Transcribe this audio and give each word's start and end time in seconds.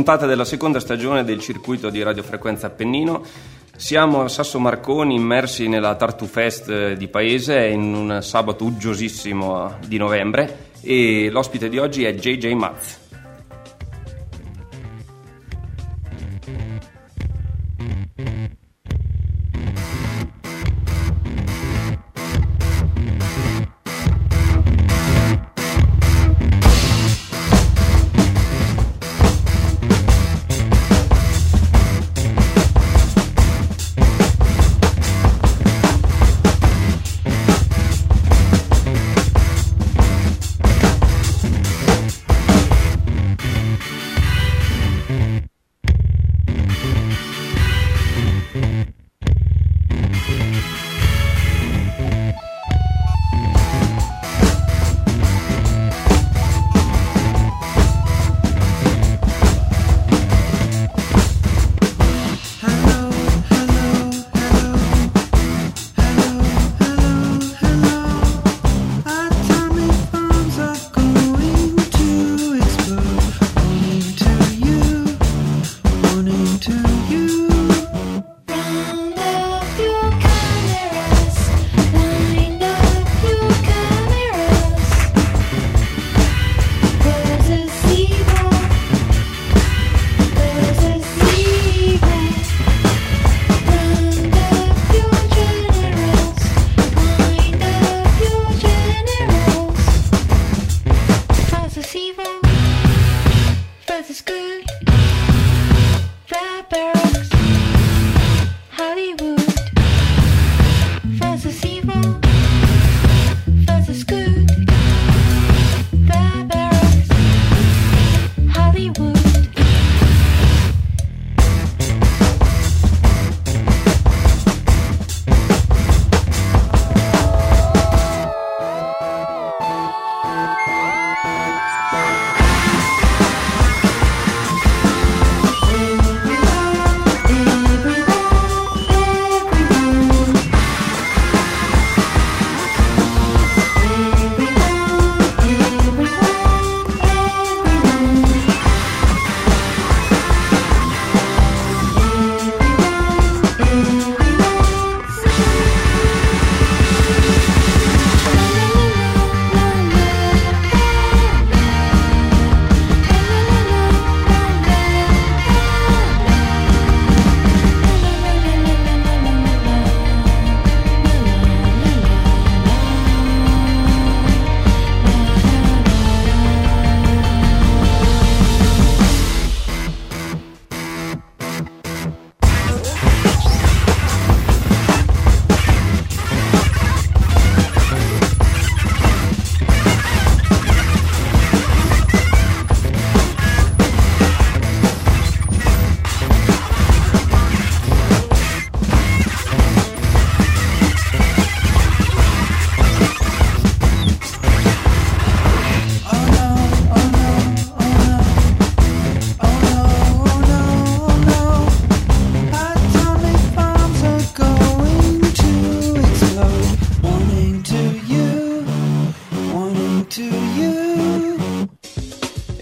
Puntata 0.00 0.24
della 0.24 0.46
seconda 0.46 0.80
stagione 0.80 1.24
del 1.24 1.40
circuito 1.40 1.90
di 1.90 2.02
radiofrequenza 2.02 2.68
Appennino. 2.68 3.22
Siamo 3.76 4.22
a 4.22 4.28
Sasso 4.28 4.58
Marconi 4.58 5.14
immersi 5.14 5.68
nella 5.68 5.94
Tartu 5.94 6.24
Fest 6.24 6.92
di 6.94 7.06
paese 7.08 7.66
in 7.66 7.92
un 7.92 8.22
sabato 8.22 8.64
uggiosissimo 8.64 9.76
di 9.86 9.98
novembre 9.98 10.70
e 10.80 11.28
l'ospite 11.30 11.68
di 11.68 11.76
oggi 11.76 12.04
è 12.04 12.14
JJ 12.14 12.52
Maz. 12.52 13.09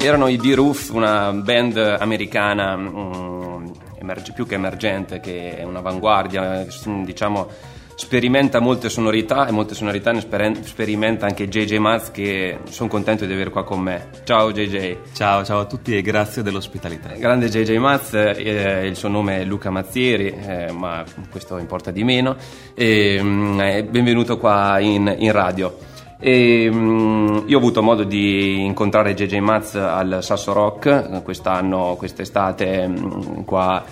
Erano 0.08 0.28
i 0.28 0.37
D-Roof, 0.37 0.90
una 0.90 1.32
band 1.32 1.76
americana 1.76 2.75
um, 2.75 3.70
emerge, 3.99 4.32
più 4.32 4.46
che 4.46 4.55
emergente, 4.55 5.20
che 5.20 5.58
è 5.58 5.62
un'avanguardia, 5.64 6.66
diciamo, 7.05 7.46
sperimenta 7.94 8.60
molte 8.60 8.88
sonorità 8.88 9.46
e 9.46 9.50
molte 9.50 9.75
sonorità 9.75 10.12
ne 10.12 10.20
sperimenta 10.62 11.26
anche 11.26 11.49
JJ 11.49 11.76
Maz 11.76 12.10
che 12.10 12.60
sono 12.70 12.88
contento 12.88 13.26
di 13.26 13.32
avere 13.32 13.50
qua 13.50 13.64
con 13.64 13.81
me. 13.81 14.08
Ciao 14.25 14.50
JJ. 14.50 15.12
Ciao, 15.12 15.44
ciao 15.44 15.60
a 15.60 15.64
tutti 15.66 15.96
e 15.96 16.00
grazie 16.00 16.43
dell'ospitalità. 16.43 17.10
Grande 17.10 17.49
JJ 17.49 17.76
Maz, 17.76 18.14
eh, 18.14 18.87
il 18.87 18.96
suo 18.96 19.08
nome 19.08 19.40
è 19.40 19.44
Luca 19.44 19.70
Mazzieri, 19.70 20.28
eh, 20.28 20.72
ma 20.72 21.05
questo 21.31 21.58
importa 21.58 21.90
di 21.90 22.05
meno. 22.05 22.37
E, 22.75 23.19
mm, 23.20 23.60
eh, 23.60 23.84
benvenuto 23.84 24.38
qua 24.38 24.78
in, 24.78 25.14
in 25.19 25.32
radio. 25.32 25.88
E, 26.20 26.69
um, 26.69 27.44
io 27.47 27.56
ho 27.56 27.61
avuto 27.61 27.81
modo 27.81 28.03
di 28.03 28.65
incontrare 28.65 29.15
JJ 29.15 29.38
Maz 29.38 29.76
al 29.76 30.19
Sasso 30.20 30.53
Rock 30.53 31.23
quest'anno, 31.23 31.94
quest'estate, 31.97 32.85
um, 32.88 33.44
qua, 33.44 33.85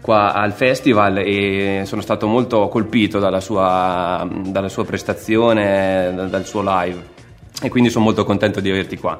qua, 0.00 0.32
al 0.32 0.52
festival 0.52 1.18
e 1.18 1.82
sono 1.84 2.00
stato 2.00 2.28
molto 2.28 2.68
colpito 2.68 3.18
dalla 3.18 3.40
sua, 3.40 4.28
dalla 4.44 4.68
sua 4.68 4.84
prestazione, 4.84 6.14
dal 6.28 6.46
suo 6.46 6.62
live 6.64 7.10
e 7.60 7.68
quindi 7.68 7.90
sono 7.90 8.04
molto 8.04 8.24
contento 8.24 8.60
di 8.60 8.70
averti 8.70 8.96
qua. 8.96 9.18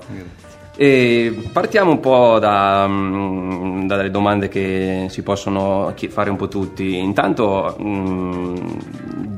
E 0.76 1.48
partiamo 1.52 1.90
un 1.90 2.00
po' 2.00 2.38
da, 2.38 2.84
um, 2.86 3.86
dalle 3.88 4.10
domande 4.10 4.48
che 4.48 5.06
si 5.08 5.22
possono 5.22 5.92
fare 6.10 6.30
un 6.30 6.36
po' 6.36 6.46
tutti. 6.46 6.96
Intanto, 6.96 7.76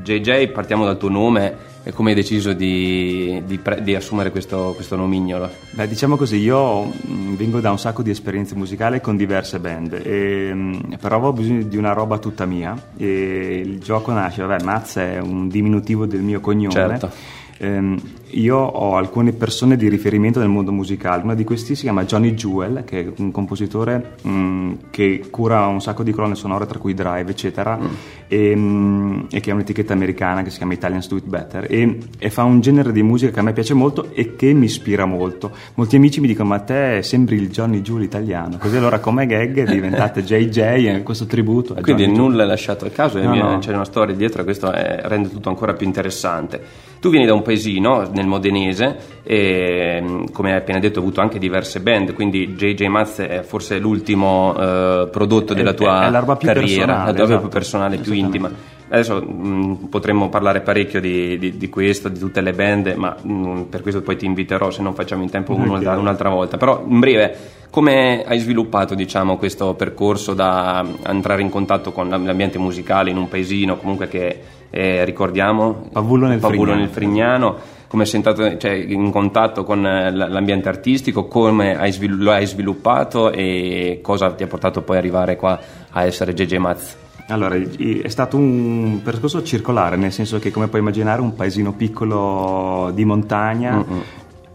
JJ, 0.03 0.47
partiamo 0.49 0.85
dal 0.85 0.97
tuo 0.97 1.09
nome 1.09 1.73
come 1.93 2.09
hai 2.09 2.15
deciso 2.15 2.53
di, 2.53 3.41
di, 3.45 3.57
pre- 3.57 3.83
di 3.83 3.93
assumere 3.95 4.31
questo, 4.31 4.73
questo, 4.75 4.95
nomignolo? 4.95 5.49
Beh, 5.71 5.87
diciamo 5.87 6.15
così, 6.15 6.37
io 6.37 6.85
mm, 6.85 7.35
vengo 7.35 7.59
da 7.59 7.71
un 7.71 7.79
sacco 7.79 8.01
di 8.01 8.09
esperienze 8.09 8.55
musicali 8.55 9.01
con 9.01 9.15
diverse 9.15 9.59
band, 9.59 10.01
e, 10.03 10.51
mm, 10.53 10.93
però 10.99 11.17
avevo 11.17 11.33
bisogno 11.33 11.63
di 11.63 11.77
una 11.77 11.93
roba 11.93 12.17
tutta 12.17 12.45
mia 12.45 12.75
e 12.97 13.61
il 13.63 13.79
gioco 13.79 14.11
nasce, 14.11 14.43
vabbè, 14.43 14.63
Maz 14.63 14.95
è 14.95 15.19
un 15.19 15.47
diminutivo 15.47 16.05
del 16.05 16.21
mio 16.21 16.39
cognome. 16.39 16.73
Certo. 16.73 17.11
Ehm, 17.57 17.99
io 18.35 18.57
ho 18.57 18.95
alcune 18.95 19.31
persone 19.31 19.75
di 19.75 19.87
riferimento 19.89 20.39
nel 20.39 20.49
mondo 20.49 20.71
musicale. 20.71 21.23
Una 21.23 21.35
di 21.35 21.43
questi 21.43 21.75
si 21.75 21.83
chiama 21.83 22.05
Johnny 22.05 22.33
Jewel, 22.33 22.83
che 22.85 22.99
è 23.01 23.11
un 23.17 23.31
compositore 23.31 24.15
mh, 24.21 24.29
mm, 24.29 24.73
che 24.89 25.27
cura 25.29 25.65
un 25.67 25.81
sacco 25.81 26.03
di 26.03 26.11
colonne 26.11 26.35
sonore, 26.35 26.65
tra 26.65 26.79
cui 26.79 26.93
Drive, 26.93 27.31
eccetera, 27.31 27.77
mm. 27.77 27.85
e, 28.27 28.55
mh, 28.55 28.59
mm, 28.59 29.19
e, 29.31 29.39
che 29.39 29.51
ha 29.51 29.53
un'etichetta 29.53 29.93
americana 29.93 30.41
che 30.43 30.49
si 30.49 30.57
chiama 30.57 30.73
Italians 30.73 31.07
Do 31.07 31.15
It 31.17 31.25
Better. 31.25 31.67
E, 31.69 31.97
e, 32.17 32.29
fa 32.29 32.43
un 32.43 32.59
genere 32.59 32.91
di 32.91 33.03
musica 33.03 33.31
che 33.31 33.39
a 33.39 33.43
me 33.43 33.53
piace 33.53 33.73
molto 33.73 34.09
e 34.13 34.35
che 34.35 34.53
mi 34.53 34.65
ispira 34.65 35.05
molto. 35.05 35.51
Molti 35.75 35.95
amici 35.95 36.19
mi 36.19 36.27
dicono: 36.27 36.49
Ma 36.49 36.59
te 36.59 37.01
sembri 37.03 37.37
il 37.37 37.49
Johnny 37.49 37.81
Jewel 37.81 38.03
italiano. 38.03 38.57
Così 38.57 38.75
allora, 38.77 38.99
come 38.99 39.25
gag, 39.25 39.69
diventate 39.69 40.23
JJ 40.25 41.03
questo 41.03 41.25
tributo. 41.25 41.73
Quindi 41.75 42.03
Johnny 42.03 42.17
nulla 42.17 42.43
è 42.43 42.45
lasciato 42.45 42.85
al 42.85 42.91
caso, 42.91 43.21
no, 43.21 43.33
no. 43.33 43.59
c'è 43.59 43.73
una 43.73 43.85
storia 43.85 44.13
dietro 44.13 44.41
e 44.41 44.43
questo 44.43 44.71
è, 44.71 45.01
rende 45.03 45.29
tutto 45.29 45.49
ancora 45.49 45.73
più 45.73 45.85
interessante. 45.85 46.93
Tu 46.99 47.09
vieni 47.09 47.25
da 47.25 47.33
un 47.33 47.43
paesino 47.43 48.09
nel 48.11 48.24
modenese 48.27 49.13
e 49.23 50.25
come 50.31 50.51
hai 50.51 50.57
appena 50.57 50.79
detto 50.79 50.99
hai 50.99 51.05
avuto 51.05 51.21
anche 51.21 51.39
diverse 51.39 51.79
band, 51.79 52.13
quindi 52.13 52.53
JJ 52.55 52.85
Maz 52.85 53.19
è 53.19 53.41
forse 53.41 53.79
l'ultimo 53.79 54.55
eh, 54.57 55.07
prodotto 55.11 55.53
della 55.53 55.73
tua 55.73 56.05
è, 56.05 56.09
è 56.09 56.37
carriera, 56.37 57.05
la 57.05 57.13
tua 57.13 57.23
esatto. 57.23 57.39
più 57.41 57.49
personale, 57.49 57.97
più 57.97 58.13
intima. 58.13 58.73
Adesso 58.87 59.19
mh, 59.19 59.87
potremmo 59.89 60.29
parlare 60.29 60.61
parecchio 60.61 61.01
di, 61.01 61.39
di, 61.39 61.57
di, 61.57 61.69
questo, 61.69 62.07
di 62.07 62.19
tutte 62.19 62.41
le 62.41 62.53
band, 62.53 62.93
ma 62.95 63.15
mh, 63.19 63.63
per 63.63 63.81
questo 63.81 64.01
poi 64.01 64.15
ti 64.15 64.25
inviterò 64.25 64.69
se 64.69 64.83
non 64.83 64.93
facciamo 64.93 65.23
in 65.23 65.29
tempo 65.31 65.53
okay. 65.53 65.97
un'altra 65.97 66.29
volta. 66.29 66.57
Però 66.57 66.83
in 66.87 66.99
breve, 66.99 67.35
come 67.71 68.23
hai 68.25 68.37
sviluppato 68.37 68.93
diciamo, 68.93 69.37
questo 69.37 69.73
percorso 69.73 70.35
da 70.35 70.85
entrare 71.07 71.41
in 71.41 71.49
contatto 71.49 71.91
con 71.91 72.07
l'ambiente 72.07 72.59
musicale 72.59 73.09
in 73.09 73.17
un 73.17 73.27
paesino 73.27 73.77
comunque 73.77 74.07
che 74.07 74.39
eh, 74.69 75.03
ricordiamo 75.03 75.87
Pavullo 75.91 76.27
nel, 76.27 76.39
Pavullo 76.39 76.71
Frignano. 76.71 76.79
nel 76.79 76.89
Frignano 76.89 77.57
come 77.87 78.05
sei 78.05 78.15
entrato 78.15 78.57
cioè, 78.57 78.71
in 78.71 79.11
contatto 79.11 79.63
con 79.63 79.81
l'ambiente 79.81 80.69
artistico, 80.69 81.25
come 81.25 81.77
hai 81.77 81.91
svilu- 81.91 82.19
lo 82.19 82.31
hai 82.31 82.45
sviluppato 82.45 83.31
e 83.31 83.99
cosa 84.01 84.31
ti 84.33 84.43
ha 84.43 84.47
portato 84.47 84.81
poi 84.81 84.97
ad 84.97 85.03
arrivare 85.03 85.35
qua 85.35 85.59
a 85.89 86.03
essere 86.03 86.33
JJ 86.33 86.55
Maz? 86.55 86.97
Allora, 87.27 87.55
è 87.55 88.07
stato 88.07 88.37
un 88.37 89.01
percorso 89.03 89.41
circolare, 89.41 89.95
nel 89.95 90.11
senso 90.11 90.37
che 90.37 90.51
come 90.51 90.67
puoi 90.67 90.81
immaginare 90.81 91.21
un 91.21 91.33
paesino 91.33 91.73
piccolo 91.73 92.91
di 92.93 93.03
montagna, 93.03 93.83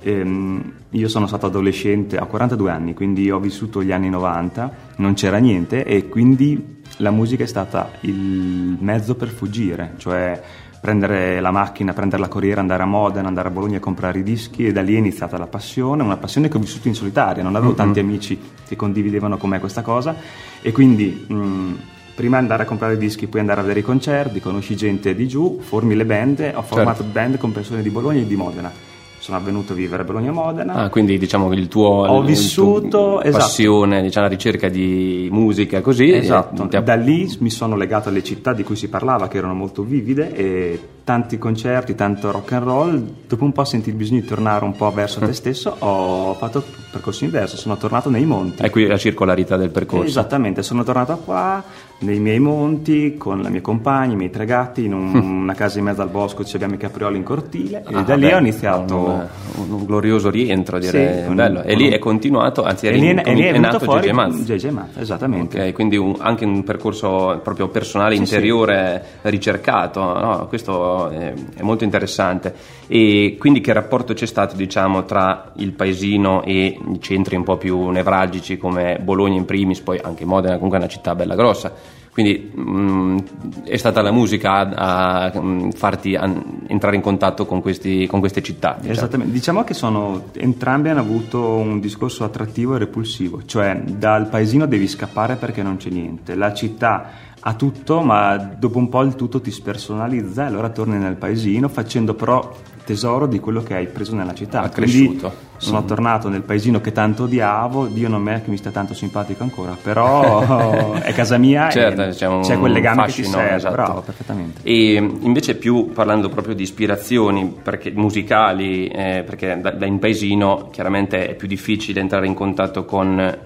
ehm, 0.03 0.73
io 0.91 1.09
sono 1.09 1.27
stato 1.27 1.47
adolescente 1.47 2.17
a 2.17 2.27
42 2.27 2.71
anni, 2.71 2.95
quindi 2.95 3.29
ho 3.31 3.41
vissuto 3.41 3.83
gli 3.83 3.91
anni 3.91 4.09
90, 4.09 4.73
non 4.97 5.15
c'era 5.15 5.39
niente 5.39 5.85
e 5.85 6.09
quindi 6.09 6.79
la 6.99 7.11
musica 7.11 7.43
è 7.43 7.47
stata 7.47 7.91
il 8.03 8.77
mezzo 8.79 9.15
per 9.15 9.29
fuggire, 9.29 9.95
cioè 9.97 10.41
prendere 10.81 11.41
la 11.41 11.51
macchina, 11.51 11.93
prendere 11.93 12.23
la 12.23 12.29
corriera, 12.29 12.61
andare 12.61 12.83
a 12.83 12.87
Modena, 12.87 13.29
andare 13.29 13.49
a 13.49 13.51
Bologna 13.51 13.77
a 13.77 13.81
comprare 13.81 14.21
i 14.21 14.23
dischi 14.23 14.67
e 14.67 14.73
da 14.73 14.81
lì 14.81 14.95
è 14.95 14.99
iniziata 14.99 15.37
la 15.37 15.47
passione, 15.47 16.03
una 16.03 16.17
passione 16.17 16.49
che 16.49 16.57
ho 16.57 16.61
vissuto 16.61 16.89
in 16.89 16.95
solitaria, 16.95 17.43
non 17.43 17.55
avevo 17.55 17.73
mm-hmm. 17.73 17.81
tanti 17.81 18.01
amici 18.01 18.41
che 18.67 18.77
condividevano 18.77 19.37
con 19.37 19.51
me 19.51 19.61
questa 19.61 19.83
cosa 19.83 20.17
e 20.63 20.73
quindi 20.73 21.27
mh, 21.29 21.73
prima 22.15 22.39
andare 22.39 22.63
a 22.63 22.67
comprare 22.67 22.95
i 22.95 22.99
dischi, 22.99 23.27
poi 23.27 23.41
andare 23.41 23.61
a 23.61 23.63
vedere 23.63 23.81
i 23.81 23.85
concerti, 23.85 24.41
conosci 24.41 24.75
gente 24.75 25.15
di 25.15 25.29
giù, 25.29 25.61
formi 25.61 25.95
le 25.95 26.07
band, 26.07 26.53
ho 26.55 26.63
formato 26.63 27.03
certo. 27.03 27.13
band 27.13 27.39
con 27.39 27.53
persone 27.53 27.83
di 27.83 27.91
Bologna 27.91 28.21
e 28.21 28.27
di 28.27 28.37
Modena 28.37 28.90
sono 29.31 29.37
avvenuto 29.37 29.73
a 29.73 29.77
vivere 29.77 30.03
a 30.03 30.05
Bologna-Modena. 30.05 30.75
Ah, 30.75 30.89
quindi 30.89 31.17
diciamo 31.17 31.49
che 31.49 31.55
il 31.55 31.69
tuo, 31.69 31.87
Ho 31.87 32.23
vissuto, 32.23 33.23
esatto. 33.23 33.45
passione, 33.45 34.03
diciamo, 34.03 34.27
la 34.27 34.33
ricerca 34.33 34.69
di 34.69 35.29
musica 35.31 35.81
così. 35.81 36.13
Esatto, 36.13 36.69
ha... 36.71 36.81
da 36.81 36.95
lì 36.97 37.33
mi 37.39 37.51
sono 37.51 37.77
legato 37.77 38.09
alle 38.09 38.25
città 38.25 38.53
di 38.53 38.65
cui 38.65 38.75
si 38.75 38.89
parlava, 38.89 39.29
che 39.29 39.39
erano 39.39 39.55
molto 39.55 39.83
vivide 39.83 40.35
e 40.35 40.81
tanti 41.05 41.39
concerti, 41.39 41.95
tanto 41.95 42.33
rock 42.33 42.53
and 42.53 42.65
roll. 42.65 43.05
Dopo 43.29 43.45
un 43.45 43.53
po' 43.53 43.65
senti 43.65 43.91
il 43.91 43.95
bisogno 43.95 44.21
di 44.21 44.27
tornare 44.27 44.65
un 44.65 44.75
po' 44.75 44.91
verso 44.91 45.21
te 45.25 45.33
stesso, 45.33 45.77
ho 45.79 46.35
fatto 46.35 46.59
il 46.59 46.65
percorso 46.91 47.25
inverso, 47.25 47.57
sono 47.57 47.77
tornato 47.77 48.11
nei 48.11 48.25
monti. 48.25 48.63
È 48.63 48.71
qui 48.71 48.87
la 48.87 48.99
circolarità 48.99 49.57
del 49.57 49.71
percorso. 49.71 50.07
Esattamente, 50.07 50.65
sono 50.65 50.83
tornato 50.83 51.17
qua 51.19 51.63
nei 52.01 52.19
miei 52.19 52.39
monti 52.39 53.17
con 53.19 53.43
la 53.43 53.51
mia 53.51 53.61
compagna, 53.61 54.15
i 54.15 54.17
miei 54.17 54.31
tre 54.31 54.47
gatti, 54.47 54.85
in 54.85 54.95
un, 54.95 55.15
una 55.15 55.55
casa 55.55 55.79
in 55.79 55.85
mezzo 55.85 56.01
al 56.01 56.09
bosco, 56.09 56.45
ci 56.45 56.57
abbiamo 56.57 56.75
i 56.75 56.79
caprioli 56.79 57.17
in 57.17 57.23
cortile 57.25 57.85
e 57.87 57.95
ah, 57.95 58.03
da 58.03 58.15
lì 58.15 58.27
beh, 58.27 58.35
ho 58.35 58.39
iniziato 58.39 58.97
un, 58.97 59.29
un, 59.71 59.85
glorioso 59.85 60.31
rientro 60.31 60.79
direi, 60.79 61.27
sì, 61.27 61.35
bello. 61.35 61.63
e 61.63 61.75
lì 61.75 61.91
è 61.91 61.99
continuato, 61.99 62.63
anzi 62.63 62.87
è, 62.87 62.91
rin- 62.91 63.19
è, 63.19 63.23
è, 63.23 63.53
è 63.53 63.59
nato 63.59 63.85
JJ 63.85 64.11
Maz. 64.11 64.37
JJ 64.45 64.67
Maz, 64.69 64.97
esattamente. 64.97 65.61
Ok, 65.61 65.73
quindi 65.75 66.15
anche 66.19 66.45
un 66.45 66.65
percorso 66.65 67.39
proprio 67.43 67.69
personale, 67.69 68.15
sì, 68.15 68.23
interiore, 68.23 69.05
sì. 69.21 69.31
ricercato, 69.31 70.01
no? 70.01 70.47
questo 70.49 71.11
è, 71.11 71.35
molto 71.61 71.85
interessante. 71.85 72.79
E 72.87 73.37
quindi 73.39 73.61
che 73.61 73.73
rapporto 73.73 74.15
c'è 74.15 74.27
stato 74.27 74.57
diciamo 74.57 75.05
tra 75.05 75.53
il 75.57 75.73
paesino 75.73 76.43
e 76.43 76.65
i 76.65 77.01
centri 77.01 77.37
un 77.37 77.45
po' 77.45 77.57
più 77.57 77.89
nevralgici 77.91 78.57
come 78.57 78.99
Bologna 79.01 79.37
in 79.37 79.45
primis, 79.45 79.81
poi 79.81 80.01
anche 80.03 80.25
Modena 80.25 80.55
comunque 80.55 80.79
è 80.79 80.81
una 80.81 80.91
città 80.91 81.15
bella 81.15 81.35
grossa 81.35 81.90
quindi 82.21 82.51
mh, 82.55 82.71
mm, 82.71 83.19
è 83.65 83.77
stata 83.77 84.03
la 84.03 84.11
musica 84.11 84.53
a, 84.53 85.25
a 85.25 85.41
mm, 85.41 85.71
farti 85.71 86.15
a, 86.15 86.31
entrare 86.67 86.97
in 86.97 87.03
contatto 87.03 87.47
con, 87.47 87.61
questi, 87.61 88.07
con 88.07 88.21
queste 88.21 88.43
città. 88.43 88.75
Diciamo. 88.77 88.93
Esattamente, 88.93 89.33
diciamo 89.33 89.65
che 89.65 89.75
sono, 89.75 90.25
entrambi 90.35 90.91
hanno 90.91 91.01
avuto 91.01 91.57
un 91.57 91.81
discorso 91.81 92.25
attrattivo 92.25 92.75
e 92.75 92.79
repulsivo, 92.79 93.45
cioè 93.47 93.81
dal 93.85 94.29
paesino 94.29 94.67
devi 94.67 94.87
scappare 94.87 95.37
perché 95.37 95.63
non 95.63 95.79
c'è 95.79 95.91
niente, 95.91 96.35
la 96.35 96.53
città 96.53 97.29
ha 97.43 97.55
tutto 97.55 98.03
ma 98.03 98.37
dopo 98.37 98.77
un 98.77 98.91
po' 98.91 99.01
il 99.01 99.15
tutto 99.15 99.41
ti 99.41 99.51
spersonalizza 99.51 100.43
e 100.43 100.47
allora 100.47 100.69
torni 100.69 100.99
nel 100.99 101.15
paesino 101.15 101.69
facendo 101.69 102.13
però 102.13 102.55
tesoro 102.91 103.27
di 103.27 103.39
quello 103.39 103.63
che 103.63 103.75
hai 103.75 103.87
preso 103.87 104.17
nella 104.17 104.35
città. 104.35 104.63
Ha 104.63 104.69
cresciuto. 104.69 105.49
Sono 105.59 105.79
mm-hmm. 105.79 105.87
tornato 105.87 106.29
nel 106.29 106.43
paesino 106.43 106.81
che 106.81 106.91
tanto 106.91 107.25
odiavo, 107.25 107.87
Dio 107.87 108.09
non 108.09 108.27
è 108.29 108.43
che 108.43 108.51
mi 108.51 108.57
sta 108.57 108.71
tanto 108.71 108.95
simpatico 108.95 109.43
ancora, 109.43 109.77
però 109.81 110.95
è 110.99 111.13
casa 111.13 111.37
mia 111.37 111.69
certo, 111.69 112.03
e 112.03 112.09
c'è, 112.09 112.41
c'è 112.41 112.59
quel 112.59 112.73
legame 112.73 113.03
fascino, 113.03 113.27
che 113.27 113.33
ti 113.33 113.39
serve, 113.39 113.57
esatto. 113.57 113.75
bravo, 113.75 114.01
perfettamente. 114.01 114.61
E 114.65 114.95
invece 114.95 115.55
più 115.57 115.93
parlando 115.93 116.31
proprio 116.31 116.55
di 116.55 116.63
ispirazioni 116.63 117.55
perché, 117.63 117.91
musicali, 117.91 118.89
eh, 118.89 119.23
perché 119.25 119.61
da, 119.61 119.71
da, 119.71 119.85
in 119.85 119.99
paesino 119.99 120.69
chiaramente 120.73 121.29
è 121.29 121.35
più 121.35 121.47
difficile 121.47 122.01
entrare 122.01 122.27
in 122.27 122.35
contatto 122.35 122.87
con 122.87 123.39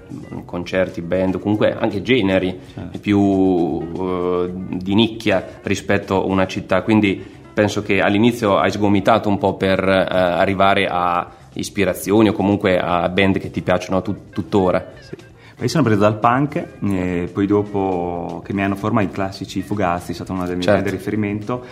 concerti, 0.45 1.03
band, 1.03 1.41
comunque 1.41 1.77
anche 1.77 2.01
generi 2.01 2.57
certo. 2.73 2.99
più 3.01 3.19
uh, 3.19 4.51
di 4.71 4.95
nicchia 4.95 5.45
rispetto 5.63 6.23
a 6.23 6.25
una 6.25 6.47
città, 6.47 6.83
quindi 6.83 7.43
penso 7.55 7.83
che 7.83 8.01
all'inizio 8.01 8.59
hai 8.59 8.71
sgomitato 8.71 9.29
un 9.29 9.39
po' 9.39 9.55
per 9.55 9.79
eh, 9.79 10.07
arrivare 10.11 10.87
a 10.91 11.31
ispirazioni 11.55 12.29
o 12.29 12.33
comunque 12.33 12.79
a 12.79 13.09
band 13.09 13.39
che 13.39 13.51
ti 13.51 13.63
piacciono 13.63 14.03
tut- 14.03 14.33
tuttora. 14.33 14.93
Sì. 14.99 15.17
Poi 15.57 15.69
sono 15.69 15.85
preso 15.85 16.01
dal 16.01 16.19
punk 16.19 16.67
e 16.83 17.31
poi 17.33 17.47
dopo 17.47 18.43
che 18.45 18.53
mi 18.53 18.63
hanno 18.63 18.75
formato 18.75 19.07
i 19.07 19.11
classici 19.11 19.63
Fugazzi, 19.63 20.11
è 20.11 20.15
stata 20.15 20.33
una 20.33 20.43
delle 20.43 20.57
mie 20.57 20.65
certo. 20.65 20.81
band 20.81 20.91
di 20.91 20.97
riferimento 20.97 21.65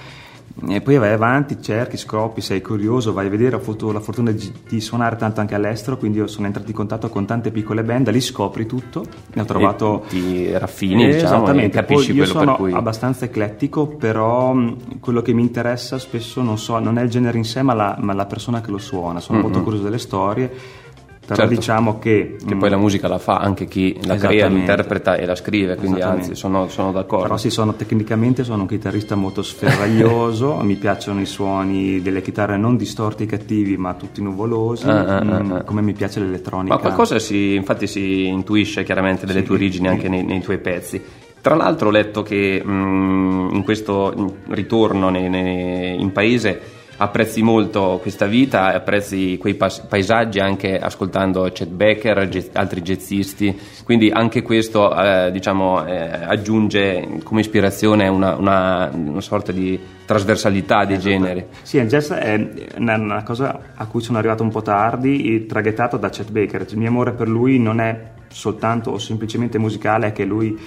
e 0.69 0.81
poi 0.81 0.99
vai 0.99 1.13
avanti, 1.13 1.61
cerchi, 1.61 1.97
scopri, 1.97 2.41
sei 2.43 2.61
curioso, 2.61 3.13
vai 3.13 3.27
a 3.27 3.31
vedere, 3.31 3.57
ho 3.57 3.59
avuto 3.59 3.91
la 3.91 4.01
fortuna 4.01 4.31
di, 4.31 4.53
di, 4.69 4.81
suonare 4.81 5.17
tanto 5.17 5.41
anche 5.41 5.55
all'estero, 5.55 5.97
quindi 5.97 6.19
io 6.19 6.27
sono 6.27 6.47
entrato 6.47 6.69
in 6.69 6.75
contatto 6.75 7.09
con 7.09 7.25
tante 7.25 7.51
piccole 7.51 7.83
band, 7.83 8.11
lì 8.11 8.21
scopri 8.21 8.67
tutto, 8.67 9.05
ne 9.33 9.43
ho 9.43 9.45
trovato... 9.45 10.05
E 10.05 10.09
ti 10.09 10.59
raffini, 10.59 11.05
eh, 11.05 11.15
diciamo, 11.15 11.37
esattamente. 11.37 11.79
capisci 11.79 12.09
poi 12.09 12.17
quello 12.17 12.33
sono 12.33 12.45
per 12.45 12.55
cui... 12.57 12.73
abbastanza 12.73 13.25
eclettico, 13.25 13.87
però 13.87 14.55
quello 15.01 15.23
che 15.23 15.33
mi 15.33 15.43
interessa 15.43 15.99
spesso 15.99 16.43
non, 16.43 16.59
so, 16.59 16.79
non 16.79 16.99
è 16.99 17.03
il 17.03 17.11
genere 17.11 17.39
in 17.39 17.45
sé, 17.45 17.63
ma 17.63 17.73
la, 17.73 17.97
ma 18.01 18.13
la 18.13 18.27
persona 18.27 18.61
che 18.61 18.71
lo 18.71 18.79
suona, 18.79 19.21
sono 19.21 19.39
mm-hmm. 19.39 19.47
molto 19.47 19.63
curioso 19.63 19.85
delle 19.85 19.99
storie 19.99 20.81
però 21.25 21.43
certo, 21.43 21.55
diciamo 21.55 21.99
che... 22.01 22.37
Che 22.45 22.57
poi 22.57 22.69
la 22.69 22.77
musica 22.77 23.07
la 23.07 23.19
fa 23.19 23.37
anche 23.37 23.67
chi 23.67 23.97
la 24.07 24.17
crea, 24.17 24.49
l'interpreta 24.49 25.15
e 25.15 25.25
la 25.25 25.37
scrive, 25.37 25.77
quindi 25.77 26.01
anzi 26.01 26.35
sono, 26.35 26.69
sono, 26.69 26.91
d'accordo. 26.91 27.25
Però 27.25 27.37
sì, 27.37 27.49
sono, 27.49 27.75
tecnicamente 27.75 28.43
sono 28.43 28.63
un 28.63 28.69
chitarrista 28.69 29.15
molto 29.15 29.43
sferraglioso, 29.43 30.57
mi 30.63 30.75
piacciono 30.75 31.21
i 31.21 31.27
suoni 31.27 32.03
delle 32.03 32.23
chitarre 32.23 32.57
non 32.57 32.77
distorti 32.77 33.23
e 33.23 33.27
cattivi 33.27 33.77
ma 33.77 33.95
tutti 33.95 34.21
nuvolosi, 34.21 34.89
ah, 34.89 34.99
ah, 34.99 35.19
ah, 35.19 35.43
mm, 35.43 35.59
come 35.65 35.81
mi 35.81 35.93
piace 35.93 36.19
l'elettronica. 36.19 36.75
Ma 36.75 36.81
qualcosa 36.81 37.21
si, 37.21 37.55
infatti 37.55 37.87
si 37.87 38.27
intuisce 38.27 38.83
chiaramente 38.83 39.25
delle 39.25 39.41
sì, 39.41 39.47
tue 39.47 39.55
origini 39.55 39.87
sì. 39.87 39.93
anche 39.93 40.09
nei, 40.09 40.25
nei 40.25 40.41
tuoi 40.41 40.59
pezzi. 40.59 41.01
Tra 41.41 41.55
l'altro 41.55 41.89
ho 41.89 41.93
letto 41.93 42.23
che 42.23 42.61
mh, 42.65 42.71
mm, 42.71 43.55
in 43.55 43.63
questo 43.63 44.39
ritorno 44.49 45.09
nei, 45.09 45.29
nei, 45.29 46.01
in 46.01 46.11
paese 46.11 46.82
apprezzi 47.03 47.43
molto 47.43 47.99
questa 48.01 48.27
vita, 48.27 48.73
apprezzi 48.73 49.37
quei 49.39 49.55
pas- 49.55 49.81
paesaggi 49.81 50.39
anche 50.39 50.79
ascoltando 50.79 51.51
Chet 51.53 51.69
Becker, 51.69 52.29
ge- 52.29 52.51
altri 52.53 52.81
jazzisti, 52.81 53.59
quindi 53.85 54.11
anche 54.11 54.43
questo 54.43 54.95
eh, 54.95 55.31
diciamo, 55.33 55.85
eh, 55.85 56.25
aggiunge 56.25 57.19
come 57.25 57.41
ispirazione 57.41 58.07
una, 58.07 58.37
una, 58.37 58.91
una, 58.93 59.21
sorta 59.21 59.51
di 59.51 59.79
trasversalità 60.05 60.85
dei 60.85 60.97
esatto. 60.97 61.11
generi. 61.11 61.45
Sì, 61.63 61.79
il 61.79 61.89
jazz 61.89 62.13
è 62.13 62.71
una 62.77 63.23
cosa 63.25 63.73
a 63.75 63.87
cui 63.87 64.01
sono 64.01 64.19
arrivato 64.19 64.43
un 64.43 64.51
po' 64.51 64.63
tardi, 64.63 65.45
traghettato 65.47 65.97
da 65.97 66.09
Chet 66.09 66.31
Baker, 66.31 66.65
il 66.69 66.79
mio 66.79 66.89
amore 66.89 67.13
per 67.13 67.29
lui 67.29 67.59
non 67.59 67.81
è 67.81 68.11
soltanto 68.29 68.91
o 68.91 68.99
semplicemente 68.99 69.59
musicale, 69.59 70.09
è 70.09 70.13
che 70.13 70.25
lui 70.25 70.59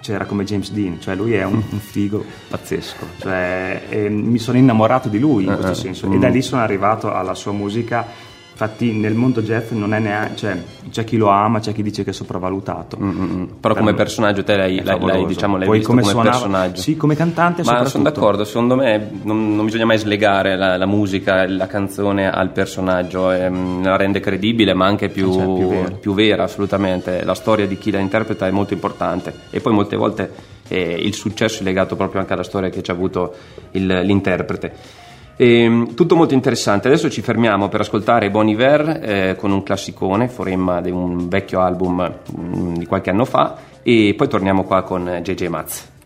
cioè, 0.00 0.14
era 0.14 0.24
come 0.24 0.44
James 0.44 0.70
Dean, 0.70 1.00
cioè 1.00 1.14
lui 1.14 1.34
è 1.34 1.44
un, 1.44 1.62
un 1.70 1.78
figo 1.78 2.24
pazzesco, 2.48 3.06
cioè, 3.18 4.08
mi 4.08 4.38
sono 4.38 4.58
innamorato 4.58 5.08
di 5.08 5.18
lui 5.18 5.44
in 5.44 5.52
questo 5.54 5.68
uh-huh. 5.68 5.94
senso 5.94 6.12
e 6.12 6.18
da 6.18 6.28
lì 6.28 6.42
sono 6.42 6.62
arrivato 6.62 7.12
alla 7.12 7.34
sua 7.34 7.52
musica 7.52 8.06
Infatti 8.60 8.90
nel 8.90 9.14
mondo 9.14 9.40
jazz 9.40 9.70
non 9.70 9.94
è 9.94 10.00
neanche, 10.00 10.34
cioè, 10.34 10.60
c'è 10.90 11.04
chi 11.04 11.16
lo 11.16 11.28
ama, 11.28 11.60
c'è 11.60 11.72
chi 11.72 11.80
dice 11.80 12.02
che 12.02 12.10
è 12.10 12.12
sopravvalutato. 12.12 12.98
Mm-hmm. 13.00 13.44
Però 13.60 13.72
come 13.76 13.94
personaggio 13.94 14.42
te 14.42 14.56
l'hai, 14.56 14.82
l'hai, 14.82 14.98
l'hai, 14.98 15.26
diciamo, 15.26 15.58
l'hai 15.58 15.66
Poi 15.68 15.78
visto 15.78 15.92
come, 15.92 16.02
come 16.02 16.24
personaggio. 16.24 16.80
Sì, 16.80 16.96
come 16.96 17.14
cantante 17.14 17.62
Ma 17.62 17.84
sono 17.84 18.02
d'accordo, 18.02 18.42
secondo 18.42 18.74
me 18.74 19.10
non, 19.22 19.54
non 19.54 19.64
bisogna 19.64 19.84
mai 19.84 19.98
slegare 19.98 20.56
la, 20.56 20.76
la, 20.76 20.86
musica, 20.86 21.46
la 21.48 21.68
canzone 21.68 22.28
al 22.28 22.50
personaggio, 22.50 23.30
ehm, 23.30 23.84
la 23.84 23.94
rende 23.94 24.18
credibile 24.18 24.74
ma 24.74 24.86
anche 24.86 25.08
più, 25.08 25.32
cioè, 25.32 25.44
più, 25.44 25.68
vera. 25.68 25.90
più, 25.90 26.14
vera. 26.14 26.42
assolutamente. 26.42 27.22
La 27.22 27.34
storia 27.34 27.64
di 27.64 27.78
chi 27.78 27.92
la 27.92 28.00
interpreta 28.00 28.48
è 28.48 28.50
molto 28.50 28.74
importante 28.74 29.32
e 29.50 29.60
poi 29.60 29.72
molte 29.72 29.94
volte 29.94 30.32
eh, 30.66 30.98
il 31.00 31.14
successo 31.14 31.60
è 31.60 31.64
legato 31.64 31.94
proprio 31.94 32.20
anche 32.20 32.32
alla 32.32 32.42
storia 32.42 32.70
che 32.70 32.82
ci 32.82 32.90
ha 32.90 32.94
avuto 32.94 33.32
il, 33.70 33.86
l'interprete. 33.86 35.06
E, 35.40 35.62
ehm, 35.62 35.94
tutto 35.94 36.16
molto 36.16 36.34
interessante. 36.34 36.88
Adesso 36.88 37.08
ci 37.08 37.22
fermiamo 37.22 37.68
per 37.68 37.80
ascoltare 37.80 38.28
Bon 38.28 38.46
Iver 38.48 39.00
eh, 39.02 39.36
con 39.38 39.52
un 39.52 39.62
classicone, 39.62 40.28
foremma 40.28 40.80
di 40.80 40.90
un 40.90 41.28
vecchio 41.28 41.60
album 41.60 42.12
mh, 42.36 42.58
mm, 42.58 42.74
di 42.74 42.86
qualche 42.86 43.10
anno 43.10 43.24
fa, 43.24 43.56
e 43.82 44.14
poi 44.16 44.28
torniamo 44.28 44.64
qua 44.64 44.82
con 44.82 45.20
JJ 45.22 45.46
Matz. 45.46 45.97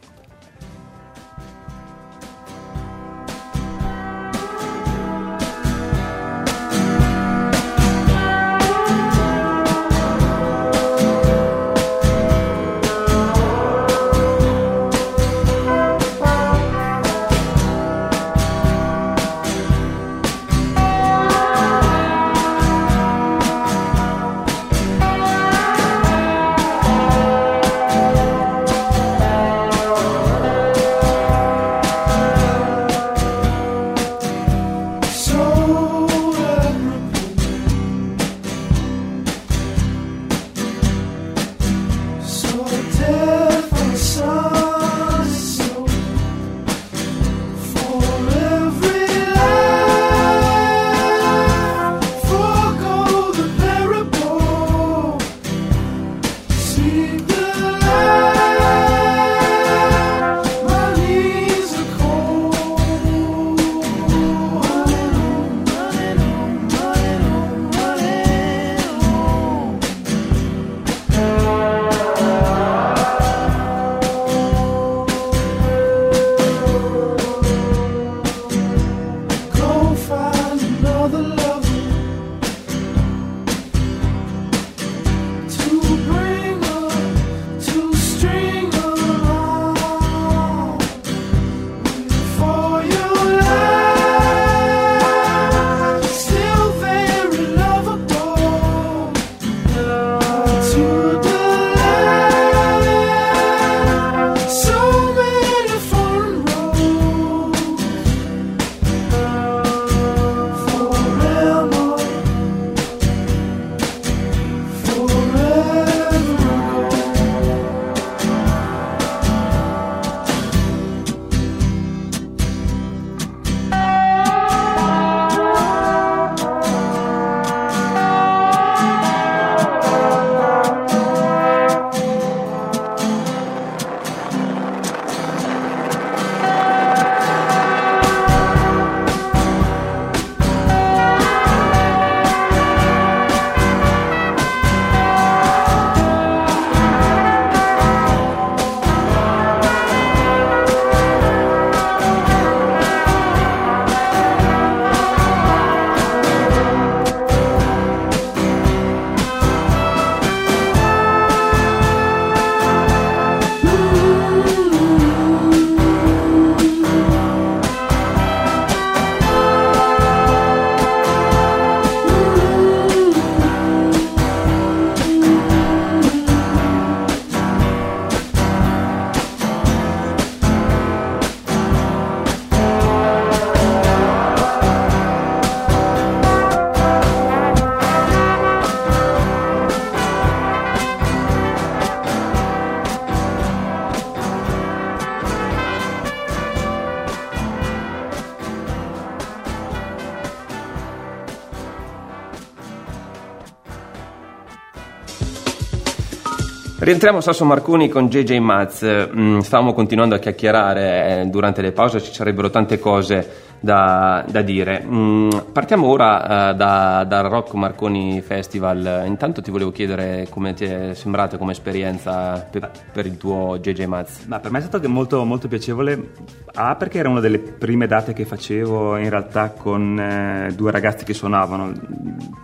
Rientriamo 206.92 207.22
Sasso 207.22 207.46
Marconi 207.46 207.88
con 207.88 208.08
JJ 208.08 208.36
Maz. 208.36 208.84
Mm, 208.84 209.38
stavamo 209.38 209.72
continuando 209.72 210.14
a 210.14 210.18
chiacchierare 210.18 211.22
eh, 211.22 211.24
durante 211.24 211.62
le 211.62 211.72
pause, 211.72 212.02
ci 212.02 212.12
sarebbero 212.12 212.50
tante 212.50 212.78
cose 212.78 213.51
da, 213.62 214.24
da 214.28 214.42
dire. 214.42 214.84
Mm, 214.84 215.28
partiamo 215.52 215.86
ora 215.86 216.50
uh, 216.50 216.54
da, 216.54 217.04
dal 217.04 217.28
Rock 217.28 217.54
Marconi 217.54 218.20
Festival. 218.20 219.04
Intanto 219.06 219.40
ti 219.40 219.52
volevo 219.52 219.70
chiedere 219.70 220.26
come 220.28 220.52
ti 220.52 220.64
è 220.64 220.94
sembrato 220.94 221.38
come 221.38 221.52
esperienza 221.52 222.44
per, 222.50 222.70
per 222.92 223.06
il 223.06 223.16
tuo 223.16 223.58
JJ 223.60 223.84
Maz. 223.84 224.24
Ma 224.26 224.40
per 224.40 224.50
me 224.50 224.58
è 224.58 224.62
stato 224.62 224.86
molto, 224.88 225.24
molto 225.24 225.46
piacevole. 225.46 226.10
A 226.54 226.74
perché 226.74 226.98
era 226.98 227.08
una 227.08 227.20
delle 227.20 227.38
prime 227.38 227.86
date 227.86 228.12
che 228.12 228.24
facevo 228.24 228.96
in 228.96 229.08
realtà 229.08 229.50
con 229.50 229.98
eh, 229.98 230.52
due 230.54 230.72
ragazzi 230.72 231.04
che 231.04 231.14
suonavano. 231.14 231.72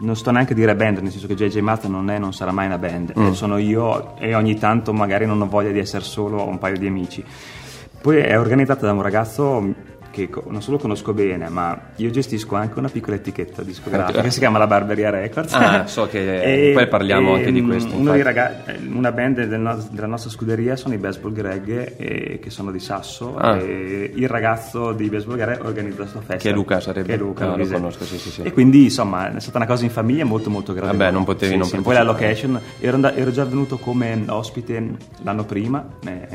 Non 0.00 0.14
sto 0.14 0.30
neanche 0.30 0.52
a 0.52 0.56
dire 0.56 0.76
band, 0.76 0.98
nel 0.98 1.10
senso 1.10 1.26
che 1.26 1.34
JJ 1.34 1.58
Maz 1.58 1.82
non 1.84 2.10
è 2.10 2.18
non 2.18 2.32
sarà 2.32 2.52
mai 2.52 2.66
una 2.66 2.78
band. 2.78 3.12
Mm. 3.18 3.32
Sono 3.32 3.58
io 3.58 4.16
e 4.18 4.37
ogni 4.37 4.56
tanto 4.56 4.92
magari 4.92 5.26
non 5.26 5.40
ho 5.42 5.48
voglia 5.48 5.72
di 5.72 5.80
essere 5.80 6.04
solo, 6.04 6.38
ho 6.38 6.48
un 6.48 6.58
paio 6.58 6.78
di 6.78 6.87
amici. 6.87 7.25
Poi 8.00 8.18
è 8.18 8.38
organizzata 8.38 8.87
da 8.87 8.92
un 8.92 9.02
ragazzo 9.02 9.75
che 10.10 10.28
non 10.48 10.62
solo 10.62 10.78
conosco 10.78 11.12
bene, 11.12 11.48
ma 11.48 11.78
io 11.96 12.10
gestisco 12.10 12.56
anche 12.56 12.78
una 12.78 12.88
piccola 12.88 13.16
etichetta 13.16 13.62
discografica 13.62 14.22
che 14.22 14.30
si 14.30 14.38
chiama 14.38 14.58
la 14.58 14.66
Barberia 14.66 15.10
Records. 15.10 15.52
Ah, 15.52 15.86
so 15.86 16.06
che 16.06 16.70
e, 16.70 16.72
poi 16.72 16.88
parliamo 16.88 17.34
e, 17.34 17.38
anche 17.38 17.52
di 17.52 17.62
questo. 17.62 17.94
Ragazzi, 18.22 18.88
una 18.92 19.12
band 19.12 19.44
del 19.44 19.60
no, 19.60 19.88
della 19.90 20.06
nostra 20.06 20.30
scuderia 20.30 20.76
sono 20.76 20.94
i 20.94 20.98
Baseball 20.98 21.32
Greg, 21.32 21.94
eh, 21.96 22.38
che 22.42 22.50
sono 22.50 22.70
di 22.70 22.80
Sasso. 22.80 23.36
Ah. 23.36 23.56
il 23.56 24.28
ragazzo 24.28 24.92
di 24.92 25.08
Baseball 25.08 25.36
Greg 25.36 25.64
organizza 25.64 25.96
questo 25.96 26.18
festival. 26.18 26.40
Che 26.40 26.50
è 26.50 26.52
Luca 26.52 26.80
sarebbe? 26.80 27.06
Che 27.08 27.14
è 27.14 27.16
Luca, 27.16 27.46
no, 27.46 27.56
lo 27.56 27.66
conosco, 27.66 28.04
sì, 28.04 28.18
sì, 28.18 28.30
sì. 28.30 28.42
E 28.42 28.52
quindi 28.52 28.84
insomma 28.84 29.34
è 29.34 29.40
stata 29.40 29.58
una 29.58 29.66
cosa 29.66 29.84
in 29.84 29.90
famiglia 29.90 30.24
molto 30.24 30.50
molto 30.50 30.72
grande. 30.72 30.96
Vabbè, 30.96 31.10
non 31.10 31.24
potevi 31.24 31.52
sì, 31.52 31.58
non 31.58 31.66
sì. 31.66 31.80
Poi 31.80 31.94
la 31.94 32.02
location, 32.02 32.60
ero, 32.80 33.12
ero, 33.12 33.30
già 33.30 33.44
venuto 33.44 33.78
come 33.78 34.24
ospite 34.26 34.96
l'anno 35.22 35.44
prima, 35.44 35.86
e, 36.04 36.26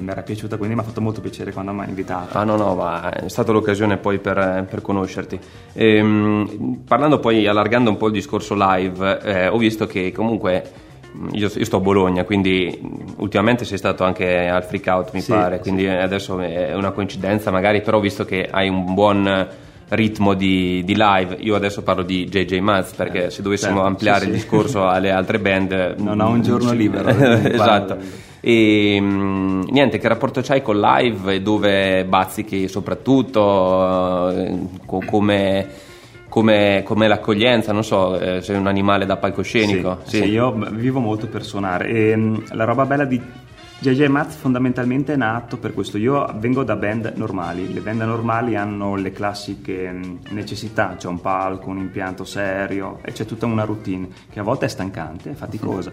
mi 0.00 0.10
era 0.10 0.22
piaciuta, 0.22 0.56
quindi 0.56 0.74
mi 0.74 0.80
ha 0.80 0.84
fatto 0.84 1.00
molto 1.00 1.20
piacere 1.20 1.52
quando 1.52 1.72
mi 1.72 1.82
ha 1.82 1.86
invitato. 1.86 2.36
Ah 2.36 2.44
no, 2.44 2.56
no, 2.56 2.74
ma 2.74 3.12
è 3.12 3.28
stata 3.28 3.52
l'occasione 3.52 3.96
poi 3.96 4.18
per, 4.18 4.66
per 4.68 4.82
conoscerti. 4.82 5.38
Ehm, 5.74 6.82
parlando 6.86 7.18
poi, 7.18 7.46
allargando 7.46 7.90
un 7.90 7.96
po' 7.96 8.06
il 8.06 8.12
discorso 8.12 8.54
live, 8.56 9.20
eh, 9.22 9.48
ho 9.48 9.56
visto 9.56 9.86
che 9.86 10.12
comunque 10.12 10.84
io, 11.32 11.50
io, 11.54 11.64
sto 11.64 11.76
a 11.76 11.80
Bologna, 11.80 12.24
quindi 12.24 12.78
ultimamente 13.16 13.64
sei 13.64 13.78
stato 13.78 14.04
anche 14.04 14.48
al 14.48 14.64
freak 14.64 14.86
out, 14.86 15.12
mi 15.12 15.20
sì, 15.20 15.32
pare, 15.32 15.58
quindi 15.60 15.82
sì. 15.82 15.88
adesso 15.88 16.38
è 16.40 16.74
una 16.74 16.90
coincidenza 16.90 17.50
magari, 17.50 17.80
però 17.80 18.00
visto 18.00 18.24
che 18.24 18.48
hai 18.50 18.68
un 18.68 18.92
buon 18.94 19.64
ritmo 19.88 20.34
di, 20.34 20.82
di 20.84 20.94
live, 20.96 21.36
io 21.40 21.54
adesso 21.54 21.82
parlo 21.82 22.02
di 22.02 22.26
JJ 22.26 22.58
Maz 22.58 22.92
perché 22.92 23.26
eh, 23.26 23.30
se 23.30 23.42
dovessimo 23.42 23.74
certo, 23.74 23.86
ampliare 23.86 24.20
sì, 24.20 24.26
il 24.26 24.32
discorso 24.32 24.86
alle 24.86 25.10
altre 25.10 25.38
band... 25.38 25.94
Non 26.06 26.20
ho 26.20 26.28
un 26.28 26.42
giorno 26.42 26.72
libero. 26.72 27.08
esatto. 27.08 27.98
E 28.40 28.98
niente, 29.00 29.98
che 29.98 30.08
rapporto 30.08 30.40
c'hai 30.42 30.62
con 30.62 30.78
live 30.78 31.34
e 31.34 31.42
dove 31.42 32.04
bazzichi 32.04 32.68
soprattutto, 32.68 34.30
eh, 34.30 34.58
come 34.86 35.84
come, 36.28 36.82
come 36.84 37.08
l'accoglienza, 37.08 37.72
non 37.72 37.82
so, 37.82 38.18
eh, 38.18 38.42
sei 38.42 38.56
un 38.56 38.66
animale 38.66 39.06
da 39.06 39.16
palcoscenico. 39.16 40.00
Sì, 40.04 40.16
sì. 40.16 40.22
sì 40.24 40.28
io 40.30 40.52
vivo 40.72 41.00
molto 41.00 41.28
per 41.28 41.42
suonare 41.42 41.88
e 41.88 42.14
mm, 42.14 42.36
la 42.50 42.64
roba 42.64 42.84
bella 42.84 43.06
di 43.06 43.18
JJ 43.78 44.06
Maz 44.06 44.36
fondamentalmente 44.36 45.12
è 45.12 45.16
nato 45.16 45.58
per 45.58 45.74
questo, 45.74 45.98
io 45.98 46.26
vengo 46.38 46.64
da 46.64 46.76
band 46.76 47.12
normali, 47.16 47.72
le 47.74 47.80
band 47.80 48.00
normali 48.00 48.56
hanno 48.56 48.94
le 48.94 49.12
classiche 49.12 49.92
mm, 49.92 50.16
necessità, 50.30 50.94
c'è 50.96 51.08
un 51.08 51.20
palco, 51.20 51.68
un 51.68 51.76
impianto 51.76 52.24
serio 52.24 53.00
e 53.02 53.12
c'è 53.12 53.26
tutta 53.26 53.44
una 53.44 53.64
routine 53.64 54.08
che 54.30 54.40
a 54.40 54.42
volte 54.42 54.64
è 54.64 54.68
stancante, 54.68 55.32
è 55.32 55.34
faticosa. 55.34 55.92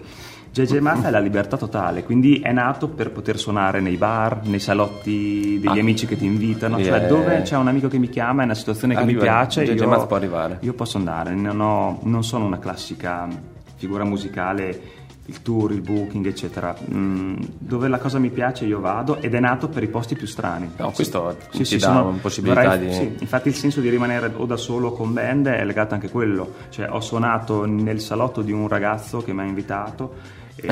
JJ 0.50 0.78
Mata 0.78 1.10
è 1.10 1.12
la 1.12 1.20
libertà 1.20 1.58
totale, 1.58 2.04
quindi 2.04 2.40
è 2.40 2.54
nato 2.54 2.88
per 2.88 3.12
poter 3.12 3.38
suonare 3.38 3.82
nei 3.82 3.98
bar, 3.98 4.46
nei 4.46 4.60
salotti 4.60 5.60
degli 5.60 5.78
ah. 5.78 5.82
amici 5.82 6.06
che 6.06 6.16
ti 6.16 6.26
invitano, 6.26 6.78
yeah. 6.78 7.00
cioè 7.00 7.08
dove 7.08 7.42
c'è 7.42 7.58
un 7.58 7.68
amico 7.68 7.90
che 7.90 7.98
mi 7.98 8.08
chiama, 8.08 8.44
è 8.44 8.46
una 8.46 8.54
situazione 8.54 8.94
che 8.94 9.02
Arriva. 9.02 9.20
mi 9.20 9.26
piace, 9.26 9.66
JJ 9.66 9.82
io, 9.82 10.06
può 10.06 10.16
arrivare. 10.16 10.60
io 10.62 10.74
posso 10.74 10.98
andare, 10.98 11.34
non, 11.34 11.60
ho, 11.60 12.00
non 12.04 12.24
sono 12.24 12.46
una 12.46 12.60
classica 12.60 13.28
figura 13.76 14.06
musicale 14.06 14.93
il 15.26 15.42
tour, 15.42 15.72
il 15.72 15.82
booking, 15.82 16.26
eccetera. 16.26 16.76
Mm, 16.92 17.36
dove 17.58 17.88
la 17.88 17.98
cosa 17.98 18.20
mi 18.20 18.30
piace 18.30 18.66
io 18.66 18.80
vado 18.80 19.22
ed 19.22 19.34
è 19.34 19.40
nato 19.40 19.70
per 19.70 19.84
i 19.84 19.88
posti 19.88 20.16
più 20.16 20.28
strani. 20.28 20.72
No, 20.78 20.92
questo 20.92 21.38
sì, 21.52 21.58
ti 21.60 21.66
sì, 21.66 21.78
dà 21.78 21.88
sono, 21.88 22.18
possibilità 22.22 22.62
vorrei, 22.62 22.88
di... 22.88 22.94
Sì, 22.94 23.16
infatti 23.20 23.48
il 23.48 23.56
senso 23.56 23.80
di 23.80 23.90
rimanere 23.90 24.32
o 24.36 24.46
da 24.46 24.58
solo 24.58 24.90
o 24.90 24.94
con 24.94 25.14
band 25.14 25.48
è 25.48 25.64
legato 25.64 25.94
anche 25.94 26.08
a 26.08 26.10
quello. 26.10 26.54
Cioè 26.70 26.90
ho 26.90 27.00
suonato 27.00 27.66
nel 27.66 28.02
salotto 28.02 28.42
di 28.42 28.52
un 28.52 28.68
ragazzo 28.68 29.20
che 29.20 29.34
mi 29.34 29.42
ha 29.42 29.46
invitato 29.46 30.42
e, 30.56 30.68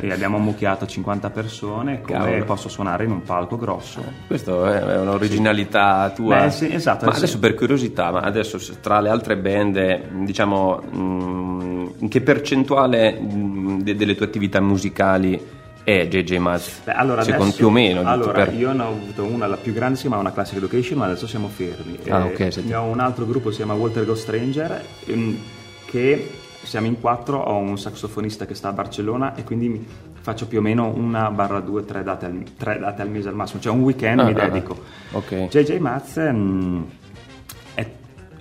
e, 0.00 0.12
abbiamo 0.12 0.36
ammucchiato 0.36 0.86
50 0.86 1.30
persone 1.30 2.00
come 2.02 2.18
Cavolo. 2.18 2.44
posso 2.44 2.68
suonare 2.68 3.04
in 3.04 3.10
un 3.10 3.22
palco 3.22 3.56
grosso 3.56 4.02
questo 4.26 4.66
è 4.66 4.98
un'originalità 4.98 6.08
sì. 6.08 6.14
tua 6.22 6.40
Beh, 6.42 6.50
sì, 6.50 6.72
esatto, 6.72 7.06
ma 7.06 7.12
adesso 7.12 7.38
per 7.38 7.54
curiosità 7.54 8.10
ma 8.10 8.20
adesso 8.20 8.58
tra 8.80 9.00
le 9.00 9.08
altre 9.08 9.36
band 9.36 10.24
diciamo 10.24 10.82
mm, 10.94 11.86
in 11.98 12.08
che 12.08 12.20
percentuale 12.20 13.18
mm, 13.20 13.80
delle 13.80 14.14
tue 14.14 14.26
attività 14.26 14.60
musicali 14.60 15.60
è 15.84 16.06
JJ 16.06 16.36
Maz? 16.36 16.80
Beh, 16.84 16.92
allora 16.92 17.22
Secondo 17.22 17.44
adesso, 17.44 17.58
più 17.58 17.66
o 17.66 17.70
meno. 17.70 18.08
Allora, 18.08 18.44
per... 18.44 18.54
io 18.54 18.72
ne 18.72 18.82
ho 18.82 18.88
avuto 18.88 19.24
una, 19.24 19.46
la 19.46 19.56
più 19.56 19.72
grande 19.72 19.96
si 19.96 20.02
chiama 20.02 20.18
una 20.18 20.32
Classic 20.32 20.56
Education, 20.56 20.98
ma 20.98 21.06
adesso 21.06 21.26
siamo 21.26 21.48
fermi. 21.48 21.98
Ah, 22.08 22.24
ok. 22.24 22.62
Ne 22.64 22.74
ho 22.74 22.84
un 22.84 23.00
altro 23.00 23.26
gruppo 23.26 23.50
si 23.50 23.56
chiama 23.56 23.74
Walter 23.74 24.04
Go 24.04 24.14
Stranger, 24.14 24.80
ehm, 25.06 25.38
che 25.86 26.30
siamo 26.62 26.86
in 26.86 27.00
quattro, 27.00 27.38
ho 27.38 27.56
un 27.56 27.78
saxofonista 27.78 28.46
che 28.46 28.54
sta 28.54 28.68
a 28.68 28.72
Barcellona 28.72 29.34
e 29.34 29.44
quindi 29.44 29.86
faccio 30.20 30.46
più 30.46 30.58
o 30.58 30.62
meno 30.62 30.92
una 30.94 31.30
barra 31.30 31.60
due, 31.60 31.84
tre 31.84 32.02
date 32.02 32.26
al, 32.26 32.42
tre 32.56 32.78
date 32.78 33.02
al 33.02 33.10
mese 33.10 33.28
al 33.28 33.34
massimo, 33.34 33.60
cioè 33.60 33.72
un 33.72 33.82
weekend 33.82 34.20
ah, 34.20 34.24
mi 34.24 34.32
ah, 34.32 34.48
dedico. 34.48 34.76
Ah, 35.12 35.16
okay. 35.16 35.48
JJ 35.48 35.78
Maz 35.78 36.16
mh, 36.16 36.30
mm, 36.30 36.82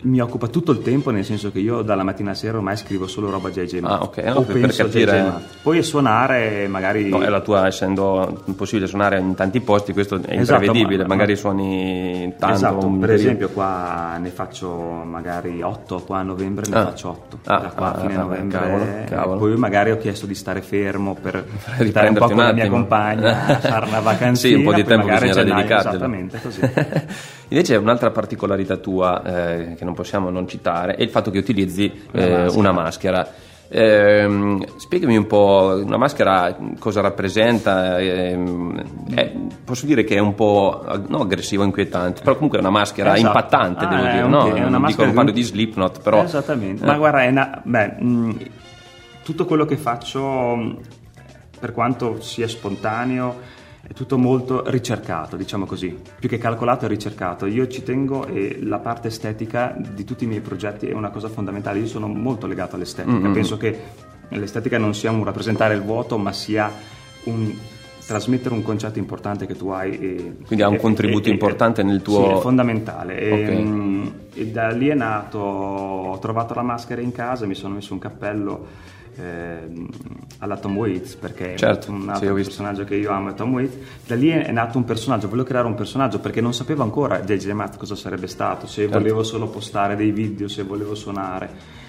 mi 0.01 0.19
occupa 0.19 0.47
tutto 0.47 0.71
il 0.71 0.81
tempo, 0.81 1.11
nel 1.11 1.25
senso 1.25 1.51
che 1.51 1.59
io 1.59 1.81
dalla 1.81 2.03
mattina 2.03 2.29
alla 2.29 2.37
sera 2.37 2.57
ormai 2.57 2.77
scrivo 2.77 3.07
solo 3.07 3.29
roba 3.29 3.49
JJ 3.49 3.79
Maz. 3.79 3.91
Ah, 3.91 4.03
ok, 4.03 4.17
no, 4.17 4.41
per, 4.41 4.59
per 4.59 4.75
capire. 4.75 5.33
Poi 5.61 5.83
suonare 5.83 6.67
magari. 6.67 7.09
No, 7.09 7.21
è 7.21 7.29
la 7.29 7.41
tua, 7.41 7.67
essendo 7.67 8.43
impossibile 8.45 8.87
suonare 8.87 9.19
in 9.19 9.35
tanti 9.35 9.59
posti, 9.59 9.93
questo 9.93 10.15
è 10.15 10.39
esatto, 10.39 10.63
imprevedibile. 10.63 11.03
Ma, 11.03 11.09
magari 11.09 11.33
ma... 11.33 11.37
suoni 11.37 12.33
tanto. 12.37 12.55
Esatto, 12.55 12.89
per 12.99 13.11
esempio, 13.11 13.49
qua 13.49 14.17
ne 14.17 14.29
faccio 14.29 14.69
magari 14.71 15.61
8, 15.61 15.99
qua 15.99 16.19
a 16.19 16.23
novembre 16.23 16.65
ne 16.69 16.75
ah. 16.75 16.83
faccio 16.85 17.09
8. 17.09 17.39
Ah, 17.45 17.57
da 17.59 17.67
qua 17.69 17.93
a 17.93 17.99
fine 17.99 18.15
ah, 18.15 18.21
novembre. 18.21 18.59
Cavolo, 18.59 18.85
cavolo. 19.07 19.39
Poi 19.39 19.57
magari 19.57 19.91
ho 19.91 19.97
chiesto 19.97 20.25
di 20.25 20.35
stare 20.35 20.61
fermo 20.61 21.15
per 21.15 21.45
stare 21.89 22.07
un 22.07 22.15
po' 22.15 22.25
con 22.25 22.37
un 22.37 22.43
la 22.43 22.53
mia 22.53 22.69
compagna, 22.69 23.33
fare 23.59 23.85
una 23.85 23.99
vacanza. 23.99 24.47
sì, 24.47 24.53
un 24.53 24.63
po' 24.63 24.73
di 24.73 24.83
tempo 24.83 25.05
bisognerà 25.05 25.43
dedicartelo. 25.43 25.89
Esattamente 25.89 26.39
così. 26.41 26.59
Invece 27.51 27.75
un'altra 27.75 28.11
particolarità 28.11 28.77
tua 28.77 29.21
eh, 29.23 29.75
che 29.75 29.83
non 29.83 29.90
possiamo 29.93 30.29
non 30.29 30.47
citare 30.47 30.95
è 30.95 31.01
il 31.01 31.09
fatto 31.09 31.31
che 31.31 31.37
utilizzi 31.37 31.91
una, 32.11 32.23
eh, 32.23 32.29
maschera. 32.29 32.59
una 32.59 32.71
maschera. 32.71 33.33
Eh, 33.73 34.67
spiegami 34.75 35.15
un 35.15 35.27
po' 35.27 35.81
una 35.85 35.97
maschera 35.97 36.57
cosa 36.77 36.99
rappresenta. 36.99 37.97
Eh, 37.99 38.37
posso 39.63 39.85
dire 39.85 40.03
che 40.03 40.15
è 40.15 40.19
un 40.19 40.35
po' 40.35 40.83
no, 41.07 41.21
aggressivo, 41.21 41.63
inquietante, 41.63 42.21
però 42.21 42.33
comunque 42.33 42.57
è 42.57 42.61
una 42.61 42.69
maschera 42.69 43.15
esatto. 43.15 43.27
impattante, 43.27 43.85
ah, 43.85 43.87
devo 43.87 44.01
dire. 44.01 44.27
No? 44.27 44.53
È 44.53 44.63
una 44.65 44.79
maschera 44.79 45.03
Dico, 45.05 45.15
parlo 45.15 45.31
di 45.31 45.41
Slipknot, 45.41 46.01
però. 46.01 46.23
Esattamente, 46.23 46.85
ma 46.85 46.97
guarda, 46.97 47.23
una, 47.23 47.61
beh, 47.63 47.87
mh, 47.97 48.37
tutto 49.23 49.45
quello 49.45 49.63
che 49.65 49.77
faccio, 49.77 50.79
per 51.57 51.71
quanto 51.71 52.19
sia 52.19 52.49
spontaneo 52.49 53.59
è 53.91 53.93
tutto 53.93 54.17
molto 54.17 54.63
ricercato, 54.67 55.35
diciamo 55.35 55.65
così, 55.65 55.99
più 56.17 56.29
che 56.29 56.37
calcolato 56.37 56.85
è 56.85 56.87
ricercato. 56.87 57.45
Io 57.45 57.67
ci 57.67 57.83
tengo 57.83 58.25
e 58.25 58.59
la 58.63 58.79
parte 58.79 59.09
estetica 59.09 59.75
di 59.77 60.05
tutti 60.05 60.23
i 60.23 60.27
miei 60.27 60.39
progetti 60.39 60.87
è 60.87 60.93
una 60.93 61.09
cosa 61.09 61.27
fondamentale, 61.27 61.79
io 61.79 61.87
sono 61.87 62.07
molto 62.07 62.47
legato 62.47 62.77
all'estetica, 62.77 63.17
mm-hmm. 63.17 63.33
penso 63.33 63.57
che 63.57 63.79
l'estetica 64.29 64.77
non 64.77 64.95
sia 64.95 65.11
un 65.11 65.25
rappresentare 65.25 65.73
il 65.73 65.81
vuoto, 65.81 66.17
ma 66.17 66.31
sia 66.31 66.71
un 67.25 67.53
trasmettere 68.05 68.55
un 68.55 68.63
concetto 68.63 68.97
importante 68.97 69.45
che 69.45 69.55
tu 69.57 69.67
hai. 69.69 69.99
E, 69.99 70.35
Quindi 70.45 70.63
ha 70.63 70.69
un 70.69 70.75
e, 70.75 70.79
contributo 70.79 71.27
e, 71.27 71.31
importante 71.31 71.83
nel 71.83 72.01
tuo... 72.01 72.23
Sì, 72.23 72.29
è 72.31 72.39
fondamentale. 72.39 73.13
Okay. 73.15 74.13
E, 74.35 74.47
da 74.47 74.69
lì 74.69 74.87
è 74.87 74.95
nato, 74.95 75.37
ho 75.37 76.17
trovato 76.19 76.53
la 76.53 76.63
maschera 76.63 77.01
in 77.01 77.11
casa, 77.11 77.45
mi 77.45 77.55
sono 77.55 77.73
messo 77.73 77.91
un 77.91 77.99
cappello 77.99 78.67
eh, 79.15 79.87
alla 80.39 80.57
Tom 80.57 80.77
Waits 80.77 81.15
perché 81.15 81.55
certo, 81.55 81.91
un 81.91 82.09
altro 82.09 82.35
sì, 82.35 82.43
personaggio 82.43 82.83
che 82.83 82.95
io 82.95 83.11
amo 83.11 83.29
è 83.29 83.33
Tom 83.33 83.53
Waits. 83.53 83.77
Da 84.07 84.15
lì 84.15 84.29
è 84.29 84.51
nato 84.51 84.77
un 84.77 84.85
personaggio 84.85 85.27
volevo 85.27 85.47
creare 85.47 85.67
un 85.67 85.75
personaggio 85.75 86.19
perché 86.19 86.41
non 86.41 86.53
sapevo 86.53 86.83
ancora 86.83 87.19
JJ 87.21 87.51
Matt 87.51 87.77
cosa 87.77 87.95
sarebbe 87.95 88.27
stato 88.27 88.67
se 88.67 88.83
certo. 88.83 88.97
volevo 88.97 89.23
solo 89.23 89.47
postare 89.47 89.95
dei 89.95 90.11
video 90.11 90.47
se 90.47 90.63
volevo 90.63 90.95
suonare 90.95 91.79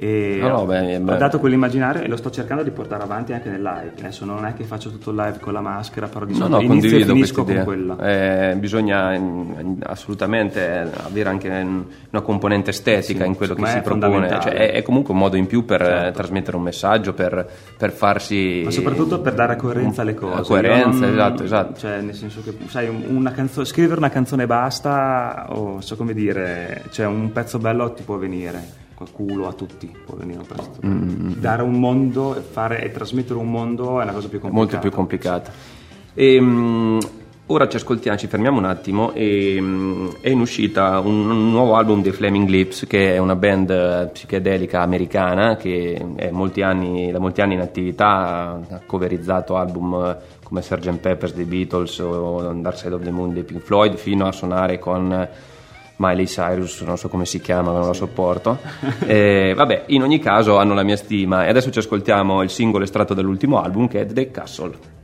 e 0.00 0.38
no, 0.40 0.48
no, 0.48 0.64
beh, 0.64 0.98
ho 0.98 1.16
dato 1.16 1.40
quell'immaginario 1.40 2.02
e 2.02 2.06
lo 2.06 2.16
sto 2.16 2.30
cercando 2.30 2.62
di 2.62 2.70
portare 2.70 3.02
avanti 3.02 3.32
anche 3.32 3.48
nel 3.48 3.60
live. 3.60 3.94
Adesso 3.98 4.24
non 4.24 4.46
è 4.46 4.54
che 4.54 4.62
faccio 4.62 4.90
tutto 4.90 5.10
il 5.10 5.16
live 5.16 5.38
con 5.40 5.52
la 5.52 5.60
maschera, 5.60 6.06
però 6.06 6.24
di 6.24 6.34
solito 6.34 6.60
no, 6.60 6.62
no, 6.62 6.72
inizio 6.72 6.98
e 6.98 7.04
finisco 7.04 7.42
con 7.42 7.64
quella. 7.64 7.96
Eh, 7.98 8.54
bisogna 8.58 9.20
assolutamente 9.82 10.88
avere 11.04 11.28
anche 11.28 11.48
una 11.48 12.20
componente 12.20 12.70
estetica 12.70 13.24
sì, 13.24 13.28
in 13.28 13.34
quello 13.34 13.54
che 13.54 13.66
si 13.66 13.80
propone. 13.80 14.28
Cioè, 14.28 14.52
è, 14.52 14.72
è, 14.74 14.82
comunque 14.82 15.14
un 15.14 15.18
modo 15.18 15.34
in 15.34 15.48
più 15.48 15.64
per 15.64 15.80
certo. 15.80 16.12
trasmettere 16.12 16.56
un 16.56 16.62
messaggio, 16.62 17.12
per, 17.12 17.50
per, 17.76 17.90
farsi. 17.90 18.62
Ma 18.62 18.70
soprattutto 18.70 19.20
per 19.20 19.34
dare 19.34 19.56
coerenza 19.56 20.02
alle 20.02 20.14
cose. 20.14 20.42
Coerenza, 20.42 21.06
non, 21.06 21.10
esatto, 21.10 21.42
esatto. 21.42 21.80
Cioè, 21.80 22.00
nel 22.02 22.14
senso 22.14 22.40
che, 22.44 22.56
sai, 22.68 22.86
una 22.86 23.32
canzone, 23.32 23.66
scrivere 23.66 23.98
una 23.98 24.10
canzone 24.10 24.46
basta, 24.46 25.46
o 25.48 25.80
so 25.80 25.96
come 25.96 26.14
dire, 26.14 26.84
cioè 26.90 27.06
un 27.06 27.32
pezzo 27.32 27.58
bello 27.58 27.92
ti 27.94 28.04
può 28.04 28.16
venire 28.16 28.86
culo 29.12 29.46
a 29.46 29.52
tutti 29.52 29.90
può 30.04 30.16
venire 30.16 30.42
presto. 30.46 30.78
Mm-hmm. 30.84 31.32
Dare 31.40 31.62
un 31.62 31.78
mondo 31.78 32.34
fare, 32.50 32.82
e 32.82 32.90
trasmettere 32.90 33.38
un 33.38 33.50
mondo 33.50 34.00
è 34.00 34.04
una 34.04 34.12
cosa 34.12 34.28
più 34.28 34.40
complicata. 34.40 34.52
Molto 34.54 34.78
più 34.78 34.90
complicata. 34.90 35.52
E, 36.14 36.38
um, 36.38 36.98
ora 37.46 37.68
ci 37.68 37.76
ascoltiamo, 37.76 38.18
ci 38.18 38.26
fermiamo 38.26 38.58
un 38.58 38.64
attimo 38.64 39.12
e 39.12 39.58
mm, 39.60 40.08
è 40.20 40.28
in 40.30 40.40
uscita 40.40 40.98
un, 40.98 41.30
un, 41.30 41.50
nuovo 41.50 41.76
album 41.76 42.02
dei 42.02 42.12
Flaming 42.12 42.48
Lips 42.48 42.86
che 42.86 43.14
è 43.14 43.18
una 43.18 43.36
band 43.36 43.70
eh, 43.70 44.10
psichedelica 44.12 44.80
americana 44.80 45.56
che 45.56 46.06
è 46.16 46.30
molti 46.30 46.62
anni, 46.62 47.10
da 47.10 47.18
molti 47.18 47.40
anni 47.40 47.54
in 47.54 47.60
attività, 47.60 48.60
ha 48.68 48.80
coverizzato 48.84 49.56
album 49.56 49.94
eh, 49.94 50.16
come 50.42 50.62
Sgt. 50.62 50.98
Peppers 50.98 51.34
dei 51.34 51.44
Beatles 51.44 51.98
o 52.00 52.52
Dark 52.54 52.76
Side 52.76 52.94
of 52.94 53.02
the 53.02 53.10
Moon 53.10 53.32
dei 53.32 53.44
Pink 53.44 53.62
Floyd 53.62 53.96
fino 53.96 54.26
a 54.26 54.32
suonare 54.32 54.78
con 54.78 55.28
Miley 55.98 56.26
Cyrus, 56.26 56.80
non 56.82 56.96
so 56.96 57.08
come 57.08 57.26
si 57.26 57.40
chiama, 57.40 57.72
non 57.72 57.86
lo 57.86 57.92
sopporto. 57.92 58.58
E, 59.08 59.54
vabbè, 59.56 59.84
in 59.88 60.02
ogni 60.02 60.18
caso 60.18 60.58
hanno 60.58 60.74
la 60.74 60.82
mia 60.82 60.96
stima 60.96 61.46
e 61.46 61.48
adesso 61.48 61.70
ci 61.70 61.78
ascoltiamo 61.78 62.42
il 62.42 62.50
singolo 62.50 62.84
estratto 62.84 63.14
dall'ultimo 63.14 63.60
album 63.60 63.88
che 63.88 64.00
è 64.00 64.06
The 64.06 64.30
Castle. 64.30 64.97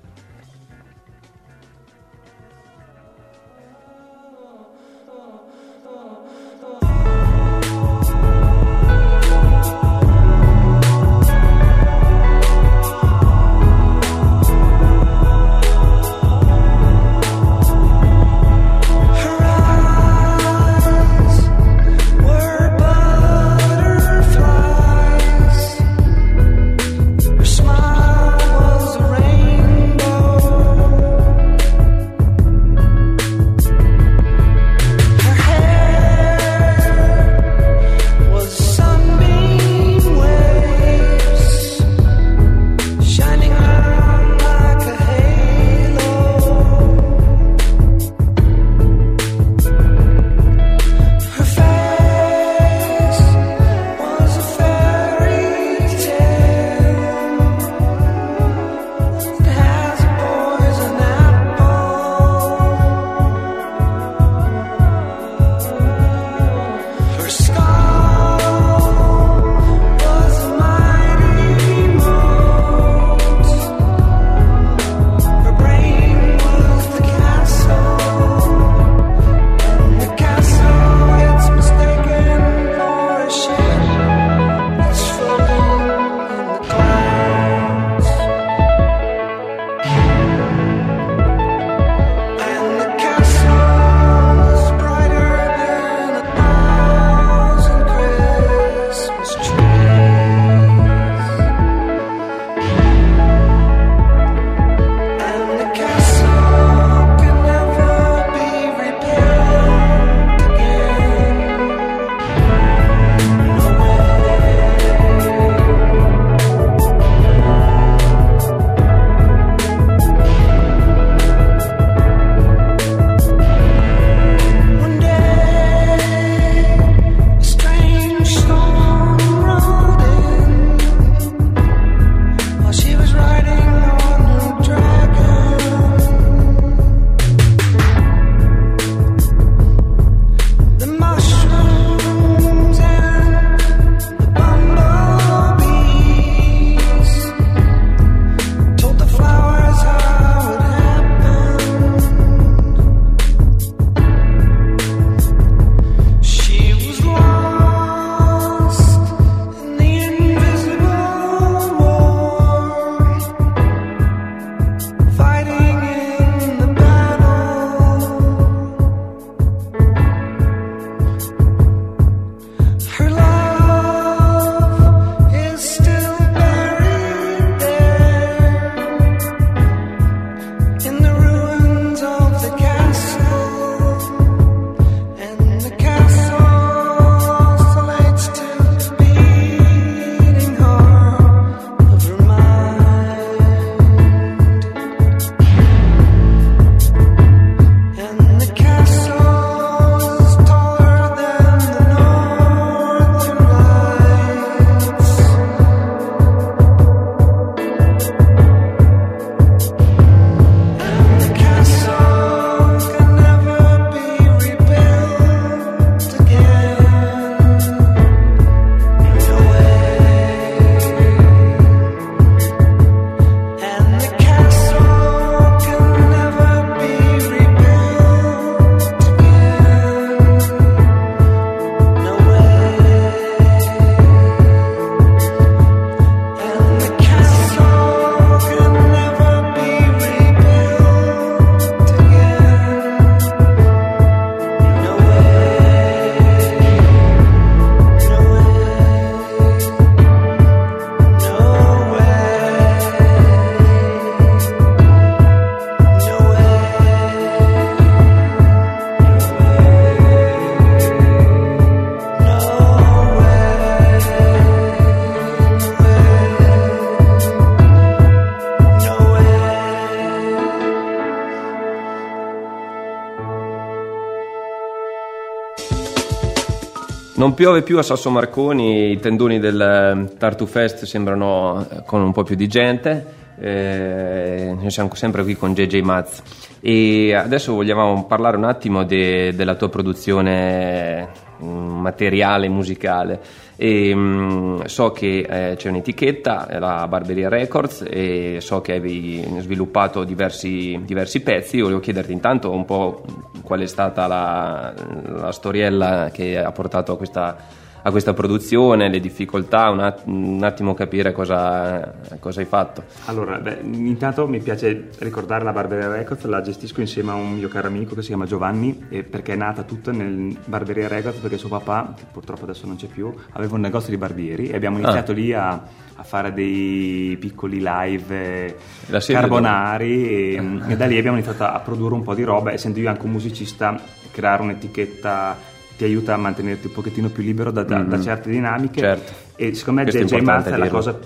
Non 277.24 277.32
piove 277.32 277.62
più 277.62 277.78
a 277.78 277.82
Sasso 277.82 278.10
Marconi, 278.10 278.90
i 278.90 279.00
tendoni 279.00 279.38
del 279.38 279.58
eh, 279.58 280.18
Tartu 280.18 280.44
Fest 280.44 280.84
sembrano 280.84 281.66
eh, 281.70 281.82
con 281.86 282.02
un 282.02 282.12
po' 282.12 282.22
più 282.22 282.36
di 282.36 282.46
gente. 282.46 283.22
Eh, 283.40 284.54
noi 284.54 284.70
siamo 284.70 284.94
sempre 284.94 285.22
qui 285.22 285.34
con 285.34 285.54
JJ 285.54 285.80
Maz 285.80 286.22
e 286.60 287.14
adesso 287.14 287.54
vogliamo 287.54 288.04
parlare 288.04 288.36
un 288.36 288.44
attimo 288.44 288.84
de, 288.84 289.34
della 289.34 289.54
tua 289.54 289.70
produzione 289.70 291.08
mm, 291.42 291.80
materiale 291.80 292.46
musicale 292.50 293.20
e, 293.56 293.94
mh, 293.94 293.98
mm, 293.98 294.60
so 294.66 294.90
che 294.90 295.26
eh, 295.26 295.56
c'è 295.56 295.70
un'etichetta, 295.70 296.58
la 296.58 296.86
Barberia 296.86 297.30
Records 297.30 297.86
e 297.88 298.36
so 298.40 298.60
che 298.60 298.72
hai 298.74 299.26
sviluppato 299.38 300.04
diversi, 300.04 300.78
diversi 300.84 301.22
pezzi, 301.22 301.62
volevo 301.62 301.80
chiederti 301.80 302.12
intanto 302.12 302.50
un 302.50 302.66
po' 302.66 303.02
qual 303.44 303.60
è 303.60 303.66
stata 303.66 304.06
la, 304.06 304.74
la 305.04 305.30
storiella 305.30 306.10
che 306.10 306.42
ha 306.42 306.50
portato 306.50 306.92
a 306.92 306.96
questa 306.96 307.36
a 307.86 307.90
questa 307.90 308.14
produzione, 308.14 308.88
le 308.88 308.98
difficoltà, 308.98 309.68
un, 309.68 309.80
att- 309.80 310.06
un 310.06 310.42
attimo 310.42 310.72
capire 310.72 311.12
cosa, 311.12 311.94
cosa, 312.18 312.40
hai 312.40 312.46
fatto. 312.46 312.84
Allora, 313.04 313.36
beh, 313.36 313.58
intanto 313.62 314.26
mi 314.26 314.40
piace 314.40 314.88
ricordare 315.00 315.44
la 315.44 315.52
Barberia 315.52 315.88
Records, 315.88 316.24
la 316.24 316.40
gestisco 316.40 316.80
insieme 316.80 317.10
a 317.10 317.14
un 317.14 317.34
mio 317.34 317.48
caro 317.48 317.66
amico 317.66 317.94
che 317.94 318.00
si 318.00 318.08
chiama 318.08 318.24
Giovanni, 318.24 318.72
perché 318.72 319.34
è 319.34 319.36
nata 319.36 319.64
tutta 319.64 319.92
nel 319.92 320.34
Barberia 320.46 320.88
Records 320.88 321.18
perché 321.18 321.36
suo 321.36 321.50
papà, 321.50 321.92
che 321.94 322.04
purtroppo 322.10 322.44
adesso 322.44 322.66
non 322.66 322.76
c'è 322.76 322.86
più, 322.86 323.12
aveva 323.32 323.54
un 323.54 323.60
negozio 323.60 323.90
di 323.90 323.98
barbieri 323.98 324.48
e 324.48 324.56
abbiamo 324.56 324.78
iniziato 324.78 325.12
ah. 325.12 325.14
lì 325.14 325.32
a, 325.34 325.50
a, 325.96 326.02
fare 326.02 326.32
dei 326.32 327.18
piccoli 327.20 327.58
live 327.62 328.56
carbonari 328.88 330.08
e, 330.08 330.60
e 330.68 330.76
da 330.76 330.86
lì 330.86 330.96
abbiamo 330.96 331.18
iniziato 331.18 331.44
a 331.44 331.60
produrre 331.60 331.94
un 331.94 332.02
po' 332.02 332.14
di 332.14 332.22
roba, 332.22 332.50
essendo 332.50 332.78
io 332.78 332.88
anche 332.88 333.04
un 333.04 333.12
musicista, 333.12 333.78
creare 334.10 334.40
un'etichetta 334.40 335.52
ti 335.76 335.84
aiuta 335.84 336.14
a 336.14 336.16
mantenerti 336.16 336.68
un 336.68 336.72
pochettino 336.72 337.08
più 337.08 337.22
libero 337.22 337.50
da, 337.50 337.62
da, 337.62 337.78
mm-hmm. 337.78 337.88
da 337.88 338.00
certe 338.00 338.30
dinamiche 338.30 338.80
certo. 338.80 339.12
e 339.36 339.54
secondo 339.54 339.82
me 339.82 339.90
JJ 339.90 340.20
Math 340.20 340.48
è 340.48 340.56
la 340.56 340.68
cosa 340.68 340.98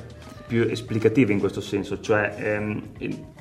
più 0.48 0.62
esplicativa 0.62 1.30
in 1.32 1.38
questo 1.38 1.60
senso, 1.60 2.00
cioè 2.00 2.34
ehm, 2.38 2.82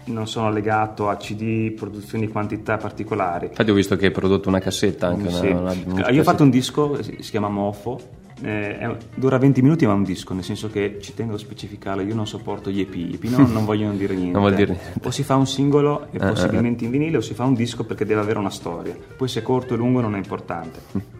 non 0.05 0.27
sono 0.27 0.51
legato 0.51 1.07
a 1.07 1.15
CD, 1.15 1.71
produzioni 1.71 2.25
di 2.25 2.31
quantità 2.31 2.75
particolari. 2.75 3.47
Infatti 3.47 3.71
ho 3.71 3.73
visto 3.73 3.95
che 3.95 4.07
hai 4.07 4.11
prodotto 4.11 4.49
una 4.49 4.59
cassetta 4.59 5.07
anche. 5.07 5.31
Sì. 5.31 5.47
Una, 5.47 5.73
una, 5.85 6.09
Io 6.09 6.19
ho 6.19 6.23
fatto 6.23 6.43
un 6.43 6.49
disco, 6.49 7.01
si 7.01 7.31
chiama 7.31 7.47
Mofo, 7.47 7.99
eh, 8.41 8.97
dura 9.15 9.37
20 9.37 9.61
minuti 9.61 9.85
ma 9.85 9.93
è 9.93 9.95
un 9.95 10.03
disco, 10.03 10.33
nel 10.33 10.43
senso 10.43 10.69
che 10.69 10.99
ci 11.01 11.13
tengo 11.13 11.35
a 11.35 11.37
specificarlo, 11.37 12.03
io 12.03 12.13
non 12.13 12.27
sopporto 12.27 12.69
gli 12.69 12.81
EP, 12.81 12.93
gli 12.93 13.13
EP 13.13 13.23
non, 13.23 13.49
non 13.53 13.65
vogliono 13.65 13.93
dire 13.93 14.13
niente. 14.13 14.37
non 14.37 14.53
dire 14.53 14.73
niente. 14.73 15.07
O 15.07 15.11
si 15.11 15.23
fa 15.23 15.35
un 15.35 15.47
singolo 15.47 16.07
e 16.11 16.17
eh, 16.17 16.19
possibilmente 16.19 16.83
in 16.83 16.91
vinile 16.91 17.17
o 17.17 17.21
si 17.21 17.33
fa 17.33 17.45
un 17.45 17.53
disco 17.53 17.85
perché 17.85 18.05
deve 18.05 18.19
avere 18.21 18.37
una 18.37 18.51
storia, 18.51 18.95
poi 19.15 19.27
se 19.27 19.39
è 19.39 19.43
corto 19.43 19.73
o 19.73 19.77
lungo 19.77 20.01
non 20.01 20.13
è 20.13 20.17
importante. 20.17 21.15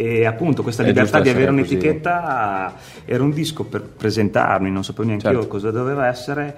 E 0.00 0.26
appunto 0.26 0.62
questa 0.62 0.84
libertà 0.84 1.18
di 1.18 1.28
avere 1.28 1.50
un'etichetta 1.50 2.72
era 3.04 3.20
un 3.20 3.32
disco 3.32 3.64
per 3.64 3.82
presentarmi, 3.82 4.70
non 4.70 4.84
sapevo 4.84 5.08
neanche 5.08 5.24
certo. 5.24 5.40
io 5.40 5.48
cosa 5.48 5.72
doveva 5.72 6.06
essere 6.06 6.56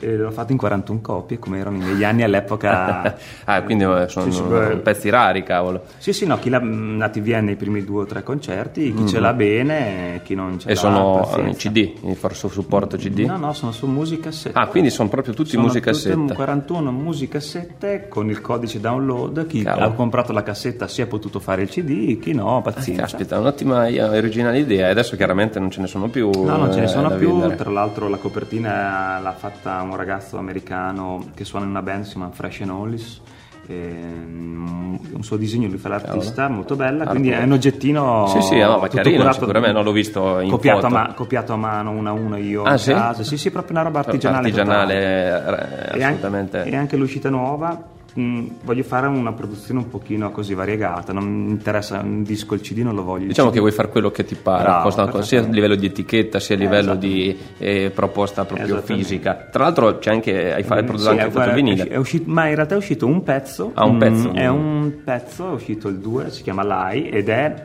e 0.00 0.16
l'ho 0.16 0.30
fatto 0.30 0.52
in 0.52 0.58
41 0.58 1.00
copie 1.00 1.38
come 1.38 1.58
erano 1.58 1.78
negli 1.78 2.04
anni 2.04 2.22
all'epoca. 2.22 2.94
Ah 3.44 3.62
quindi 3.62 3.84
eh, 3.84 4.08
sono 4.08 4.30
sì, 4.30 4.32
sì, 4.32 4.76
pezzi 4.82 5.08
rari 5.08 5.42
cavolo. 5.42 5.82
Sì 5.98 6.12
sì 6.12 6.26
no 6.26 6.38
chi 6.38 6.48
l'ha 6.48 6.58
nati 6.60 7.20
via 7.20 7.40
nei 7.40 7.56
primi 7.56 7.84
due 7.84 8.02
o 8.02 8.06
tre 8.06 8.22
concerti 8.22 8.92
chi 8.92 9.02
mm. 9.02 9.06
ce 9.06 9.20
l'ha 9.20 9.32
bene 9.32 10.20
chi 10.24 10.34
non 10.34 10.58
ce 10.58 10.68
e 10.68 10.74
l'ha 10.74 10.80
sono 10.80 11.28
in 11.36 11.54
cd 11.54 12.14
forzo 12.14 12.48
supporto 12.48 12.96
cd? 12.96 13.20
No 13.20 13.36
no 13.36 13.52
sono 13.52 13.72
su 13.72 13.86
musicassette 13.86 14.58
ah 14.58 14.66
quindi 14.66 14.90
sono 14.90 15.08
proprio 15.08 15.34
tutti 15.34 15.50
sono 15.50 15.64
musicassette 15.64 16.34
41 16.34 16.90
musicassette 16.90 18.08
con 18.08 18.28
il 18.28 18.40
codice 18.40 18.80
download 18.80 19.46
chi 19.46 19.62
cavolo. 19.62 19.86
ha 19.86 19.92
comprato 19.92 20.32
la 20.32 20.42
cassetta 20.42 20.88
si 20.88 21.02
è 21.02 21.06
potuto 21.06 21.38
fare 21.38 21.62
il 21.62 21.68
cd 21.68 22.18
chi 22.18 22.32
no 22.32 22.60
pazienza. 22.62 23.02
ah, 23.02 23.04
caspita 23.04 23.38
un'ottima 23.38 23.86
e 23.86 24.02
originale 24.02 24.58
idea. 24.58 24.88
Adesso 24.88 25.16
chiaramente 25.16 25.58
non 25.58 25.70
ce 25.70 25.80
ne 25.80 25.86
sono 25.86 26.08
più 26.08 26.30
no 26.30 26.56
non 26.56 26.72
ce 26.72 26.80
ne 26.80 26.86
sono 26.86 27.12
eh, 27.12 27.16
più 27.16 27.30
vendere. 27.30 27.56
tra 27.56 27.70
l'altro 27.70 28.08
la 28.08 28.16
copertina 28.16 29.18
l'ha 29.18 29.34
fatta 29.36 29.82
un 29.90 29.96
ragazzo 29.96 30.38
americano 30.38 31.30
che 31.34 31.44
suona 31.44 31.64
in 31.64 31.70
una 31.70 31.82
band, 31.82 32.04
si 32.04 32.12
chiama 32.12 32.30
Fresh 32.30 32.60
and 32.60 32.70
Hollis. 32.70 33.20
Mm, 33.68 34.94
un 35.14 35.22
suo 35.24 35.36
disegno 35.36 35.66
lui 35.66 35.78
fa 35.78 35.88
l'artista 35.88 36.42
Cavolo. 36.42 36.54
molto 36.54 36.76
bella 36.76 37.00
Arco. 37.00 37.10
quindi 37.10 37.30
è 37.30 37.42
un 37.42 37.50
oggettino 37.50 38.28
sì 38.28 38.40
sì 38.40 38.58
no, 38.60 38.78
ma 38.78 38.86
carino 38.86 39.16
curato, 39.16 39.40
sicuramente 39.40 39.72
non 39.72 39.82
l'ho 39.82 39.90
visto 39.90 40.38
in 40.38 40.50
copiato 40.50 40.86
a, 40.86 40.88
ma, 40.88 41.12
copiato 41.14 41.52
a, 41.52 41.56
mano 41.56 41.90
uno 41.90 42.08
a 42.08 42.12
uno 42.12 42.36
io 42.36 42.62
ah, 42.62 42.76
sì? 42.76 42.92
casa 42.92 43.24
sì 43.24 43.36
sì 43.36 43.50
proprio 43.50 43.72
una 43.72 43.82
roba 43.82 43.98
artigianale 43.98 44.46
artigianale 44.46 44.94
eh, 44.94 46.00
assolutamente 46.00 46.58
e 46.58 46.60
anche, 46.60 46.70
e 46.70 46.76
anche 46.76 46.96
l'uscita 46.96 47.28
nuova 47.28 47.94
mh, 48.16 48.22
mm, 48.22 48.46
voglio 48.62 48.82
fare 48.82 49.06
una 49.06 49.32
produzione 49.32 49.80
un 49.80 49.88
pochino 49.88 50.30
così 50.30 50.54
variegata, 50.54 51.12
non 51.12 51.24
mi 51.24 51.50
interessa 51.50 52.00
un 52.00 52.22
disco, 52.22 52.54
il 52.54 52.60
CD 52.60 52.78
non 52.78 52.94
lo 52.94 53.04
voglio. 53.04 53.26
Diciamo 53.26 53.50
che 53.50 53.60
vuoi 53.60 53.72
fare 53.72 53.88
quello 53.88 54.10
che 54.10 54.24
ti 54.24 54.34
pare, 54.34 54.64
Bravo, 54.64 55.22
sia 55.22 55.40
a 55.40 55.46
livello 55.46 55.74
di 55.74 55.86
etichetta 55.86 56.40
sia 56.40 56.56
a 56.56 56.58
livello 56.58 56.92
eh, 56.94 56.98
di 56.98 57.38
eh, 57.58 57.90
proposta 57.94 58.44
proprio 58.44 58.80
fisica. 58.82 59.48
Tra 59.50 59.64
l'altro 59.64 59.98
c'è 59.98 60.10
anche, 60.10 60.52
hai 60.52 60.62
fatto 60.62 60.82
mm, 60.82 60.86
prodotto 60.86 61.30
sì, 61.30 61.38
anche 61.38 61.54
vinile. 61.54 61.88
È 61.88 61.96
uscito, 61.96 62.30
ma 62.30 62.48
in 62.48 62.54
realtà 62.54 62.74
è 62.74 62.78
uscito 62.78 63.06
un 63.06 63.22
pezzo. 63.22 63.70
Ah, 63.74 63.84
un 63.84 63.98
pezzo. 63.98 64.30
Mm, 64.30 64.34
è 64.34 64.48
un 64.48 64.92
pezzo, 65.04 65.50
è 65.50 65.52
uscito 65.52 65.88
il 65.88 65.98
2, 65.98 66.30
si 66.30 66.42
chiama 66.42 66.62
Lai 66.62 67.08
ed 67.08 67.28
è 67.28 67.64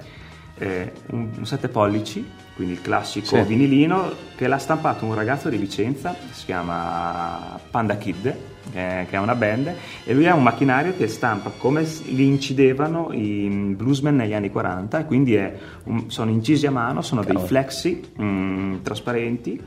eh, 0.57 0.91
un, 1.11 1.29
un 1.37 1.45
7 1.45 1.67
pollici 1.69 2.39
quindi 2.53 2.73
il 2.73 2.81
classico 2.81 3.37
sì. 3.37 3.41
vinilino 3.41 4.11
che 4.35 4.47
l'ha 4.47 4.59
stampato 4.59 5.05
un 5.05 5.15
ragazzo 5.15 5.49
di 5.49 5.57
Vicenza, 5.57 6.15
si 6.31 6.45
chiama 6.45 7.59
Panda 7.71 7.95
Kid, 7.95 8.35
che 8.71 9.09
è 9.09 9.17
una 9.17 9.35
band, 9.35 9.73
e 10.03 10.13
lui 10.13 10.27
ha 10.27 10.35
un 10.35 10.43
macchinario 10.43 10.95
che 10.95 11.07
stampa 11.07 11.51
come 11.57 11.85
li 12.05 12.25
incidevano 12.25 13.09
i 13.11 13.73
bluesmen 13.75 14.15
negli 14.15 14.33
anni 14.33 14.49
40, 14.49 15.05
quindi 15.05 15.39
un, 15.85 16.09
sono 16.09 16.29
incisi 16.29 16.67
a 16.67 16.71
mano, 16.71 17.01
sono 17.01 17.21
Cavolo. 17.21 17.39
dei 17.39 17.47
flexi 17.47 18.01
mh, 18.15 18.23
mm, 18.23 18.75
trasparenti 18.81 19.61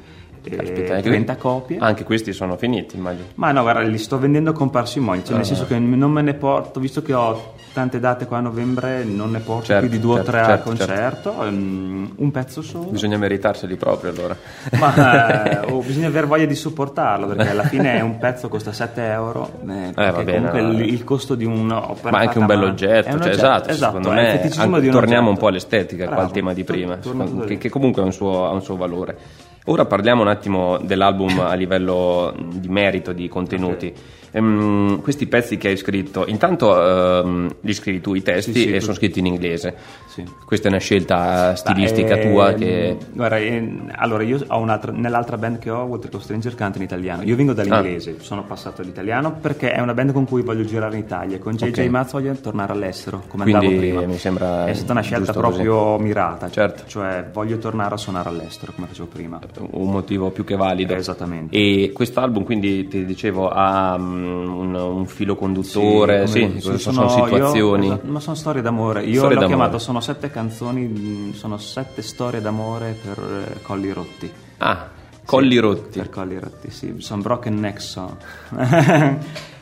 Aspetta, 0.51 1.01
30 1.01 1.37
copie. 1.37 1.79
Anche 1.79 2.05
questi 2.05 2.33
sono 2.33 2.57
finiti, 2.57 2.97
immagino. 2.97 3.27
Ma 3.37 3.53
no, 3.53 3.63
guarda, 3.63 3.81
li 3.81 3.99
sto 3.99 4.19
vendendo 4.19 4.53
con 4.53 4.71
parsimonio, 4.71 5.23
cioè 5.23 5.35
uh 5.35 5.37
nel 5.37 5.47
senso 5.47 5.67
che 5.67 5.79
non 5.79 6.11
me 6.11 6.23
ne 6.23 6.35
porto, 6.35 6.81
visto 6.81 7.03
che 7.03 7.13
ho 7.13 7.55
tante 7.73 7.99
date 7.99 8.27
qua 8.27 8.39
a 8.39 8.41
novembre, 8.41 9.05
non 9.05 9.33
ne 9.33 9.41
porto 9.41 9.67
certo, 9.67 9.89
più 9.89 9.97
di 9.97 10.01
due 10.01 10.23
certo, 10.23 10.31
o 10.31 10.33
tre 10.33 10.45
certo, 10.45 10.53
al 10.53 10.63
concerto, 10.63 11.31
certo. 11.31 11.49
um, 11.49 12.13
un 12.17 12.31
pezzo 12.31 12.63
solo. 12.63 12.85
Bisogna 12.85 13.19
meritarseli 13.19 13.77
proprio 13.77 14.11
allora. 14.13 14.37
Ma 14.79 15.63
eh, 15.65 15.73
oh, 15.73 15.81
bisogna 15.81 16.07
aver 16.07 16.27
voglia 16.27 16.47
di 16.47 16.55
supportarlo, 16.55 17.27
perché 17.27 17.51
alla 17.51 17.65
fine 17.65 18.01
un 18.01 18.19
pezzo 18.19 18.49
costa 18.49 18.73
7 18.73 19.03
euro, 19.03 19.51
eh, 19.69 19.89
eh, 19.89 20.11
va 20.11 20.23
bene, 20.23 20.37
comunque 20.37 20.61
no. 20.61 20.71
il, 20.71 20.93
il, 20.93 21.05
costo 21.05 21.35
di 21.35 21.45
un'opera... 21.45 22.11
Ma 22.11 22.19
anche 22.19 22.39
un 22.39 22.47
bello 22.47 22.67
oggetto, 22.67 23.11
cioè, 23.11 23.15
oggetto, 23.15 23.35
esatto, 23.35 23.69
esatto, 23.71 23.97
secondo 23.97 24.11
me 24.13 24.41
anche, 24.41 24.89
torniamo 24.91 25.31
un 25.31 25.37
po' 25.37 25.49
all'estetica, 25.49 26.05
Bravo, 26.05 26.15
qua 26.15 26.25
al 26.25 26.31
tema 26.31 26.53
di 26.53 26.65
prima, 26.65 26.99
che, 27.45 27.59
che, 27.59 27.69
comunque 27.69 28.03
ha 28.03 28.05
un 28.05 28.13
suo, 28.13 28.47
ha 28.47 28.53
un 28.53 28.63
suo 28.63 28.77
valore. 28.77 29.17
Ora 29.67 29.87
parliamo 29.87 30.21
un 30.21 30.29
attimo 30.29 30.77
dell'album 30.79 31.41
a 31.41 31.55
livello 31.55 32.35
di 32.53 32.69
merito, 32.69 33.13
di 33.13 33.29
contenuti. 33.29 33.87
Okay. 33.87 34.03
Um, 34.35 35.01
questi 35.01 35.29
pezzi 35.29 35.57
che 35.59 35.69
hai 35.69 35.77
scritto, 35.77 36.27
intanto 36.27 36.71
um, 36.73 37.49
li 37.61 37.73
scrivi 37.73 38.01
tu 38.01 38.15
i 38.15 38.23
testi 38.23 38.53
sì, 38.53 38.61
sì, 38.63 38.69
e 38.71 38.79
tu... 38.79 38.81
sono 38.81 38.95
scritti 38.95 39.21
in 39.21 39.27
inglese. 39.27 39.77
Sì. 40.07 40.25
Questa 40.45 40.67
è 40.67 40.71
una 40.71 40.81
scelta 40.81 41.55
stilistica 41.55 42.17
Beh, 42.17 42.31
tua 42.31 42.53
che... 42.53 42.97
Guarda, 43.13 43.37
eh, 43.37 43.71
allora 43.93 44.25
io 44.25 44.41
ho 44.47 44.59
un'altra, 44.59 44.91
nell'altra 44.91 45.37
band 45.37 45.59
che 45.59 45.71
ho, 45.71 45.83
Walter 45.85 46.11
Co 46.11 46.19
Stranger, 46.19 46.55
canto 46.57 46.79
in 46.79 46.85
italiano. 46.85 47.23
Io 47.23 47.37
vengo 47.37 47.53
dall'inglese, 47.53 48.17
ah. 48.19 48.23
sono 48.23 48.43
passato 48.43 48.83
all'italiano 48.83 49.35
perché 49.41 49.71
è 49.71 49.81
una 49.81 49.95
band 49.95 50.13
con 50.13 50.25
cui 50.25 50.43
voglio 50.43 50.65
girare 50.65 50.97
in 50.97 51.03
Italia. 51.03 51.39
Con 51.39 51.55
JJ 51.55 51.69
okay. 51.69 51.89
Mazz 51.89 52.13
voglio 52.13 52.33
tornare 52.35 52.73
all'estero, 52.73 53.23
come 53.29 53.45
Quindi 53.45 53.67
andavo 53.67 53.81
prima. 53.81 54.07
mi 54.07 54.19
sembra 54.19 54.67
È 54.67 54.75
stata 54.75 54.93
una 54.93 55.03
scelta 55.03 55.33
proprio 55.33 55.75
così. 55.75 56.03
mirata. 56.03 56.51
Certo. 56.51 56.83
Cioè 56.87 57.29
voglio 57.33 57.59
tornare 57.59 57.95
a 57.95 57.99
suonare 57.99 58.29
all'estero, 58.31 58.73
come 58.75 58.89
facevo 58.89 59.09
prima. 59.09 59.39
Un 59.71 59.91
motivo 59.91 60.31
più 60.31 60.43
che 60.43 60.57
valido. 60.57 60.95
esattamente. 60.95 61.57
E 61.57 61.93
quest'album, 61.93 62.43
quindi 62.43 62.89
ti 62.89 63.05
dicevo, 63.05 63.49
ha 63.49 63.95
um, 63.95 64.24
un, 64.27 64.75
un 64.75 65.07
filo 65.07 65.37
conduttore, 65.37 66.27
sì, 66.27 66.51
sì, 66.55 66.61
sì 66.61 66.79
sono, 66.79 67.09
sono, 67.09 67.25
situazioni. 67.25 67.87
Io, 67.87 67.93
esatto, 67.93 68.11
ma 68.11 68.21
sono 68.21 68.37
storie 68.37 68.63
d'amore. 68.63 69.05
Io 69.05 69.19
storie 69.19 69.35
l'ho 69.35 69.41
d'amore. 69.41 69.47
chiamato, 69.47 69.79
sono 69.79 70.01
sette 70.01 70.31
canzoni, 70.31 70.87
mm, 70.87 71.33
sono 71.33 71.59
sette 71.59 72.03
storie 72.03 72.41
d'amore 72.41 72.97
per 73.01 73.19
eh, 73.19 73.63
colli 73.63 73.93
rotti. 73.93 74.31
Ah, 74.59 74.89
colli 75.25 75.59
rotti. 75.59 75.99
Per 75.99 76.11
colli 76.11 76.39
rotti, 76.39 76.71
sì, 76.71 76.95
sono 76.99 77.23
broken 77.23 77.55
neck 77.55 77.81
song. 77.81 78.17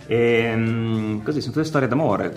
e, 0.07 0.53
um, 0.55 1.23
così, 1.25 1.41
sono 1.41 1.53
tutte 1.53 1.67
storie 1.67 1.89
d'amore 1.89 2.33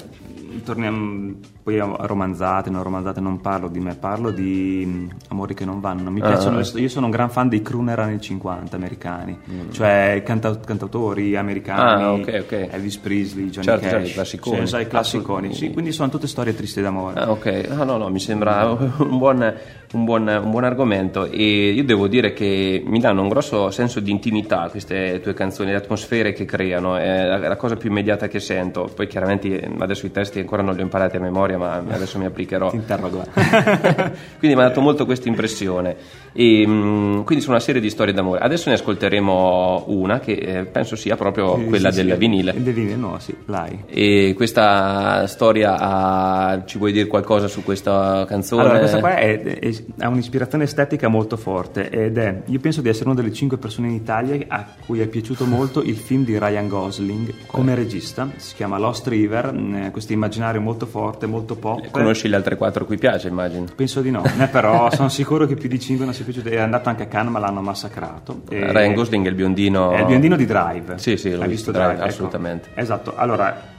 torniamo 0.64 1.34
poi 1.66 1.80
a 1.80 1.96
romanzate, 2.00 2.70
non 2.70 2.84
romanzate, 2.84 3.20
non 3.20 3.42
parlo 3.42 3.68
di 3.70 3.80
me, 3.80 3.96
parlo 3.96 4.30
di 4.30 4.84
mm, 4.86 5.10
amori 5.30 5.56
che 5.56 5.66
non 5.66 5.80
vanno. 5.80 6.12
Mi 6.12 6.22
piacciono, 6.22 6.60
uh-huh. 6.60 6.78
io 6.78 6.90
sono 6.90 7.06
un 7.06 7.12
gran 7.12 7.30
fan 7.30 7.50
dei 7.50 7.64
crooner 7.64 7.98
anni 7.98 8.22
50 8.22 8.76
americani, 8.76 9.36
mm. 9.36 9.72
cioè 9.72 10.22
canta- 10.24 10.60
cantautori 10.60 11.36
americani, 11.36 12.04
ah, 12.04 12.14
okay, 12.14 12.40
okay. 12.40 12.68
Elvis 12.70 12.98
Presley, 12.98 13.50
Johnny 13.50 13.66
certo, 13.66 13.82
Cash, 13.82 13.92
certo, 13.92 14.14
classiconi. 14.14 14.58
Cioè, 14.58 14.68
sai, 14.68 14.88
classiconi, 14.88 15.54
sì, 15.54 15.72
quindi 15.72 15.92
sono 15.92 16.10
tutte 16.10 16.28
storie 16.28 16.56
tristi 16.56 16.82
d'amore. 16.82 17.20
Ah, 17.20 17.32
ok, 17.32 17.68
no, 17.70 17.84
no, 17.84 17.98
no, 17.98 18.10
mi 18.10 18.20
sembra 18.20 18.70
un 19.00 19.18
buon, 19.18 19.54
un 19.94 20.06
buon, 20.06 20.28
un 20.28 20.52
buon 20.52 20.64
argomento 20.64 21.26
e 21.26 21.72
io 21.72 21.84
devo 21.84 22.08
dire 22.08 22.34
che 22.34 22.84
mi 22.86 23.00
danno 23.00 23.24
un 23.24 23.30
grosso 23.30 23.72
senso 23.72 24.00
di 24.00 24.12
intimità 24.12 24.70
queste 24.70 25.20
tue 25.20 25.34
canzoni, 25.34 25.72
le 25.72 25.78
atmosfere 25.78 26.32
che 26.32 26.46
creano, 26.46 26.96
è 26.96 27.26
la, 27.26 27.40
la 27.40 27.56
cosa 27.56 27.76
più 27.76 27.90
immediata 27.90 28.28
che 28.28 28.40
sento, 28.40 28.88
poi 28.94 29.08
chiaramente 29.08 29.68
adesso 29.80 30.06
i 30.06 30.12
testi 30.12 30.40
ancora 30.46 30.62
non 30.62 30.74
li 30.76 30.80
ho 30.82 30.84
imparati 30.84 31.18
a 31.18 31.20
memoria, 31.20 31.58
ma 31.58 31.84
adesso 31.90 32.18
mi 32.18 32.26
applicherò. 32.26 32.70
Ti 32.70 32.76
interrogo. 32.76 33.24
quindi 34.40 34.56
mi 34.56 34.62
ha 34.64 34.68
dato 34.68 34.82
molto 34.82 35.06
questa 35.06 35.28
impressione. 35.28 35.96
E, 36.34 36.66
mh, 36.68 37.24
quindi 37.24 37.44
sono 37.44 37.56
una 37.56 37.64
serie 37.64 37.82
di 37.82 37.90
storie 37.90 38.14
d'amore. 38.14 38.40
Adesso 38.40 38.70
ne 38.70 38.76
ascolteremo 38.76 39.86
una 39.88 40.20
che 40.20 40.34
eh, 40.34 40.66
penso 40.66 40.96
sia 40.96 41.16
proprio 41.16 41.58
Sì, 41.58 41.66
quella 41.66 41.92
sì, 41.92 42.04
del 42.04 42.12
sì, 42.14 42.18
vinile. 42.18 42.52
Il 42.52 42.62
del 42.62 42.74
vinile, 42.74 42.96
no, 42.96 43.18
sì, 43.20 43.36
l'hai. 43.46 43.84
E 43.88 44.34
questa 44.36 45.28
storia 45.28 45.78
ha- 45.78 46.64
ci 46.66 46.78
vuoi 46.78 46.92
dire 46.92 47.08
qualcosa 47.08 47.48
su 47.48 47.64
questa 47.64 48.26
canzone? 48.28 48.62
Allora, 48.64 48.80
questa 48.80 49.00
qua 49.00 49.16
è- 49.16 49.42
è- 49.42 49.84
ha 50.00 50.10
un'ispirazione 50.10 50.64
estetica 50.66 51.08
molto 51.08 51.38
forte 51.38 51.90
ed 51.90 52.18
è, 52.18 52.42
io 52.46 52.60
penso 52.60 52.82
di 52.82 52.90
essere 52.90 53.10
una 53.10 53.16
delle 53.22 53.34
cinque 53.34 53.58
persone 53.58 53.88
in 53.88 53.94
Italia 53.94 54.38
a 54.48 54.66
cui 54.86 55.00
è 55.00 55.08
piaciuto 55.08 55.46
molto 55.46 55.82
il 55.82 55.96
film 55.96 56.24
di 56.26 56.38
Ryan 56.38 56.68
Gosling 56.68 57.34
come 57.46 57.76
regista, 57.76 58.28
si 58.36 58.56
chiama 58.56 58.78
Lost 58.78 59.08
River, 59.08 59.54
mh, 59.54 59.92
questo 59.92 60.12
immaginario 60.36 60.62
molto 60.62 60.86
forte, 60.86 61.26
molto 61.26 61.56
pop. 61.56 61.90
Conosci 61.92 62.28
le 62.28 62.36
altre 62.36 62.56
quattro 62.58 62.84
a 62.84 62.86
cui 62.86 62.98
piace, 62.98 63.28
immagino. 63.28 63.66
Penso 63.76 64.02
di 64.02 64.12
no, 64.12 64.24
eh, 64.40 64.48
però 64.48 64.90
sono 64.92 65.10
sicuro 65.10 65.46
che 65.46 65.56
più 65.56 65.70
di 65.70 65.80
5 65.80 66.06
non 66.06 66.14
si 66.14 66.22
è 66.22 66.26
piaciuto. 66.26 66.50
È 66.50 66.58
andato 66.60 66.90
anche 66.90 67.04
a 67.04 67.08
Cannes, 67.08 67.32
ma 67.32 67.40
l'hanno 67.40 67.62
massacrato. 67.62 68.42
E- 68.50 68.72
Ryan 68.72 68.94
Gosling 68.94 69.26
è 69.26 69.30
il 69.30 69.36
biondino. 69.36 69.92
È 69.92 70.00
il 70.00 70.06
biondino 70.06 70.36
di 70.36 70.46
Drive. 70.46 70.98
Sì, 70.98 71.18
sì, 71.18 71.32
l'ho 71.32 71.42
Hai 71.42 71.48
visto, 71.48 71.72
visto 71.72 71.72
Drive, 71.72 71.86
Drive? 71.88 72.02
Ecco. 72.02 72.10
assolutamente. 72.10 72.70
Esatto, 72.76 73.14
allora 73.16 73.74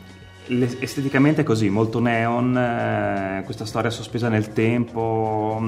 esteticamente 0.49 1.41
è 1.41 1.45
così, 1.45 1.69
molto 1.69 1.99
neon, 1.99 2.57
eh, 2.57 3.43
questa 3.45 3.65
storia 3.65 3.91
sospesa 3.91 4.29
nel 4.29 4.53
tempo. 4.53 5.61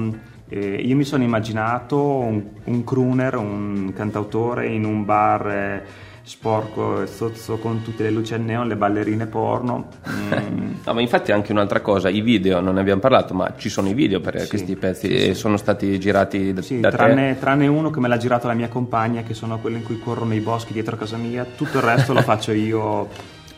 eh, 0.47 0.75
io 0.75 0.95
mi 0.95 1.03
sono 1.03 1.23
immaginato 1.23 2.01
un, 2.01 2.41
un 2.63 2.83
crooner, 2.83 3.35
un 3.35 3.91
cantautore 3.95 4.67
in 4.67 4.85
un 4.85 5.03
bar 5.05 5.47
eh, 5.47 5.83
sporco 6.29 7.01
e 7.01 7.07
zozzo 7.07 7.57
con 7.57 7.81
tutte 7.81 8.03
le 8.03 8.11
luci 8.11 8.33
a 8.35 8.37
neon, 8.37 8.67
le 8.67 8.75
ballerine 8.75 9.25
porno. 9.25 9.87
mm, 10.09 10.67
No, 10.85 10.93
ma 10.93 11.01
infatti 11.01 11.31
anche 11.31 11.51
un'altra 11.51 11.81
cosa, 11.81 12.07
i 12.09 12.21
video, 12.21 12.59
non 12.61 12.75
ne 12.75 12.79
abbiamo 12.81 13.01
parlato, 13.01 13.33
ma 13.33 13.53
ci 13.57 13.67
sono 13.69 13.89
i 13.89 13.93
video 13.93 14.21
per 14.21 14.39
Sì, 14.41 14.47
questi 14.47 14.75
pezzi 14.75 15.07
sì, 15.07 15.27
e 15.29 15.33
sono 15.33 15.57
stati 15.57 15.99
girati 15.99 16.53
da, 16.53 16.61
Sì, 16.61 16.79
da 16.79 16.89
te. 16.89 16.95
tranne, 16.97 17.37
tranne 17.39 17.67
uno 17.67 17.89
che 17.89 17.99
me 17.99 18.07
l'ha 18.07 18.17
girato 18.17 18.47
la 18.47 18.53
mia 18.53 18.69
compagna, 18.69 19.23
che 19.23 19.33
sono 19.33 19.59
quelli 19.59 19.77
in 19.77 19.83
cui 19.83 19.99
corro 19.99 20.23
nei 20.25 20.39
boschi 20.39 20.71
dietro 20.73 20.95
casa 20.95 21.17
mia, 21.17 21.45
tutto 21.55 21.77
il 21.77 21.83
resto 21.83 22.13
lo 22.13 22.21
faccio 22.21 22.51
io 22.51 23.07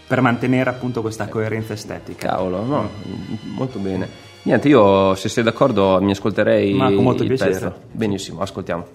per 0.08 0.22
mantenere 0.22 0.70
appunto 0.70 1.02
questa 1.02 1.28
coerenza 1.28 1.74
estetica. 1.74 2.30
Cavolo, 2.30 2.64
no, 2.66 2.90
molto 3.56 3.80
bene. 3.80 4.08
Niente, 4.44 4.68
io 4.70 5.14
se 5.16 5.30
sei 5.30 5.44
d'accordo 5.44 6.00
mi 6.02 6.12
ascolterei 6.12 6.74
Ma 6.74 6.92
con 6.92 7.04
molto 7.04 7.24
piacere. 7.24 7.52
pezzo. 7.52 7.76
Benissimo, 7.92 8.42
ascoltiamo. 8.42 8.86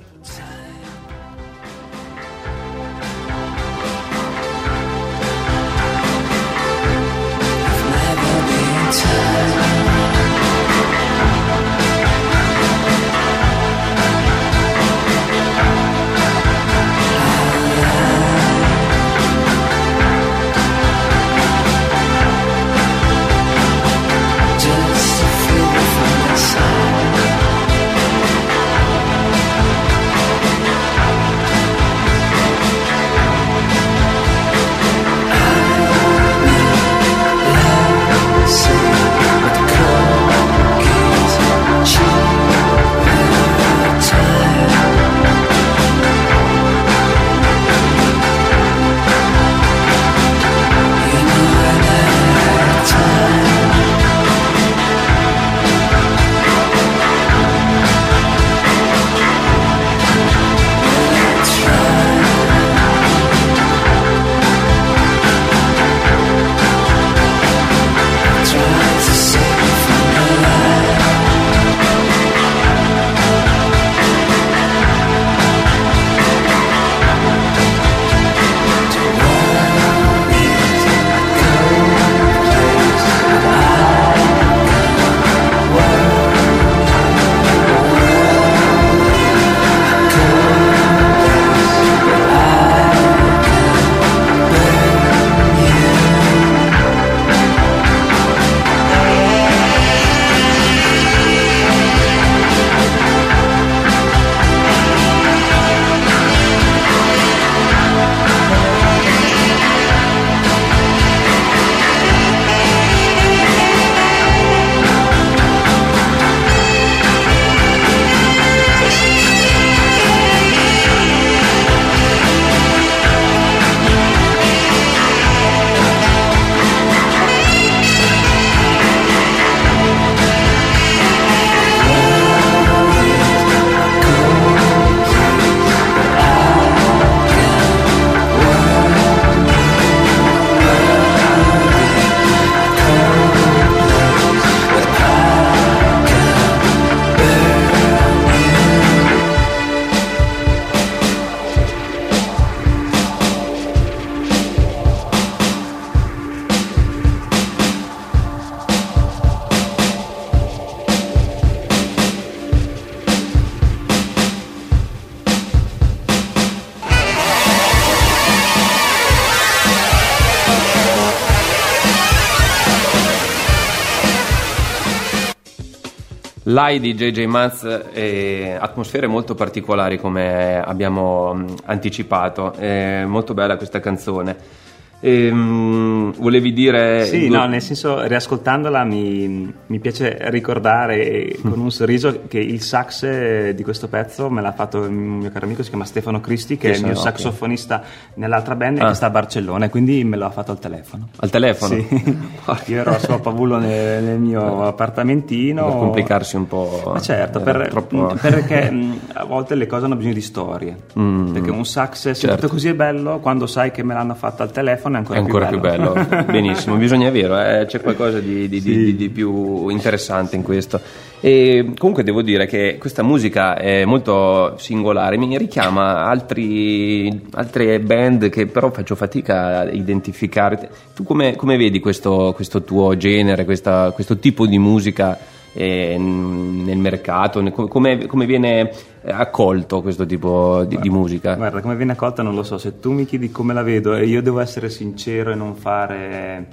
L'AI 176.57 176.81
di 176.81 176.94
JJ 176.94 177.25
Maz 177.25 177.65
e 177.92 178.57
atmosfere 178.59 179.07
molto 179.07 179.35
particolari 179.35 179.98
come 179.98 180.59
abbiamo 180.59 181.44
anticipato, 181.67 182.54
è 182.54 183.04
molto 183.04 183.35
bella 183.35 183.59
questa 183.59 183.79
canzone. 183.79 184.65
E, 184.99 185.31
mh, 185.31 186.15
volevi 186.19 186.53
dire... 186.53 187.05
Sì, 187.05 187.29
due- 187.29 187.37
no, 187.37 187.47
nel 187.47 187.61
senso, 187.63 188.03
riascoltandola 188.07 188.83
mi, 188.85 189.53
mi 189.67 189.79
piace 189.79 190.17
ricordare 190.31 191.37
con 191.42 191.59
un 191.61 191.71
sorriso 191.71 192.23
che 192.29 192.38
il 192.38 192.61
sax 192.63 193.03
eh, 193.05 193.53
di 193.55 193.63
questo 193.63 193.88
pezzo 193.88 194.31
me 194.31 194.40
l'ha 194.40 194.53
fatto 194.53 194.81
un 194.81 194.94
mio 195.19 195.31
caro 195.31 195.44
amico, 195.47 195.63
si 195.63 195.69
chiama 195.69 195.85
Stefano 195.85 196.21
Cristi, 196.21 196.57
che 196.57 196.69
Sì, 196.69 196.73
è 196.75 196.77
il 196.79 196.85
mio 196.92 196.94
sì, 197.01 197.07
ok. 197.07 197.13
sassofonista 197.19 197.83
nell'altra 198.15 198.55
band 198.57 198.79
Ah. 198.81 198.88
che 198.88 198.94
sta 198.94 199.07
a 199.07 199.11
Barcellona, 199.11 199.69
quindi 199.69 200.03
me 200.05 200.17
lo 200.17 200.25
ha 200.27 200.31
fatto 200.31 200.51
al 200.51 200.59
telefono. 200.59 201.09
Al 201.17 201.31
telefono? 201.31 201.75
Sì. 201.75 202.19
Io 202.73 202.81
ero 202.81 202.90
a 202.92 202.99
Sopavullo 202.99 203.59
nel, 203.59 204.03
nel 204.03 204.19
mio 204.19 204.67
appartamentino. 204.67 205.65
Per 205.67 205.77
complicarsi 205.79 206.37
un 206.37 206.47
po'. 206.47 206.83
Ma 206.94 207.01
certo, 207.01 207.40
era 207.40 207.53
per- 207.59 207.69
troppo- 207.69 208.17
perché 208.21 208.71
mh, 208.71 208.99
a 209.15 209.25
volte 209.25 209.55
le 209.55 209.67
cose 209.67 209.85
hanno 209.85 209.97
bisogno 209.97 210.15
di 210.15 210.21
storie. 210.21 210.77
Mm. 210.99 211.33
Perché 211.33 211.51
un 211.51 211.65
sax, 211.67 211.94
se 212.11 212.15
Certo. 212.15 212.37
tutto 212.37 212.49
così 212.49 212.69
è 212.69 212.75
bello, 212.75 213.19
quando 213.21 213.47
sai 213.47 213.71
che 213.71 213.83
me 213.83 213.92
l'hanno 213.94 214.15
fatto 214.15 214.42
al 214.42 214.51
telefono, 214.51 214.86
telefono 214.91 214.97
è 214.97 214.99
ancora, 214.99 215.19
È 215.19 215.23
ancora 215.23 215.47
più 215.47 215.61
bello, 215.61 216.25
benissimo, 216.31 216.77
bisogna 216.77 217.11
vero, 217.11 217.39
eh, 217.41 217.65
c'è 217.67 217.81
qualcosa 217.81 218.21
di, 218.21 218.49
di- 218.49 218.61
di- 218.61 218.61
Sì. 218.61 218.75
di- 218.85 218.97
di 218.97 219.09
più 219.11 219.69
interessante 219.69 220.37
in 220.37 220.43
questo. 220.43 220.81
E 221.21 221.73
comunque 221.79 222.05
devo 222.05 222.21
dire 222.23 222.47
che 222.47 222.77
questa 222.79 223.03
musica 223.03 223.57
è 223.57 223.85
molto 223.85 224.55
singolare, 224.59 225.17
mi 225.17 225.37
richiama 225.39 226.05
altri, 226.05 227.27
altre 227.33 227.81
band 227.81 228.29
che 228.29 228.47
però 228.47 228.71
faccio 228.71 228.95
fatica 228.95 229.61
a 229.61 229.71
identificare. 229.71 230.69
Tu 230.95 231.05
come, 231.05 231.35
come 231.35 231.57
vedi 231.57 231.81
questo, 231.81 232.33
questo 232.35 232.63
tuo 232.63 232.97
genere, 232.97 233.45
questa- 233.45 233.91
questo 233.93 234.19
tipo 234.19 234.47
di 234.47 234.59
musica 234.59 235.19
eh, 235.59 235.96
nel 235.98 236.77
mercato? 236.79 237.42
Come, 237.69 238.07
come 238.07 238.27
viene 238.27 238.71
accolto 239.04 239.81
questo 239.81 240.04
tipo 240.04 240.65
di, 240.65 240.79
di 240.79 240.90
musica? 240.90 241.35
Guarda, 241.35 241.61
come 241.61 241.77
viene 241.77 241.92
accolta 241.92 242.23
non 242.23 242.35
lo 242.35 242.42
so, 242.42 242.59
se 242.59 242.79
tu 242.79 242.92
mi 242.92 243.07
chiedi 243.07 243.31
come 243.31 243.54
la 243.54 243.63
vedo 243.63 243.94
e 243.94 244.04
io 244.04 244.21
devo 244.21 244.40
essere 244.40 244.69
sincero 244.69 245.31
e 245.33 245.35
non 245.35 245.54
fare 245.54 246.46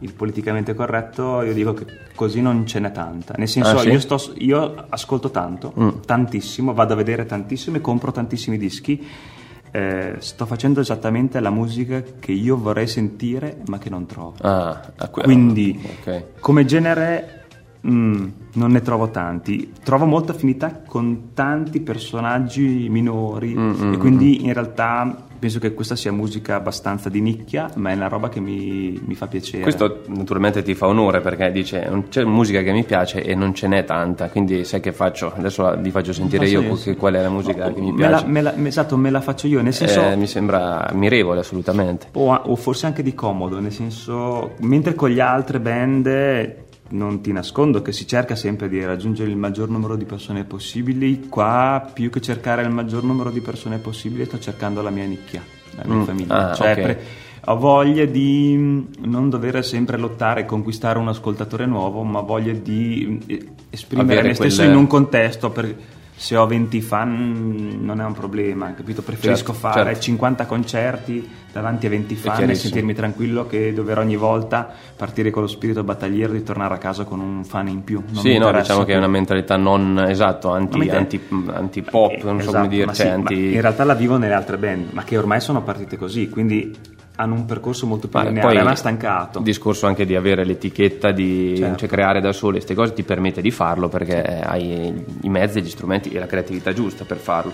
il 0.00 0.12
politicamente 0.14 0.74
corretto, 0.74 1.42
io 1.42 1.52
dico 1.52 1.74
che 1.74 1.84
così 2.14 2.40
non 2.40 2.64
ce 2.66 2.78
n'è 2.78 2.92
tanta. 2.92 3.34
Nel 3.36 3.48
senso, 3.48 3.76
Ah, 3.76 3.80
sì? 3.80 3.88
io, 3.90 4.00
sto- 4.00 4.32
io 4.38 4.86
ascolto 4.88 5.30
tanto, 5.30 5.72
Mm. 5.78 5.88
tantissimo, 6.06 6.72
vado 6.72 6.92
a 6.92 6.96
vedere 6.96 7.26
tantissimo 7.26 7.76
e 7.76 7.80
compro 7.80 8.12
tantissimi 8.12 8.56
dischi. 8.58 9.04
Eh, 9.70 10.14
sto 10.20 10.46
facendo 10.46 10.80
esattamente 10.80 11.40
la 11.40 11.50
musica 11.50 12.02
che 12.18 12.32
io 12.32 12.56
vorrei 12.56 12.86
sentire 12.86 13.58
ma 13.66 13.76
che 13.78 13.90
non 13.90 14.06
trovo. 14.06 14.32
Ah, 14.40 14.80
que- 15.10 15.24
Quindi, 15.24 15.78
ok. 16.00 16.40
come 16.40 16.64
genere, 16.64 17.37
mm, 17.86 18.26
non 18.54 18.70
ne 18.72 18.82
trovo 18.82 19.10
tanti. 19.10 19.72
Trovo 19.82 20.04
molta 20.06 20.32
affinità 20.32 20.82
con 20.86 21.30
tanti 21.34 21.80
personaggi 21.80 22.88
minori 22.88 23.54
Mm, 23.54 23.92
e 23.94 23.96
quindi 23.98 24.44
in 24.44 24.52
realtà 24.52 25.24
penso 25.38 25.60
che 25.60 25.72
questa 25.72 25.94
sia 25.94 26.10
musica 26.10 26.56
abbastanza 26.56 27.08
di 27.08 27.20
nicchia, 27.20 27.70
ma 27.76 27.90
è 27.90 27.94
una 27.94 28.08
roba 28.08 28.28
che 28.28 28.40
mi, 28.40 29.00
mi 29.06 29.14
fa 29.14 29.28
piacere. 29.28 29.62
Questo 29.62 30.00
naturalmente 30.08 30.62
ti 30.62 30.74
fa 30.74 30.88
onore 30.88 31.20
perché 31.20 31.52
dice 31.52 31.88
c'è 32.08 32.24
musica 32.24 32.60
che 32.62 32.72
mi 32.72 32.82
piace 32.82 33.22
e 33.22 33.36
non 33.36 33.54
ce 33.54 33.68
n'è 33.68 33.84
tanta, 33.84 34.28
quindi 34.30 34.64
sai 34.64 34.80
che 34.80 34.92
faccio? 34.92 35.32
Adesso 35.36 35.76
vi 35.78 35.90
faccio 35.92 36.12
sentire 36.12 36.48
io 36.48 36.74
che- 36.74 36.96
qual 36.96 37.14
è 37.14 37.22
la 37.22 37.28
musica 37.30 37.72
che 37.72 37.80
mi 37.80 37.92
Me 37.92 38.02
la- 38.02 38.08
piace. 38.08 38.26
me 38.26 38.42
la- 38.42 38.54
esatto, 38.66 38.96
me 38.96 39.10
la 39.10 39.20
faccio 39.20 39.46
io, 39.46 39.62
nel 39.62 39.72
senso... 39.74 40.00
Eh, 40.02 40.16
mi 40.16 40.26
sembra 40.26 40.88
ammirevole 40.88 41.38
assolutamente. 41.40 42.08
O, 42.14 42.34
o 42.34 42.56
forse 42.56 42.86
anche 42.86 43.04
di 43.04 43.14
comodo, 43.14 43.60
nel 43.60 43.72
senso, 43.72 44.54
mentre 44.62 44.94
con 44.96 45.10
le 45.12 45.20
altre 45.20 45.60
band 45.60 46.66
non 46.90 47.20
ti 47.20 47.32
nascondo 47.32 47.82
che 47.82 47.92
si 47.92 48.06
cerca 48.06 48.34
sempre 48.34 48.68
di 48.68 48.82
raggiungere 48.84 49.30
il 49.30 49.36
maggior 49.36 49.68
numero 49.68 49.96
di 49.96 50.04
persone 50.04 50.44
possibili, 50.44 51.28
qua 51.28 51.90
più 51.92 52.10
che 52.10 52.20
cercare 52.20 52.62
il 52.62 52.70
maggior 52.70 53.02
numero 53.04 53.30
di 53.30 53.40
persone 53.40 53.78
possibili 53.78 54.24
sto 54.24 54.38
cercando 54.38 54.80
la 54.82 54.90
mia 54.90 55.04
nicchia, 55.04 55.42
la 55.76 55.82
mia 55.86 55.96
Mm, 55.96 56.02
famiglia. 56.04 56.50
ah, 56.50 56.54
Cioè, 56.54 56.70
ok. 56.72 56.80
pre- 56.80 57.00
ho 57.44 57.56
voglia 57.56 58.04
di 58.04 58.56
mh, 58.56 59.06
non 59.06 59.30
dover 59.30 59.64
sempre 59.64 59.96
lottare 59.96 60.40
e 60.42 60.44
conquistare 60.44 60.98
un 60.98 61.08
ascoltatore 61.08 61.66
nuovo, 61.66 62.02
ma 62.02 62.20
voglia 62.20 62.52
di 62.52 63.20
mh, 63.26 63.34
esprimere 63.70 64.12
Avere 64.12 64.28
me 64.28 64.34
stesso 64.34 64.56
quel- 64.62 64.70
in 64.70 64.76
un 64.76 64.86
contesto. 64.86 65.50
Per, 65.50 65.76
se 66.18 66.36
ho 66.36 66.48
20 66.48 66.80
fan 66.80 67.78
non 67.80 68.00
è 68.00 68.04
un 68.04 68.12
problema, 68.12 68.74
capito? 68.74 69.02
Preferisco 69.02 69.52
Certo, 69.52 69.68
fare 69.68 69.84
certo. 69.84 70.00
50 70.00 70.46
concerti 70.46 71.30
davanti 71.52 71.86
a 71.86 71.90
20 71.90 72.14
fan 72.16 72.50
e 72.50 72.56
sentirmi 72.56 72.92
tranquillo 72.92 73.46
che 73.46 73.72
dover 73.72 73.98
ogni 73.98 74.16
volta 74.16 74.68
partire 74.96 75.30
con 75.30 75.42
lo 75.42 75.48
spirito 75.48 75.84
battagliero 75.84 76.32
di 76.32 76.42
tornare 76.42 76.74
a 76.74 76.78
casa 76.78 77.04
con 77.04 77.20
un 77.20 77.44
fan 77.44 77.68
in 77.68 77.84
più. 77.84 78.02
Non 78.04 78.20
sì, 78.20 78.36
no, 78.36 78.50
diciamo 78.50 78.82
che 78.82 78.94
è 78.94 78.96
una 78.96 79.06
mentalità 79.06 79.56
non 79.56 80.06
esatto, 80.08 80.50
anti, 80.50 80.78
inter- 80.78 80.96
anti, 80.96 81.20
anti-pop, 81.54 82.10
Eh, 82.10 82.22
non 82.24 82.40
so 82.40 82.48
esatto, 82.48 82.56
come 82.64 82.68
dire, 82.68 82.86
cioè 82.86 82.94
sì, 82.94 83.06
ma 83.06 83.14
anti... 83.14 83.52
in 83.54 83.60
realtà 83.60 83.84
la 83.84 83.94
vivo 83.94 84.16
nelle 84.16 84.34
altre 84.34 84.56
band, 84.56 84.88
ma 84.90 85.04
che 85.04 85.16
ormai 85.16 85.40
sono 85.40 85.62
partite 85.62 85.96
così, 85.96 86.28
quindi 86.28 86.76
hanno 87.20 87.34
un 87.34 87.46
percorso 87.46 87.84
molto 87.86 88.06
più 88.06 88.16
Ma 88.18 88.26
lineare. 88.26 88.60
ha 88.60 88.74
stancato. 88.76 89.38
Il 89.38 89.44
discorso 89.44 89.86
anche 89.86 90.06
di 90.06 90.14
avere 90.14 90.44
l'etichetta, 90.44 91.10
di 91.10 91.56
Certo. 91.56 91.78
cioè, 91.78 91.88
creare 91.88 92.20
da 92.20 92.32
sole 92.32 92.54
queste 92.54 92.74
cose 92.74 92.92
ti 92.92 93.02
permette 93.02 93.40
di 93.40 93.50
farlo 93.50 93.88
perché 93.88 94.22
hai 94.22 95.04
i 95.22 95.28
mezzi, 95.28 95.60
gli 95.60 95.68
strumenti 95.68 96.10
e 96.10 96.18
la 96.20 96.26
creatività 96.26 96.72
giusta 96.72 97.04
per 97.04 97.16
farlo. 97.16 97.52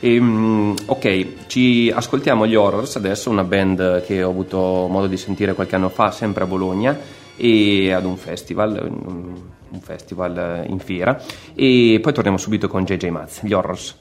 Ehm, 0.00 0.74
ok, 0.86 1.46
ci 1.46 1.92
ascoltiamo 1.94 2.46
gli 2.48 2.56
Horrors 2.56 2.96
adesso, 2.96 3.30
una 3.30 3.44
band 3.44 4.02
che 4.04 4.24
ho 4.24 4.30
avuto 4.30 4.88
modo 4.90 5.06
di 5.06 5.16
sentire 5.16 5.54
qualche 5.54 5.76
anno 5.76 5.88
fa, 5.88 6.10
sempre 6.10 6.42
a 6.42 6.46
Bologna, 6.46 6.98
e 7.36 7.92
ad 7.92 8.04
un 8.04 8.16
festival, 8.16 8.90
un 9.70 9.80
festival 9.80 10.64
in 10.68 10.80
fiera, 10.80 11.20
e 11.54 12.00
poi 12.02 12.12
torniamo 12.12 12.38
subito 12.38 12.66
con 12.66 12.84
JJ 12.84 13.06
Maz, 13.08 13.42
gli 13.44 13.52
Horrors. 13.52 13.96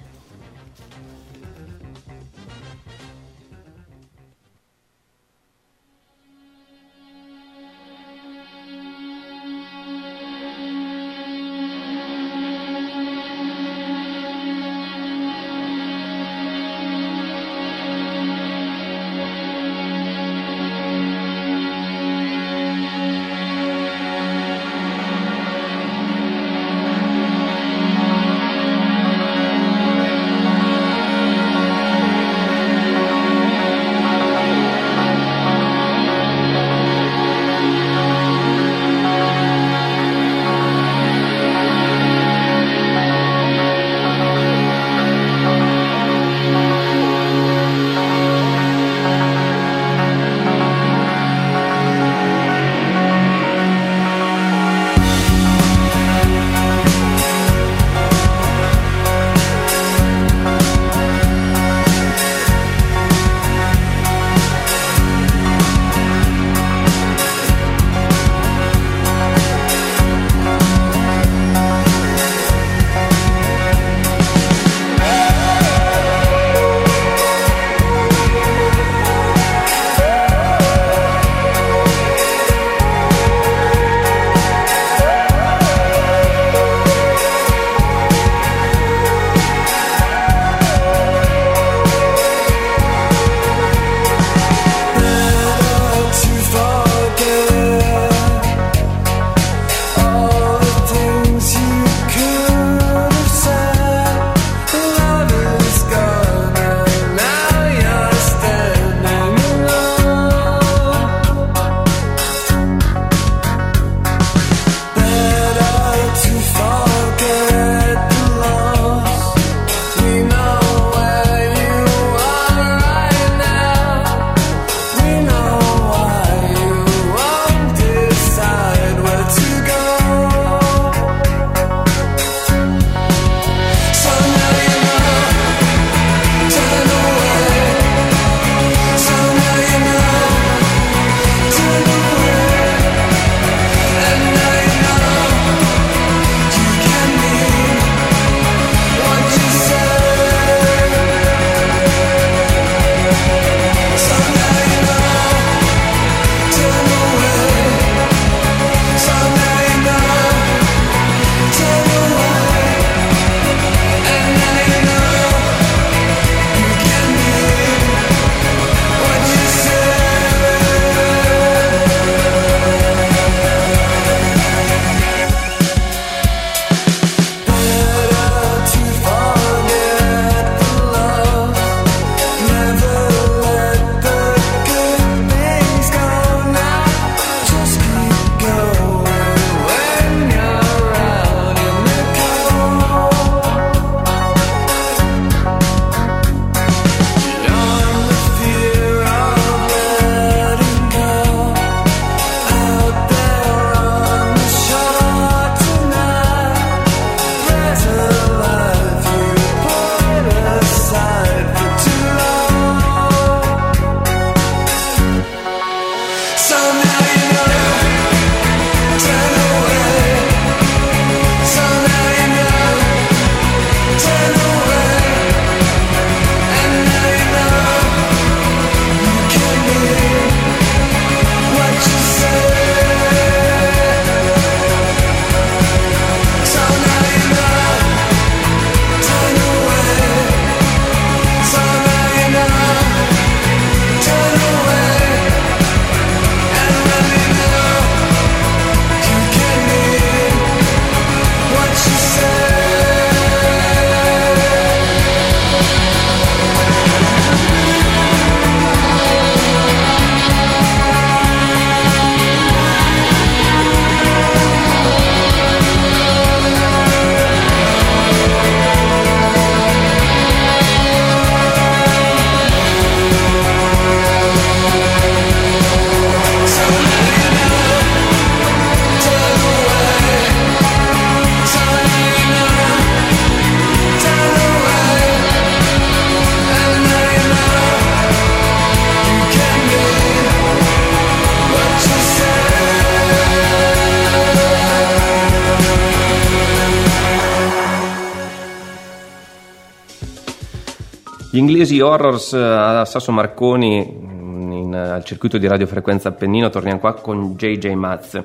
Inglesi 301.40 301.80
Horrors 301.80 302.34
eh, 302.34 302.38
a 302.42 302.86
Sasso 302.86 303.12
Marconi 303.12 303.84
mm, 303.92 304.52
in- 304.52 304.74
al 304.76 305.04
circuito 305.04 305.38
di 305.38 305.48
radiofrequenza 305.48 306.10
Appennino, 306.10 306.50
torniamo 306.50 306.80
qua 306.80 306.94
con 306.94 307.34
JJ 307.36 307.68
Maz. 307.74 308.22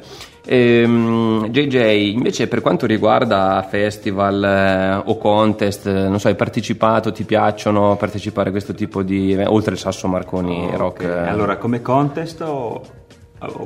Ehm, 0.47 1.49
JJ, 1.49 2.13
invece 2.13 2.49
per 2.49 2.61
quanto 2.61 2.85
riguarda 2.87 3.65
festival 3.69 4.45
eh, 4.45 5.03
o 5.11 5.17
contest, 5.17 5.87
eh, 5.87 6.09
non 6.09 6.21
so, 6.21 6.29
hai 6.29 6.35
partecipato, 6.35 7.13
ti 7.13 7.25
piacciono 7.25 7.97
partecipare 7.97 8.49
a 8.49 8.53
questo 8.53 8.75
tipo 8.75 9.03
di 9.03 9.35
oltre 9.47 9.73
il 9.73 9.79
Sasso 9.79 10.07
Marconi 10.07 10.69
Rock? 10.77 11.03
Ok, 11.03 11.09
eh, 11.09 11.29
Allora, 11.29 11.57
come 11.57 11.81
contest 11.81 12.43
ho- 12.43 12.83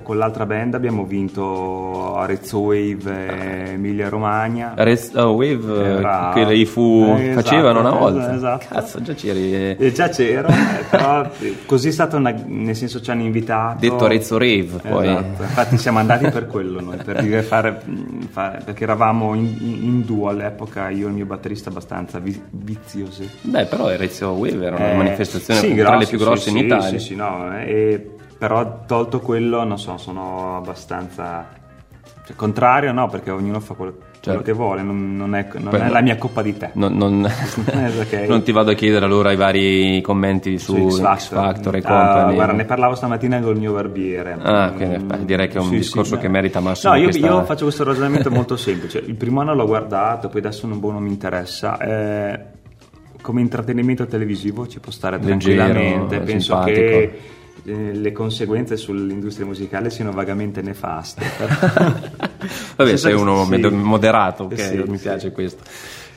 con 0.02 0.16
l'altra 0.18 0.44
band 0.44 0.74
abbiamo 0.74 1.04
vinto 1.04 2.16
Arezzo 2.16 2.58
Wave 2.58 3.66
e 3.66 3.70
Emilia 3.74 4.08
Romagna. 4.08 4.72
Rez- 4.76 5.14
oh, 5.14 5.30
Wave, 5.32 5.72
eh, 5.72 5.88
Era- 5.98 6.30
che 6.34 6.40
i 6.52 6.64
fu 6.64 7.14
Eh, 7.16 7.32
facevano 7.34 7.78
una 7.80 7.90
volta. 7.92 8.34
esatto. 8.34 8.66
Cazzo, 8.70 9.00
già 9.02 9.12
c'eri. 9.14 9.54
eh, 9.54 9.76
E 9.78 9.92
già 9.92 10.08
c'ero, 10.08 10.48
eh, 10.48 10.84
però 10.90 11.30
eh, 11.38 11.58
così 11.64 11.88
è 11.88 11.90
stato 11.92 12.16
una- 12.16 12.34
nel 12.46 12.74
senso 12.74 13.00
ci 13.00 13.10
hanno 13.12 13.22
invitato. 13.22 13.78
Detto 13.78 14.04
Arezzo 14.06 14.36
Rave, 14.36 14.80
poi. 14.88 15.06
Esatto, 15.06 15.42
infatti 15.42 15.78
siamo 15.78 15.98
andati 16.00 16.28
per 16.28 16.46
quello 16.48 16.80
noi, 16.80 16.96
per 16.96 17.44
fare, 17.44 17.80
fare- 18.30 18.62
perché 18.64 18.82
eravamo 18.82 19.34
in, 19.34 19.54
in- 19.60 20.04
duo 20.04 20.28
all'epoca, 20.28 20.88
io 20.88 21.06
e 21.06 21.08
il 21.10 21.14
mio 21.14 21.26
batterista 21.26 21.68
abbastanza 21.70 22.18
vi- 22.18 22.40
viziosi. 22.50 23.28
Beh, 23.42 23.66
però 23.66 23.90
Erezio 23.90 24.30
Wave 24.30 24.64
era 24.66 24.74
una 24.76 24.90
Eh, 24.92 24.96
manifestazione 24.96 25.60
sì, 25.60 25.74
tra 25.74 25.90
le 25.90 25.96
grosse, 25.96 26.08
più 26.08 26.18
grosse 26.18 26.42
sì, 26.42 26.50
in 26.50 26.56
sì, 26.58 26.64
Italia. 26.64 26.88
Sì, 26.88 26.98
sì, 26.98 27.14
no, 27.14 27.56
eh, 27.58 27.70
e- 27.70 28.10
però 28.38 28.84
tolto 28.86 29.20
quello, 29.20 29.64
non 29.64 29.78
so, 29.78 29.96
sono 29.96 30.56
abbastanza 30.56 31.48
cioè, 32.24 32.36
contrario, 32.36 32.92
no, 32.92 33.08
perché 33.08 33.30
ognuno 33.30 33.58
fa 33.58 33.74
quello, 33.74 33.96
Certo. 34.20 34.42
che 34.42 34.52
vuole, 34.52 34.82
non, 34.82 35.16
non 35.16 35.34
è, 35.34 35.48
non 35.58 35.74
è 35.74 35.88
la 35.88 36.02
mia 36.02 36.16
coppa 36.16 36.42
di 36.42 36.54
tè. 36.56 36.72
Non, 36.74 36.94
non- 36.96 37.24
ok. 37.24 38.12
non 38.28 38.42
ti 38.42 38.52
vado 38.52 38.72
a 38.72 38.74
chiedere 38.74 39.04
allora 39.06 39.32
i 39.32 39.36
vari 39.36 40.00
commenti 40.02 40.58
su 40.58 40.90
Su 40.90 41.02
X 41.02 41.28
Factor, 41.28 41.76
e 41.76 41.80
company. 41.82 42.34
guarda, 42.34 42.52
ne 42.52 42.64
parlavo 42.66 42.94
stamattina 42.94 43.40
col 43.40 43.56
mio 43.56 43.72
barbiere. 43.72 44.36
Ah, 44.42 44.72
quindi, 44.76 44.98
beh, 44.98 45.24
direi 45.24 45.48
che 45.48 45.56
è 45.56 45.60
un 45.60 45.68
sì, 45.68 45.76
discorso 45.76 46.16
sì, 46.16 46.20
che 46.20 46.28
merita 46.28 46.60
massimo 46.60 46.92
No, 46.92 46.98
io, 46.98 47.04
questa- 47.04 47.26
io 47.26 47.44
faccio 47.44 47.64
questo 47.64 47.84
ragionamento 47.84 48.30
molto 48.30 48.56
semplice. 48.56 48.98
Il 48.98 49.14
primo 49.14 49.40
anno 49.40 49.54
l'ho 49.54 49.66
guardato, 49.66 50.28
poi 50.28 50.40
adesso 50.40 50.66
non, 50.66 50.80
boh, 50.80 50.92
non 50.92 51.02
mi 51.02 51.10
interessa. 51.10 51.78
Eh, 51.78 52.40
come 53.22 53.40
intrattenimento 53.40 54.06
televisivo 54.06 54.66
ci 54.66 54.80
può 54.80 54.92
stare 54.92 55.16
Leggero, 55.18 55.56
tranquillamente. 55.64 56.18
Penso 56.20 56.52
simpatico. 56.54 56.76
che 56.80 57.18
eh, 57.68 57.92
le 57.94 58.12
conseguenze 58.12 58.76
sull'industria 58.76 59.46
musicale 59.46 59.90
siano 59.90 60.10
vagamente 60.12 60.62
nefaste. 60.62 61.22
Vabbè, 62.76 62.96
sei 62.96 63.14
uno 63.14 63.44
sì. 63.44 63.58
moderato, 63.68 64.44
ok, 64.44 64.58
Sì, 64.58 64.82
mi 64.86 64.96
sì. 64.96 65.02
piace 65.02 65.32
questo. 65.32 65.62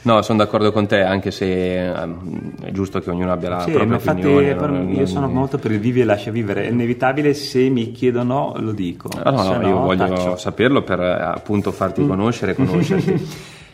No, 0.04 0.24
sono 0.24 0.40
d'accordo 0.40 0.72
con 0.72 0.88
te, 0.88 1.02
anche 1.02 1.30
se 1.30 1.86
ehm, 1.86 2.54
è 2.64 2.72
giusto 2.72 3.00
che 3.02 3.12
ognuno 3.12 3.32
abbia 3.32 3.50
la 3.50 3.60
Sì, 3.62 3.72
propria 3.72 3.94
infatti 3.96 4.22
opinione. 4.26 4.56
per- 4.56 4.70
non- 4.72 4.90
io 4.94 5.06
sono 5.06 5.28
molto 5.28 5.60
per 5.60 5.72
il 5.72 5.80
vivi 5.80 6.02
e 6.02 6.06
lascia 6.06 6.32
vivere. 6.32 6.66
È 6.66 6.72
inevitabile, 6.72 7.36
se 7.36 7.70
mi 7.70 7.92
chiedono 7.92 8.54
lo 8.58 8.72
dico. 8.72 9.10
Ah, 9.22 9.30
no, 9.30 9.44
Se 9.44 9.58
no, 9.58 9.68
io 9.68 9.78
voglio 9.80 10.08
taccio. 10.08 10.38
saperlo 10.38 10.82
per 10.82 11.00
appunto 11.02 11.70
Mm. 11.70 11.74
farti 11.74 12.08
conoscere 12.08 12.54
e 12.54 12.56
conoscerti. 12.66 13.28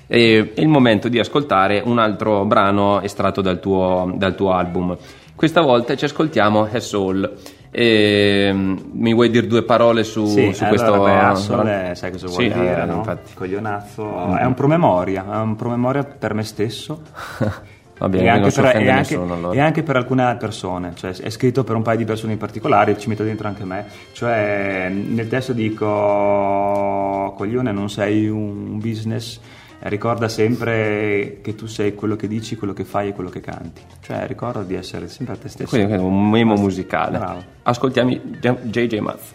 E- 0.08 0.52
È 0.54 0.60
il 0.62 0.68
momento 0.68 1.08
di 1.08 1.18
ascoltare 1.18 1.82
un 1.86 1.98
altro 1.98 2.44
brano 2.44 3.00
estratto 3.02 3.40
dal 3.42 3.62
tuo, 3.62 4.12
dal 4.16 4.36
tuo 4.36 4.52
album. 4.52 4.98
Questa 5.34 5.62
volta 5.62 5.96
ci 5.96 6.04
ascoltiamo 6.04 6.68
A 6.70 6.80
Soul. 6.82 7.32
E, 7.70 8.52
mi 8.54 9.14
vuoi 9.14 9.30
dire 9.30 9.46
due 9.48 9.64
parole 9.64 10.04
su, 10.04 10.26
Sì, 10.26 10.54
su 10.54 10.64
allora, 10.64 10.68
questo 10.70 11.04
beh, 11.04 11.20
Assol 11.20 11.68
è- 11.68 11.92
sai 11.96 12.12
cosa 12.12 12.28
vuol 12.28 12.42
Sì, 12.42 12.48
dire, 12.54 12.82
eh, 12.82 12.86
no? 12.86 12.96
infatti. 12.98 13.34
Coglionazzo. 13.34 14.36
È 14.36 14.44
un 14.46 14.54
promemoria, 14.54 15.26
è 15.32 15.38
un 15.38 15.56
promemoria 15.56 16.04
per 16.04 16.34
me 16.34 16.44
stesso. 16.44 17.02
Va 18.00 18.10
bene, 18.10 18.26
e, 18.26 18.30
anche 18.30 18.52
per, 18.52 18.66
e 18.66 18.70
anche- 18.70 18.92
nessuno 18.92 19.34
allora. 19.34 19.56
e 19.56 19.60
anche 19.60 19.82
per 19.82 19.96
alcune 19.96 20.36
persone, 20.40 20.92
cioè 20.94 21.16
è 21.16 21.32
scritto 21.32 21.64
per 21.64 21.76
un 21.76 21.82
paio 21.82 21.98
di 21.98 22.06
persone 22.06 22.34
in 22.34 22.38
particolare, 22.38 22.96
ci 23.00 23.10
metto 23.10 23.24
dentro 23.24 23.48
anche 23.48 23.64
me, 23.66 23.86
cioè 24.12 24.88
nel 24.92 25.28
testo 25.28 25.52
dico 25.52 27.34
coglione 27.36 27.72
non 27.72 27.90
sei 27.90 28.28
un 28.30 28.78
business, 28.78 29.40
ricorda 29.80 30.28
sempre 30.28 31.40
che 31.42 31.56
tu 31.56 31.68
sei 31.68 31.94
quello 31.94 32.16
che 32.16 32.28
dici, 32.28 32.56
quello 32.56 32.74
che 32.74 32.84
fai 32.84 33.10
e 33.10 33.14
quello 33.14 33.30
che 33.30 33.42
canti, 33.42 33.82
cioè 34.02 34.26
ricorda 34.28 34.64
di 34.64 34.76
essere 34.76 35.08
sempre 35.08 35.38
te 35.38 35.50
stesso. 35.50 35.70
Quindi 35.70 35.94
è 35.94 35.98
un 35.98 36.30
memo 36.30 36.56
musicale. 36.56 37.18
Bravo. 37.18 37.44
Ascoltiamo 37.64 38.10
JJ 38.12 38.98
Maz. 39.00 39.34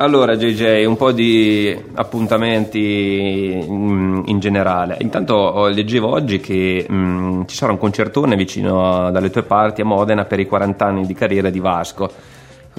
Allora 0.00 0.34
JJ, 0.34 0.86
un 0.86 0.96
po' 0.96 1.12
di 1.12 1.78
appuntamenti 1.92 3.62
in, 3.68 4.22
in 4.24 4.38
generale. 4.38 4.96
Intanto 5.00 5.34
oh, 5.34 5.68
leggevo 5.68 6.08
oggi 6.08 6.40
che 6.40 6.86
mm, 6.90 7.42
ci 7.44 7.54
sarà 7.54 7.72
un 7.72 7.76
concertone 7.76 8.34
vicino 8.34 9.06
a- 9.06 9.10
dalle 9.10 9.28
tue 9.28 9.42
parti 9.42 9.82
a 9.82 9.84
Modena 9.84 10.24
per 10.24 10.40
i 10.40 10.46
40 10.46 10.86
anni 10.86 11.06
di 11.06 11.12
carriera 11.12 11.50
di 11.50 11.58
Vasco. 11.58 12.10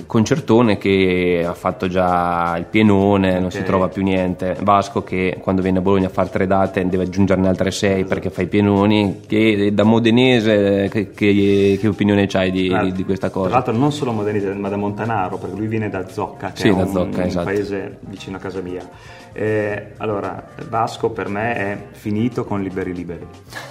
Concertone 0.08 0.78
che 0.78 1.44
ha 1.46 1.54
fatto 1.54 1.88
già 1.88 2.56
il 2.58 2.64
pienone, 2.66 3.40
non 3.40 3.52
si 3.52 3.62
trova 3.64 3.90
più 3.90 4.04
niente. 4.04 4.56
Vasco 4.62 5.04
che 5.04 5.38
quando 5.42 5.62
viene 5.62 5.80
a 5.80 5.82
Bologna 5.82 6.08
a 6.08 6.10
fare 6.10 6.30
tre 6.30 6.48
date 6.48 6.88
deve 6.88 7.04
aggiungerne 7.04 7.48
altre 7.48 7.72
sei 7.72 8.06
perché 8.06 8.30
fa 8.30 8.42
i 8.42 8.48
pienoni. 8.48 9.22
Che 9.28 9.72
da 9.74 9.84
modenese 9.84 10.88
che, 10.90 11.12
che- 11.12 11.78
che 11.80 11.88
opinione 11.88 12.26
c'hai 12.28 12.52
di, 12.52 12.72
Ah, 12.74 12.84
di- 12.90 13.04
questa 13.04 13.30
Tra 13.30 13.40
cosa? 13.42 13.50
l'altro 13.50 13.74
non 13.74 13.92
solo 13.92 14.12
Modenese, 14.14 14.54
ma 14.54 14.70
da 14.70 14.78
Montanaro, 14.78 15.38
perché 15.38 15.56
lui 15.58 15.68
viene 15.68 15.90
da 15.90 16.08
Zocca, 16.08 16.52
che 16.54 16.62
Sì, 16.62 16.68
è 16.70 16.74
da 16.74 16.84
un, 16.84 16.88
Zocca, 16.92 17.18
un 17.20 17.24
esatto. 17.28 17.46
paese 17.46 17.98
vicino 18.02 18.38
a 18.38 18.40
casa 18.40 18.62
mia. 18.62 18.88
Eh, 19.34 19.94
allora, 19.98 20.44
Vasco 20.68 21.10
per 21.12 21.30
me 21.30 21.56
è 21.56 21.78
finito 21.92 22.44
con 22.44 22.62
Liberi 22.62 22.94
Liberi, 22.94 23.26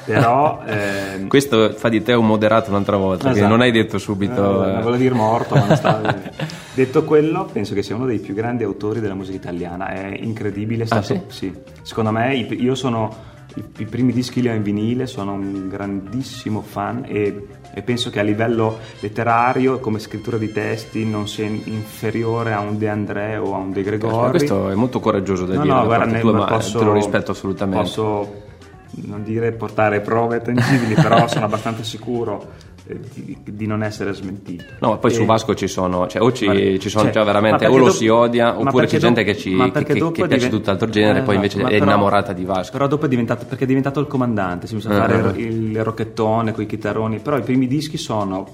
però... 0.05 0.63
ehm, 0.67 1.29
Questo 1.29 1.73
fa 1.73 1.89
di 1.89 2.03
te 2.03 2.13
un 2.15 2.27
moderato 2.27 2.71
un'altra 2.71 2.97
volta, 2.97 3.31
Esatto. 3.31 3.47
non 3.47 3.61
hai 3.61 3.71
detto 3.71 3.99
subito. 3.99 4.65
Eh, 4.65 4.71
eh. 4.71 4.75
volevo 4.83 4.97
dire 4.97 5.15
morto, 5.15 5.55
ma 5.55 5.67
non 5.67 5.79
bene. 6.03 6.33
Detto 6.73 7.05
quello, 7.05 7.45
penso 7.45 7.75
che 7.75 7.83
sia 7.83 7.95
uno 7.95 8.07
dei 8.07 8.21
più 8.21 8.33
grandi 8.33 8.65
autori 8.65 9.01
della 9.01 9.15
musica 9.15 9.37
italiana. 9.37 9.89
È 9.89 10.17
incredibile. 10.21 10.85
Ah, 10.89 11.03
stato- 11.03 11.25
sì? 11.29 11.53
Secondo 11.83 12.11
me, 12.11 12.35
io 12.35 12.75
sono. 12.75 13.29
I, 13.57 13.65
i 13.79 13.85
primi 13.85 14.13
dischi 14.13 14.41
li 14.41 14.49
ho 14.49 14.53
in 14.55 14.63
vinile, 14.63 15.07
sono 15.07 15.33
un 15.33 15.69
grandissimo 15.69 16.61
fan 16.63 17.05
e, 17.07 17.47
e 17.75 17.83
penso 17.83 18.09
che 18.11 18.21
a 18.21 18.23
livello 18.23 18.79
letterario, 19.01 19.81
come 19.81 19.99
scrittura 19.99 20.37
di 20.39 20.53
testi, 20.53 21.05
non 21.05 21.27
sia 21.27 21.47
in- 21.47 21.61
inferiore 21.65 22.53
a 22.53 22.61
un 22.61 22.79
De 22.79 22.89
André 22.89 23.37
o 23.37 23.55
a 23.55 23.59
un 23.59 23.73
De 23.73 23.83
Gregori. 23.83 24.31
Questo 24.31 24.71
è 24.71 24.75
molto 24.75 25.01
coraggioso 25.01 25.47
da 25.47 25.55
No, 25.55 25.63
dire 25.63 25.75
no, 25.75 25.81
da 25.81 25.87
guarda, 25.87 26.05
parte 26.05 26.17
ne- 26.17 26.23
tua, 26.23 26.33
ma 26.39 26.45
posso, 26.45 26.79
te 26.79 26.85
lo 26.85 26.93
rispetto 26.93 27.31
assolutamente. 27.33 27.83
Posso 27.83 28.49
non 28.93 29.23
dire 29.23 29.53
portare 29.53 30.01
prove 30.01 30.41
tangibili, 30.43 30.95
però 30.95 31.27
sono 31.29 31.45
abbastanza 31.45 31.83
sicuro 31.85 32.43
eh, 32.43 32.70
di, 33.15 33.37
di 33.45 33.67
non 33.67 33.83
essere 33.83 34.13
smentito. 34.13 34.65
No, 34.81 34.91
ma 34.91 34.97
poi 34.97 35.11
su 35.11 35.23
E- 35.23 35.25
Vasco 35.27 35.55
ci 35.55 35.69
sono, 35.69 36.07
cioè, 36.07 36.23
o 36.23 36.33
ci, 36.33 36.79
ci 36.81 36.89
sono 36.89 37.05
cioè, 37.05 37.13
già 37.13 37.25
veramente, 37.25 37.67
o 37.67 37.77
lo 37.77 37.85
dopo- 37.87 37.91
si 37.97 38.09
odia, 38.09 38.59
oppure 38.59 38.87
c'è 38.87 38.99
gente 38.99 39.23
dopo- 39.23 39.33
che, 39.35 39.41
ci, 39.41 39.57
che, 39.57 39.71
che- 39.85 39.95
che 39.95 40.11
piace 40.13 40.29
diven- 40.37 40.51
tutt'altro 40.51 40.89
genere, 40.89 41.21
Eh, 41.21 41.23
poi 41.23 41.35
invece 41.37 41.61
è 41.61 41.65
però- 41.65 41.85
innamorata 41.85 42.33
di 42.33 42.45
Vasco. 42.45 42.73
Però 42.73 42.87
dopo 42.87 43.07
è 43.07 43.09
diventato, 43.09 43.45
perché 43.47 43.65
è 43.65 43.67
diventato 43.67 44.01
il 44.01 44.07
comandante, 44.07 44.67
si 44.67 44.75
usa 44.75 44.91
Eh, 44.91 44.97
fare 44.97 45.35
eh. 45.37 45.41
il, 45.41 45.71
il 45.71 45.85
rocchettone 45.85 46.53
con 46.53 46.63
i 46.65 46.67
chitarroni, 46.67 47.19
però 47.21 47.37
i 47.37 47.43
primi 47.43 47.67
dischi 47.67 47.97
sono 47.99 48.47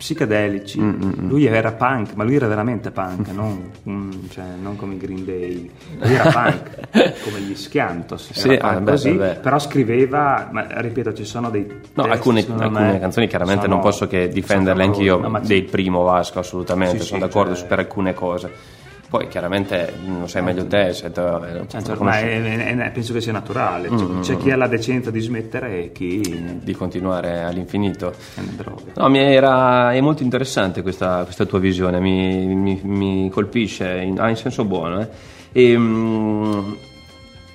psichedelici. 0.00 0.80
Mm, 0.80 1.28
Lui 1.28 1.44
era 1.44 1.72
punk, 1.72 2.14
ma 2.14 2.24
lui 2.24 2.34
era 2.34 2.46
veramente 2.46 2.90
punk, 2.90 3.28
non, 3.36 3.70
mm, 3.88 4.10
cioè, 4.30 4.44
non 4.60 4.74
come 4.76 4.94
i 4.94 4.96
Green 4.96 5.24
Day. 5.26 5.70
Lui 6.00 6.14
era 6.14 6.30
punk, 6.30 6.70
come 7.22 7.40
gli 7.40 7.54
Schiantos, 7.54 8.32
Sì, 8.32 8.54
ah, 8.54 8.80
beh, 8.80 8.90
così, 8.92 9.12
beh, 9.12 9.34
però 9.42 9.58
scriveva, 9.58 10.48
ma 10.50 10.66
ripeto, 10.80 11.12
ci 11.12 11.24
sono 11.26 11.50
dei 11.50 11.66
No, 11.66 12.04
testi, 12.04 12.10
alcune, 12.10 12.40
alcune 12.48 12.92
me, 12.92 12.98
canzoni 12.98 13.26
chiaramente 13.28 13.62
sono- 13.62 13.74
non 13.74 13.82
posso 13.82 14.06
che 14.06 14.28
difenderle 14.28 14.82
anch'io 14.84 15.18
no, 15.18 15.38
del 15.40 15.64
primo 15.64 16.02
Vasco, 16.02 16.38
assolutamente, 16.38 17.00
Sì, 17.00 17.04
sono 17.06 17.20
sì, 17.20 17.26
d'accordo 17.26 17.50
cioè- 17.52 17.60
su 17.60 17.66
per 17.68 17.78
alcune 17.80 18.14
cose. 18.14 18.78
Poi 19.10 19.26
chiaramente 19.26 19.92
non 20.06 20.28
sai 20.28 20.40
meglio 20.40 20.64
te, 20.68 20.92
se 20.92 21.10
te, 21.10 21.20
eh, 21.20 21.66
conosci 21.96 21.98
ma 22.00 22.18
è- 22.20 22.76
è- 22.76 22.90
penso 22.92 23.12
che 23.12 23.20
sia 23.20 23.32
naturale. 23.32 23.88
Cioè, 23.88 23.98
Mm, 24.06 24.20
c'è 24.20 24.36
chi 24.36 24.52
ha 24.52 24.56
la 24.56 24.68
decenza 24.68 25.10
di 25.10 25.18
smettere 25.18 25.82
e 25.86 25.92
chi 25.92 26.60
di 26.62 26.72
continuare 26.74 27.40
all'infinito. 27.42 28.12
è. 28.36 29.00
No, 29.00 29.08
mi 29.08 29.18
era, 29.18 29.92
è 29.92 30.00
molto 30.00 30.22
interessante 30.22 30.82
questa, 30.82 31.24
questa 31.24 31.44
tua 31.44 31.58
visione, 31.58 31.98
mi, 31.98 32.46
mi- 32.54 32.80
mi 32.84 33.28
colpisce 33.30 33.98
in, 34.00 34.20
ah, 34.20 34.28
in 34.28 34.36
senso 34.36 34.64
buono. 34.64 35.00
eh. 35.00 35.08
E, 35.50 35.76
mm, 35.76 36.72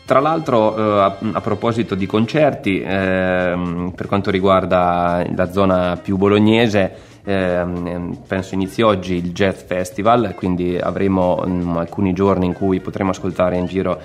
tra 0.06 0.20
l'altro, 0.20 0.76
eh, 0.78 1.02
a, 1.04 1.18
a 1.32 1.40
proposito 1.42 1.96
di 1.96 2.06
concerti, 2.06 2.82
ehm, 2.86 3.94
per 3.96 4.08
quanto 4.08 4.30
riguarda 4.30 5.26
la 5.34 5.50
zona 5.54 5.98
più 6.04 6.18
bolognese, 6.18 7.14
ehm, 7.26 8.18
penso 8.28 8.54
inizi 8.54 8.82
oggi 8.82 9.16
il 9.16 9.32
Jazz 9.34 9.64
Festival, 9.64 10.34
quindi 10.36 10.78
avremo 10.78 11.44
mm, 11.46 11.78
alcuni 11.78 12.14
giorni 12.14 12.46
in 12.46 12.54
cui 12.54 12.80
potremo 12.80 13.10
ascoltare 13.10 13.58
in 13.58 13.66
giro 13.66 14.00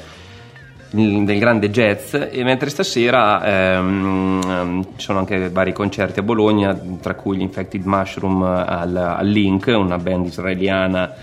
del 0.92 1.38
grande 1.38 1.70
jazz 1.70 2.14
e 2.14 2.42
mentre 2.42 2.68
stasera 2.68 3.44
ehm, 3.44 4.40
ehm, 4.44 4.82
ci 4.96 5.04
sono 5.04 5.20
anche 5.20 5.48
vari 5.48 5.72
concerti 5.72 6.18
a 6.18 6.22
Bologna 6.22 6.76
tra 7.00 7.14
cui 7.14 7.36
gli 7.36 7.42
Infected 7.42 7.84
Mushroom 7.84 8.42
al, 8.42 8.96
al 8.96 9.26
Link 9.26 9.66
una 9.68 9.98
band 9.98 10.26
israeliana 10.26 11.14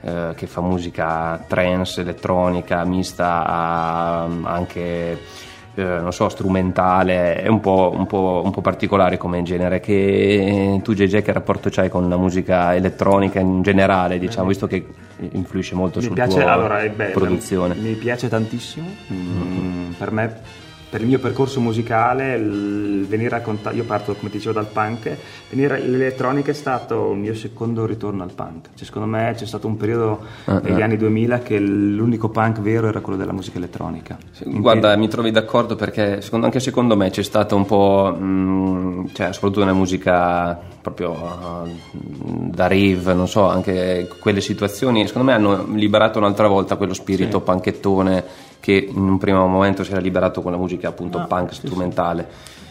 eh, 0.00 0.32
che 0.36 0.46
fa 0.46 0.60
musica 0.60 1.44
trance, 1.48 2.02
elettronica 2.02 2.84
mista 2.84 3.44
a 3.44 4.28
anche 4.44 5.18
eh, 5.76 5.82
non 5.84 6.12
so, 6.12 6.28
strumentale, 6.28 7.36
è 7.42 7.48
un 7.48 7.60
po', 7.60 7.92
un 7.94 8.06
po'- 8.06 8.40
un 8.44 8.50
po' 8.50 8.60
particolare 8.60 9.16
come 9.18 9.42
genere. 9.42 9.78
Che 9.80 10.80
tu, 10.82 10.94
JJ, 10.94 11.22
che 11.22 11.32
rapporto 11.32 11.68
c'hai 11.70 11.88
con 11.88 12.08
la 12.08 12.16
musica 12.16 12.74
elettronica 12.74 13.38
in 13.40 13.62
generale, 13.62 14.18
diciamo, 14.18 14.48
visto 14.48 14.66
che 14.66 14.86
influisce 15.18 15.74
molto 15.74 15.98
Mi 15.98 16.06
sul 16.06 16.14
piace, 16.14 16.42
allora, 16.42 16.86
bello, 16.88 17.12
produzione. 17.12 17.74
Mi 17.74 17.92
piace 17.92 18.28
tantissimo. 18.28 18.88
Mm, 19.12 19.90
per 19.92 20.10
me, 20.12 20.40
per 20.96 21.04
il 21.04 21.10
mio 21.10 21.18
percorso 21.20 21.60
musicale, 21.60 22.36
il 22.36 23.04
venire 23.06 23.36
a 23.36 23.42
contatto, 23.42 23.76
io 23.76 23.84
parto 23.84 24.14
come 24.14 24.30
dicevo 24.30 24.54
dal 24.54 24.64
punk, 24.64 25.14
venire 25.50 25.78
l'elettronica 25.78 26.52
è 26.52 26.54
stato 26.54 27.10
il 27.12 27.18
mio 27.18 27.34
secondo 27.34 27.84
ritorno 27.84 28.22
al 28.22 28.32
punk. 28.32 28.68
Cioè, 28.74 28.86
secondo 28.86 29.06
me 29.06 29.34
c'è 29.36 29.44
stato 29.44 29.66
un 29.66 29.76
periodo 29.76 30.24
Ah, 30.46 30.58
negli 30.60 30.80
ah. 30.80 30.84
anni 30.84 30.96
2000 30.96 31.40
che 31.40 31.58
l'unico 31.58 32.30
punk 32.30 32.60
vero 32.60 32.88
era 32.88 33.00
quello 33.00 33.18
della 33.18 33.32
musica 33.32 33.58
elettronica. 33.58 34.16
Guarda, 34.46 34.92
che- 34.94 34.96
mi 34.96 35.08
trovi 35.08 35.30
d'accordo 35.30 35.76
perché 35.76 36.22
secondo- 36.22 36.46
anche 36.46 36.60
secondo 36.60 36.96
me 36.96 37.10
c'è 37.10 37.22
stata 37.22 37.54
un 37.54 37.66
po', 37.66 38.16
mh, 38.18 39.10
cioè, 39.12 39.34
soprattutto 39.34 39.60
nella 39.66 39.76
musica 39.76 40.58
proprio 40.80 41.10
uh, 41.10 42.48
da 42.48 42.68
rave, 42.68 43.12
non 43.12 43.28
so, 43.28 43.46
anche 43.46 44.08
quelle 44.18 44.40
situazioni, 44.40 45.06
secondo 45.06 45.28
me 45.30 45.34
hanno 45.36 45.66
liberato 45.74 46.18
un'altra 46.18 46.46
volta 46.48 46.76
quello 46.76 46.94
spirito 46.94 47.40
panchettone 47.40 48.24
che 48.60 48.88
in 48.90 49.02
un 49.08 49.18
primo 49.18 49.46
momento 49.46 49.84
si 49.84 49.92
era 49.92 50.00
liberato 50.00 50.42
con 50.42 50.50
la 50.52 50.58
musica 50.58 50.88
appunto 50.88 51.18
Ah, 51.18 51.24
punk 51.26 51.52
sì, 51.54 51.60
sì. 51.60 51.66
strumentale. 51.66 52.26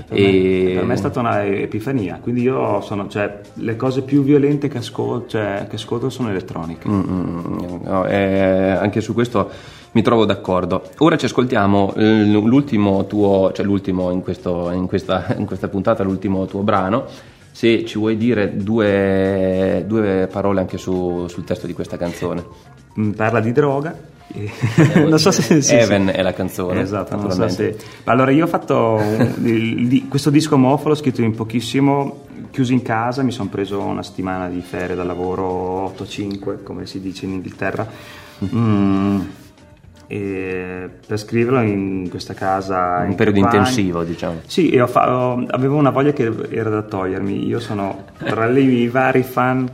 Per, 0.07 0.17
E- 0.17 0.63
me, 0.67 0.73
per 0.73 0.83
me 0.86 0.93
è 0.93 0.97
stata 0.97 1.19
una 1.21 1.45
epifania, 1.45 2.19
quindi 2.21 2.41
io 2.41 2.81
sono, 2.81 3.07
cioè, 3.07 3.39
le 3.53 3.75
cose 3.77 4.01
più 4.01 4.23
violente 4.23 4.67
che 4.67 4.79
ascolto, 4.79 5.27
cioè, 5.29 5.67
che 5.69 5.75
ascolto 5.77 6.09
sono 6.09 6.29
elettroniche. 6.29 6.89
Mm, 6.89 6.99
mm, 6.99 7.65
no, 7.83 8.05
eh, 8.05 8.71
anche 8.71 8.99
su 8.99 9.13
questo 9.13 9.49
mi 9.91 10.01
trovo 10.01 10.25
d'accordo. 10.25 10.83
Ora 10.97 11.15
ci 11.15 11.25
ascoltiamo 11.25 11.93
eh, 11.95 12.25
l'ultimo 12.25 13.05
tuo, 13.07 13.53
cioè 13.53 13.65
l'ultimo 13.65 14.11
in, 14.11 14.21
questo- 14.21 14.69
in 14.71 14.88
questa, 14.88 15.27
in 15.38 15.45
questa 15.45 15.69
puntata, 15.69 16.03
l'ultimo 16.03 16.45
tuo 16.45 16.61
brano. 16.61 17.05
Se 17.51 17.86
ci 17.86 17.97
vuoi 17.97 18.17
dire 18.17 18.57
due, 18.57 19.86
due 19.88 20.27
parole 20.29 20.59
anche 20.59 20.77
su- 20.77 21.25
sul 21.27 21.45
testo 21.45 21.67
di 21.67 21.73
questa 21.73 21.95
canzone. 21.95 22.43
Mm, 22.99 23.11
parla 23.11 23.39
di 23.39 23.53
droga. 23.53 23.95
E- 24.34 24.99
non 25.07 25.19
so 25.19 25.32
se 25.32 25.41
sì, 25.41 25.61
sì. 25.61 25.76
Heaven 25.76 26.11
è 26.13 26.21
la 26.21 26.34
canzone. 26.34 26.82
Esatto, 26.82 27.15
non 27.15 27.32
so 27.32 27.47
se... 27.47 27.78
Allora 28.05 28.32
io 28.32 28.45
ho 28.45 28.47
fatto 28.47 28.99
un- 28.99 30.05
questo 30.09 30.30
disco 30.30 30.55
omofolo 30.55 30.95
scritto 30.95 31.21
in 31.21 31.34
pochissimo, 31.36 32.23
chiuso 32.51 32.73
in 32.73 32.82
casa, 32.82 33.21
mi 33.23 33.32
sono 33.32 33.49
preso 33.49 33.80
una 33.82 34.03
settimana 34.03 34.47
di 34.49 34.61
ferie 34.61 34.95
dal 34.95 35.07
lavoro 35.07 35.93
8-5, 35.97 36.63
come 36.63 36.86
si 36.86 36.99
dice 37.01 37.26
in 37.26 37.34
Inghilterra. 37.34 37.88
Mm, 38.53 39.19
e 40.07 40.89
per 41.07 41.17
scriverlo 41.17 41.61
in 41.61 42.07
questa 42.09 42.34
casa 42.36 42.99
Un 43.03 43.11
in 43.11 43.15
periodo 43.15 43.39
campagna. 43.41 43.59
intensivo, 43.67 44.03
diciamo. 44.03 44.41
Sì, 44.45 44.69
e 44.69 44.80
ho 44.82 44.88
fa- 44.88 45.09
ho- 45.32 45.45
avevo 45.49 45.78
una 45.78 45.89
voglia 45.89 46.11
che 46.13 46.32
era 46.51 46.69
da 46.69 46.84
togliermi. 46.84 47.45
Io 47.47 47.59
sono 47.59 48.03
tra 48.19 48.47
i 48.47 48.88
vari 48.88 49.23
fan, 49.23 49.67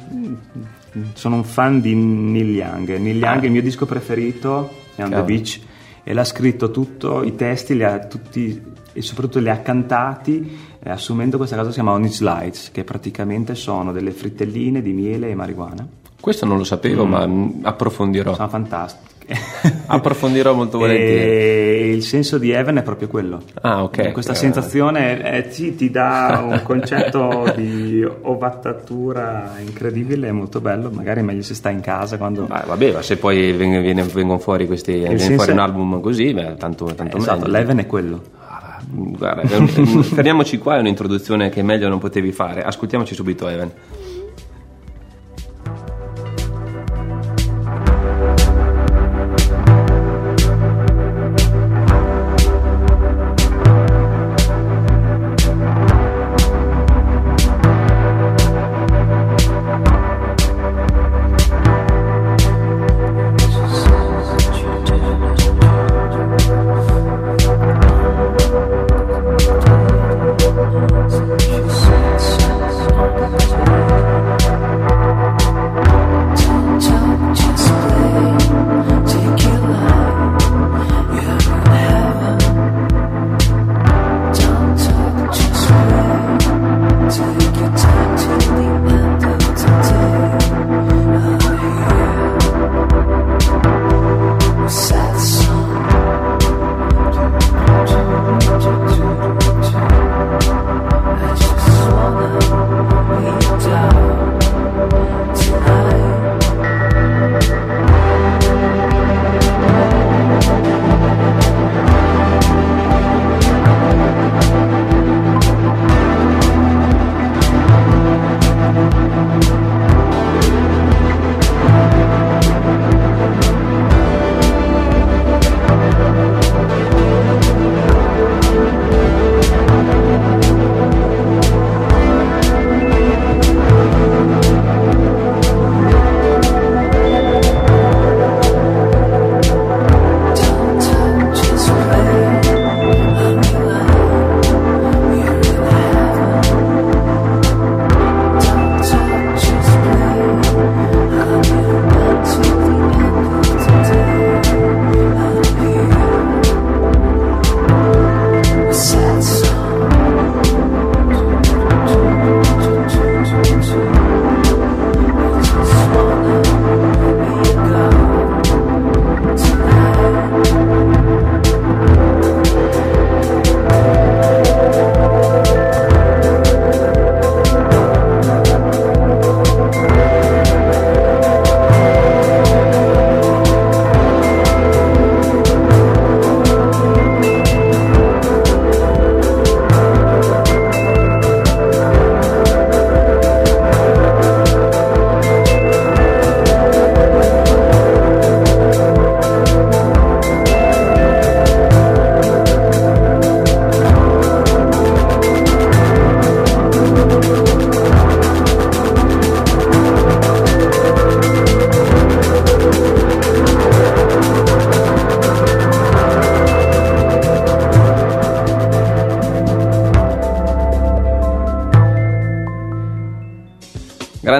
sono 1.13 1.35
un 1.35 1.43
fan 1.43 1.81
di 1.81 1.95
Neil 1.95 2.49
Young. 2.49 2.97
Neil 2.97 3.17
Young, 3.17 3.43
il 3.43 3.51
mio 3.51 3.61
disco 3.61 3.85
preferito 3.85 4.69
è 4.95 5.03
On 5.03 5.09
the 5.09 5.15
Cavolo. 5.15 5.25
Beach 5.25 5.59
e 6.03 6.13
l'ha 6.13 6.23
scritto 6.23 6.71
tutto, 6.71 7.23
i 7.23 7.35
testi 7.35 7.75
li 7.75 7.83
ha 7.83 7.99
tutti 7.99 8.69
e 8.93 9.01
soprattutto 9.01 9.39
li 9.39 9.49
ha 9.49 9.59
cantati 9.59 10.57
eh, 10.83 10.89
assumendo 10.89 11.37
questa 11.37 11.55
cosa 11.55 11.67
che 11.67 11.73
si 11.75 11.81
chiama 11.81 11.95
On 11.95 12.03
Its 12.03 12.21
Lights, 12.21 12.71
che 12.71 12.83
praticamente 12.83 13.55
sono 13.55 13.91
delle 13.91 14.11
frittelline 14.11 14.81
di 14.81 14.93
miele 14.93 15.29
e 15.29 15.35
marijuana. 15.35 15.87
Questo 16.21 16.45
non 16.45 16.57
lo 16.57 16.63
sapevo, 16.63 17.03
ma 17.05 17.25
mm, 17.27 17.49
approfondirò. 17.63 18.33
Sono 18.35 18.47
fantastiche. 18.47 19.09
Approfondirò 19.87 20.53
molto 20.53 20.77
volentieri. 20.79 21.19
E 21.19 21.91
il 21.95 22.03
senso 22.03 22.37
di 22.37 22.51
Heaven 22.51 22.77
è 22.77 22.83
proprio 22.83 23.07
quello. 23.07 23.41
Ah, 23.61 23.83
ok. 23.83 24.11
Questa 24.11 24.33
Eh, 24.33 24.35
sensazione 24.35 25.45
eh, 25.45 25.51
sì, 25.51 25.75
ti 25.75 25.89
dà 25.89 26.43
un 26.45 26.61
concetto 26.65 27.51
di 27.55 28.05
ovattatura 28.21 29.53
incredibile, 29.65 30.27
è 30.27 30.31
molto 30.31 30.59
bello. 30.61 30.89
Magari 30.91 31.21
è 31.21 31.23
meglio 31.23 31.41
se 31.43 31.53
stai 31.55 31.73
in 31.73 31.81
casa 31.81 32.17
quando. 32.17 32.43
Beh, 32.43 32.63
vabbè, 32.67 32.91
ma 32.93 33.01
se 33.01 33.17
poi 33.17 33.51
veng- 33.53 33.81
viene- 33.81 34.03
vengono 34.03 34.39
fuori 34.39 34.67
questi 34.67 34.93
viene 34.93 35.17
senso 35.17 35.35
fuori 35.35 35.51
un 35.53 35.59
album 35.59 36.01
così, 36.01 36.33
beh, 36.33 36.55
tanto, 36.57 36.85
tanto 36.93 37.17
esatto, 37.17 37.39
meglio. 37.39 37.51
l'Heaven 37.51 37.77
è 37.79 37.85
quello. 37.87 38.21
Ah, 38.47 38.79
Guarda, 38.93 39.47
fermiamoci 39.47 40.57
qua, 40.57 40.75
è 40.77 40.79
un'introduzione 40.79 41.49
che 41.49 41.61
meglio 41.63 41.87
non 41.87 41.99
potevi 41.99 42.31
fare. 42.31 42.63
Ascoltiamoci 42.63 43.13
subito 43.15 43.47
Evan. 43.47 43.71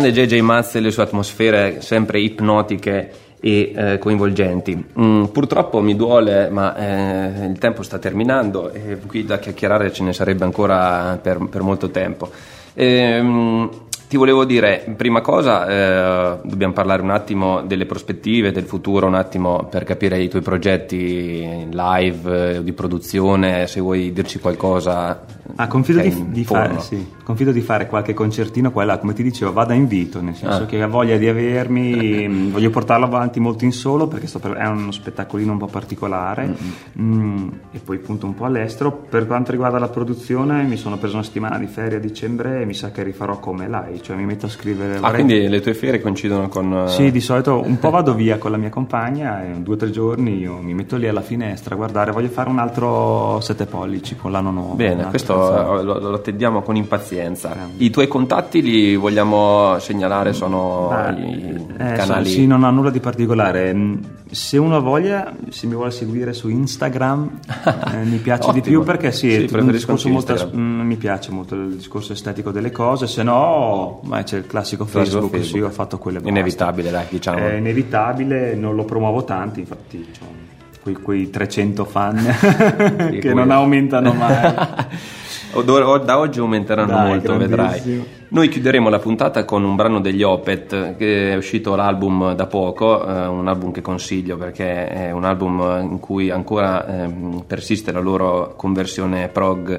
Grande 0.02 0.26
JJ 0.26 0.40
Mazz 0.40 0.74
e 0.74 0.80
le 0.80 0.90
sue 0.90 1.04
atmosfere 1.04 1.80
sempre 1.82 2.20
ipnotiche 2.20 3.12
e 3.40 3.72
eh, 3.76 3.98
coinvolgenti. 4.00 4.84
Mm, 5.00 5.26
purtroppo 5.26 5.80
mi 5.80 5.96
duole, 5.96 6.50
ma 6.50 6.76
eh, 6.76 7.46
il 7.46 7.60
tempo 7.60 7.84
sta 7.84 8.00
terminando 8.00 8.72
e 8.72 8.98
qui 9.06 9.26
da 9.26 9.38
chiacchierare 9.38 9.94
ce 9.94 10.02
ne 10.02 10.12
sarebbe 10.12 10.44
ancora 10.44 11.20
per, 11.22 11.38
per 11.48 11.62
molto 11.62 11.92
tempo. 11.92 12.32
Ehm, 12.74 13.70
ti 14.12 14.18
volevo 14.18 14.44
dire, 14.44 14.84
prima 14.98 15.22
cosa, 15.22 15.66
eh, 15.70 16.40
dobbiamo 16.44 16.74
parlare 16.74 17.02
un 17.02 17.12
attimo 17.12 17.62
delle 17.62 17.86
prospettive, 17.86 18.52
del 18.52 18.66
futuro, 18.66 19.08
un 19.08 19.16
attimo 19.16 19.68
per 19.72 19.86
capire 19.86 20.20
i 20.22 20.28
tuoi 20.28 20.42
progetti 20.42 21.70
live, 21.72 22.58
eh, 22.58 22.62
di 22.64 22.74
produzione, 22.74 23.68
se 23.68 23.80
vuoi 23.80 24.12
dirci 24.12 24.38
qualcosa. 24.40 25.24
Ah, 25.56 25.68
confido, 25.68 26.02
di, 26.02 26.30
di 26.32 26.44
fare, 26.44 26.80
sì, 26.80 27.06
confido 27.24 27.52
di 27.52 27.62
fare 27.62 27.88
qualche 27.88 28.14
concertino 28.14 28.72
qua 28.72 28.84
e 28.84 28.86
là, 28.86 28.98
come 29.00 29.14
ti 29.14 29.24
dicevo, 29.24 29.54
vado 29.54 29.72
a 29.72 29.76
invito, 29.76 30.22
nel 30.22 30.36
senso 30.36 30.64
Ah. 30.64 30.66
che 30.66 30.82
ha 30.82 30.88
voglia 30.88 31.16
di 31.18 31.28
avermi, 31.30 32.28
mh, 32.28 32.52
voglio 32.52 32.70
portarlo 32.70 33.06
avanti 33.06 33.40
molto 33.40 33.64
in 33.64 33.72
solo 33.72 34.08
perché 34.08 34.28
per- 34.40 34.54
è 34.54 34.66
uno 34.68 34.92
spettacolino 34.92 35.54
un 35.54 35.58
po' 35.58 35.68
particolare 35.68 36.54
mm, 37.00 37.48
e 37.72 37.80
poi 37.80 37.98
punto 38.00 38.26
un 38.26 38.34
po' 38.34 38.44
all'estero. 38.46 38.92
Per 38.92 39.26
quanto 39.28 39.52
riguarda 39.52 39.80
la 39.80 39.88
produzione 39.90 40.64
mi 40.64 40.76
sono 40.78 40.98
preso 40.98 41.16
una 41.16 41.24
settimana 41.24 41.58
di 41.58 41.68
ferie 41.68 41.98
a 41.98 42.02
dicembre 42.02 42.62
e 42.62 42.66
mi 42.66 42.74
sa 42.74 42.92
che 42.92 43.04
rifarò 43.04 43.40
come 43.40 43.68
lei, 43.70 44.01
cioè 44.02 44.16
mi 44.16 44.26
metto 44.26 44.46
a 44.46 44.50
scrivere... 44.50 44.96
Ah, 44.98 45.00
vorrei- 45.00 45.24
quindi 45.24 45.48
le 45.48 45.62
tue 45.62 45.74
ferie 45.74 46.02
coincidono 46.02 46.48
con... 46.50 46.86
eh, 46.86 46.88
Sì, 46.90 47.12
di 47.12 47.22
solito 47.22 47.62
un 47.66 47.80
po' 47.80 47.90
vado 47.90 48.14
via 48.14 48.38
con 48.38 48.52
la 48.52 48.58
mia 48.58 48.70
compagna 48.70 49.44
e 49.44 49.52
due 49.62 49.76
o 49.76 49.78
tre 49.78 49.90
giorni 49.92 50.38
io 50.38 50.58
mi 50.62 50.74
metto 50.74 50.98
lì 50.98 51.08
alla 51.08 51.22
finestra 51.22 51.74
a 51.76 51.78
guardare, 51.78 52.12
voglio 52.12 52.30
fare 52.30 52.50
un 52.50 52.60
altro 52.60 53.40
7 53.42 53.66
pollici 53.66 54.16
con 54.16 54.32
l'anno 54.32 54.52
nuovo. 54.52 54.74
Bene, 54.76 55.06
questo 55.06 55.80
eh, 55.80 55.84
lo, 55.84 56.00
lo 56.00 56.14
attendiamo 56.14 56.62
con 56.62 56.76
impazienza. 56.76 57.50
Grande. 57.50 57.84
I 57.84 57.90
tuoi 57.90 58.08
contatti 58.08 58.62
li 58.62 58.96
vogliamo 58.96 59.78
segnalare, 59.80 60.34
sono 60.34 60.90
Ah, 60.90 61.12
i 61.12 61.66
eh, 61.78 61.94
canali... 61.94 62.30
sì, 62.30 62.48
non 62.48 62.64
ha 62.64 62.70
nulla 62.70 62.90
di 62.90 63.00
particolare. 63.00 63.74
Mm, 63.74 63.96
Se 64.32 64.58
uno 64.58 64.76
ha 64.78 64.80
voglia, 64.80 65.34
se 65.50 65.68
mi 65.68 65.76
vuole 65.76 65.92
seguire 65.92 66.34
su 66.34 66.48
Instagram, 66.50 67.30
eh, 67.66 68.04
mi 68.06 68.18
piace 68.24 68.52
di 68.54 68.62
più 68.62 68.84
perché 68.84 69.12
sì, 69.12 69.48
Sì, 69.48 69.56
un 69.56 69.72
discorso 69.72 70.08
molto, 70.10 70.32
Instagram. 70.34 70.60
mm, 70.62 70.80
mi 70.88 70.96
piace 70.96 71.32
molto 71.32 71.56
il 71.56 71.76
discorso 71.76 72.14
estetico 72.14 72.52
delle 72.52 72.72
cose, 72.72 73.08
se 73.08 73.24
no 73.24 73.91
ma 74.04 74.24
c'è 74.24 74.38
il 74.38 74.48
classico 74.48 74.86
Classico 74.86 75.22
Facebook, 75.22 75.36
sì, 75.36 75.52
Facebook. 75.52 75.70
ho 75.72 75.74
fatto 75.74 75.98
quelle 75.98 76.18
basta. 76.20 76.32
Inevitabile, 76.32 76.90
dai, 76.90 77.06
diciamo. 77.10 77.38
È 77.38 77.54
inevitabile, 77.54 78.56
non 78.56 78.76
lo 78.76 78.86
promuovo 78.86 79.24
tanto, 79.24 79.60
infatti 79.60 80.10
c'ho 80.18 80.42
quei, 80.82 80.96
quei 80.96 81.30
300 81.30 81.86
fan 81.86 82.16
che 83.12 83.20
cui- 83.20 83.34
non 83.34 83.52
aumentano 83.52 84.14
mai. 84.14 84.54
Da 85.54 86.18
oggi 86.18 86.40
aumenteranno 86.40 86.94
Dai, 86.94 87.08
molto, 87.10 87.36
vedrai. 87.36 88.06
Noi 88.30 88.48
chiuderemo 88.48 88.88
la 88.88 89.00
puntata 89.00 89.44
con 89.44 89.66
un 89.66 89.76
brano 89.76 90.00
degli 90.00 90.24
Opet, 90.24 90.96
che 90.96 91.34
è 91.34 91.36
uscito 91.36 91.76
l'album 91.76 92.34
da 92.36 92.46
poco, 92.46 93.06
eh, 93.06 93.28
un 93.28 93.50
album 93.50 93.72
che 93.72 93.82
consiglio 93.82 94.38
perché 94.38 94.88
è 94.88 95.12
un 95.12 95.26
album 95.26 95.90
in 95.92 96.00
cui 96.00 96.30
ancora 96.30 96.88
ehm, 96.88 97.44
persiste 97.46 97.92
la 97.92 98.00
loro 98.00 98.54
conversione 98.56 99.28
prog 99.28 99.78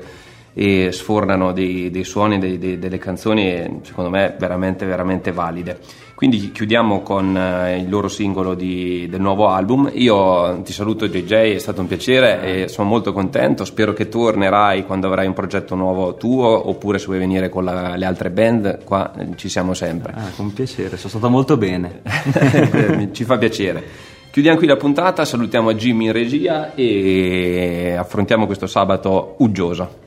e 0.54 0.90
sfornano 0.92 1.52
dei, 1.52 1.90
dei 1.90 2.04
suoni, 2.04 2.38
dei- 2.38 2.58
dei- 2.58 2.78
delle 2.78 2.98
canzoni 2.98 3.80
secondo 3.82 4.10
me 4.10 4.34
veramente 4.38 4.84
veramente 4.86 5.32
valide. 5.32 5.78
Quindi 6.14 6.52
chiudiamo 6.52 7.00
con 7.02 7.36
eh, 7.36 7.78
il 7.78 7.88
loro 7.88 8.06
singolo 8.06 8.54
di- 8.54 9.08
del 9.10 9.20
nuovo 9.20 9.48
album. 9.48 9.90
Io 9.94 10.60
ti 10.62 10.72
saluto 10.72 11.08
JJ, 11.08 11.32
è 11.54 11.58
stato 11.58 11.80
un 11.80 11.88
piacere 11.88 12.62
e 12.64 12.68
sono 12.68 12.86
molto 12.88 13.12
contento. 13.12 13.64
Spero 13.64 13.92
che 13.92 14.08
tornerai 14.08 14.84
quando 14.86 15.08
avrai 15.08 15.26
un 15.26 15.32
progetto 15.32 15.74
nuovo 15.74 16.14
tuo 16.14 16.68
oppure 16.68 16.98
se 17.00 17.06
vuoi 17.06 17.18
venire 17.18 17.48
con 17.48 17.64
la- 17.64 17.96
le 17.96 18.04
altre 18.04 18.30
band, 18.30 18.84
qua 18.84 19.12
eh, 19.18 19.28
ci 19.34 19.48
siamo 19.48 19.74
sempre. 19.74 20.12
Ah, 20.14 20.30
con 20.36 20.52
piacere, 20.52 20.96
sono 20.96 21.08
stato 21.08 21.28
molto 21.28 21.56
bene. 21.56 22.02
ci 23.12 23.24
fa 23.24 23.36
piacere. 23.36 23.82
Chiudiamo 24.30 24.56
qui 24.58 24.66
la 24.66 24.76
puntata, 24.76 25.24
salutiamo 25.24 25.74
Jimmy 25.74 26.06
in 26.06 26.12
regia 26.12 26.72
e 26.74 27.96
affrontiamo 27.98 28.46
questo 28.46 28.66
sabato 28.66 29.34
uggioso. 29.38 30.01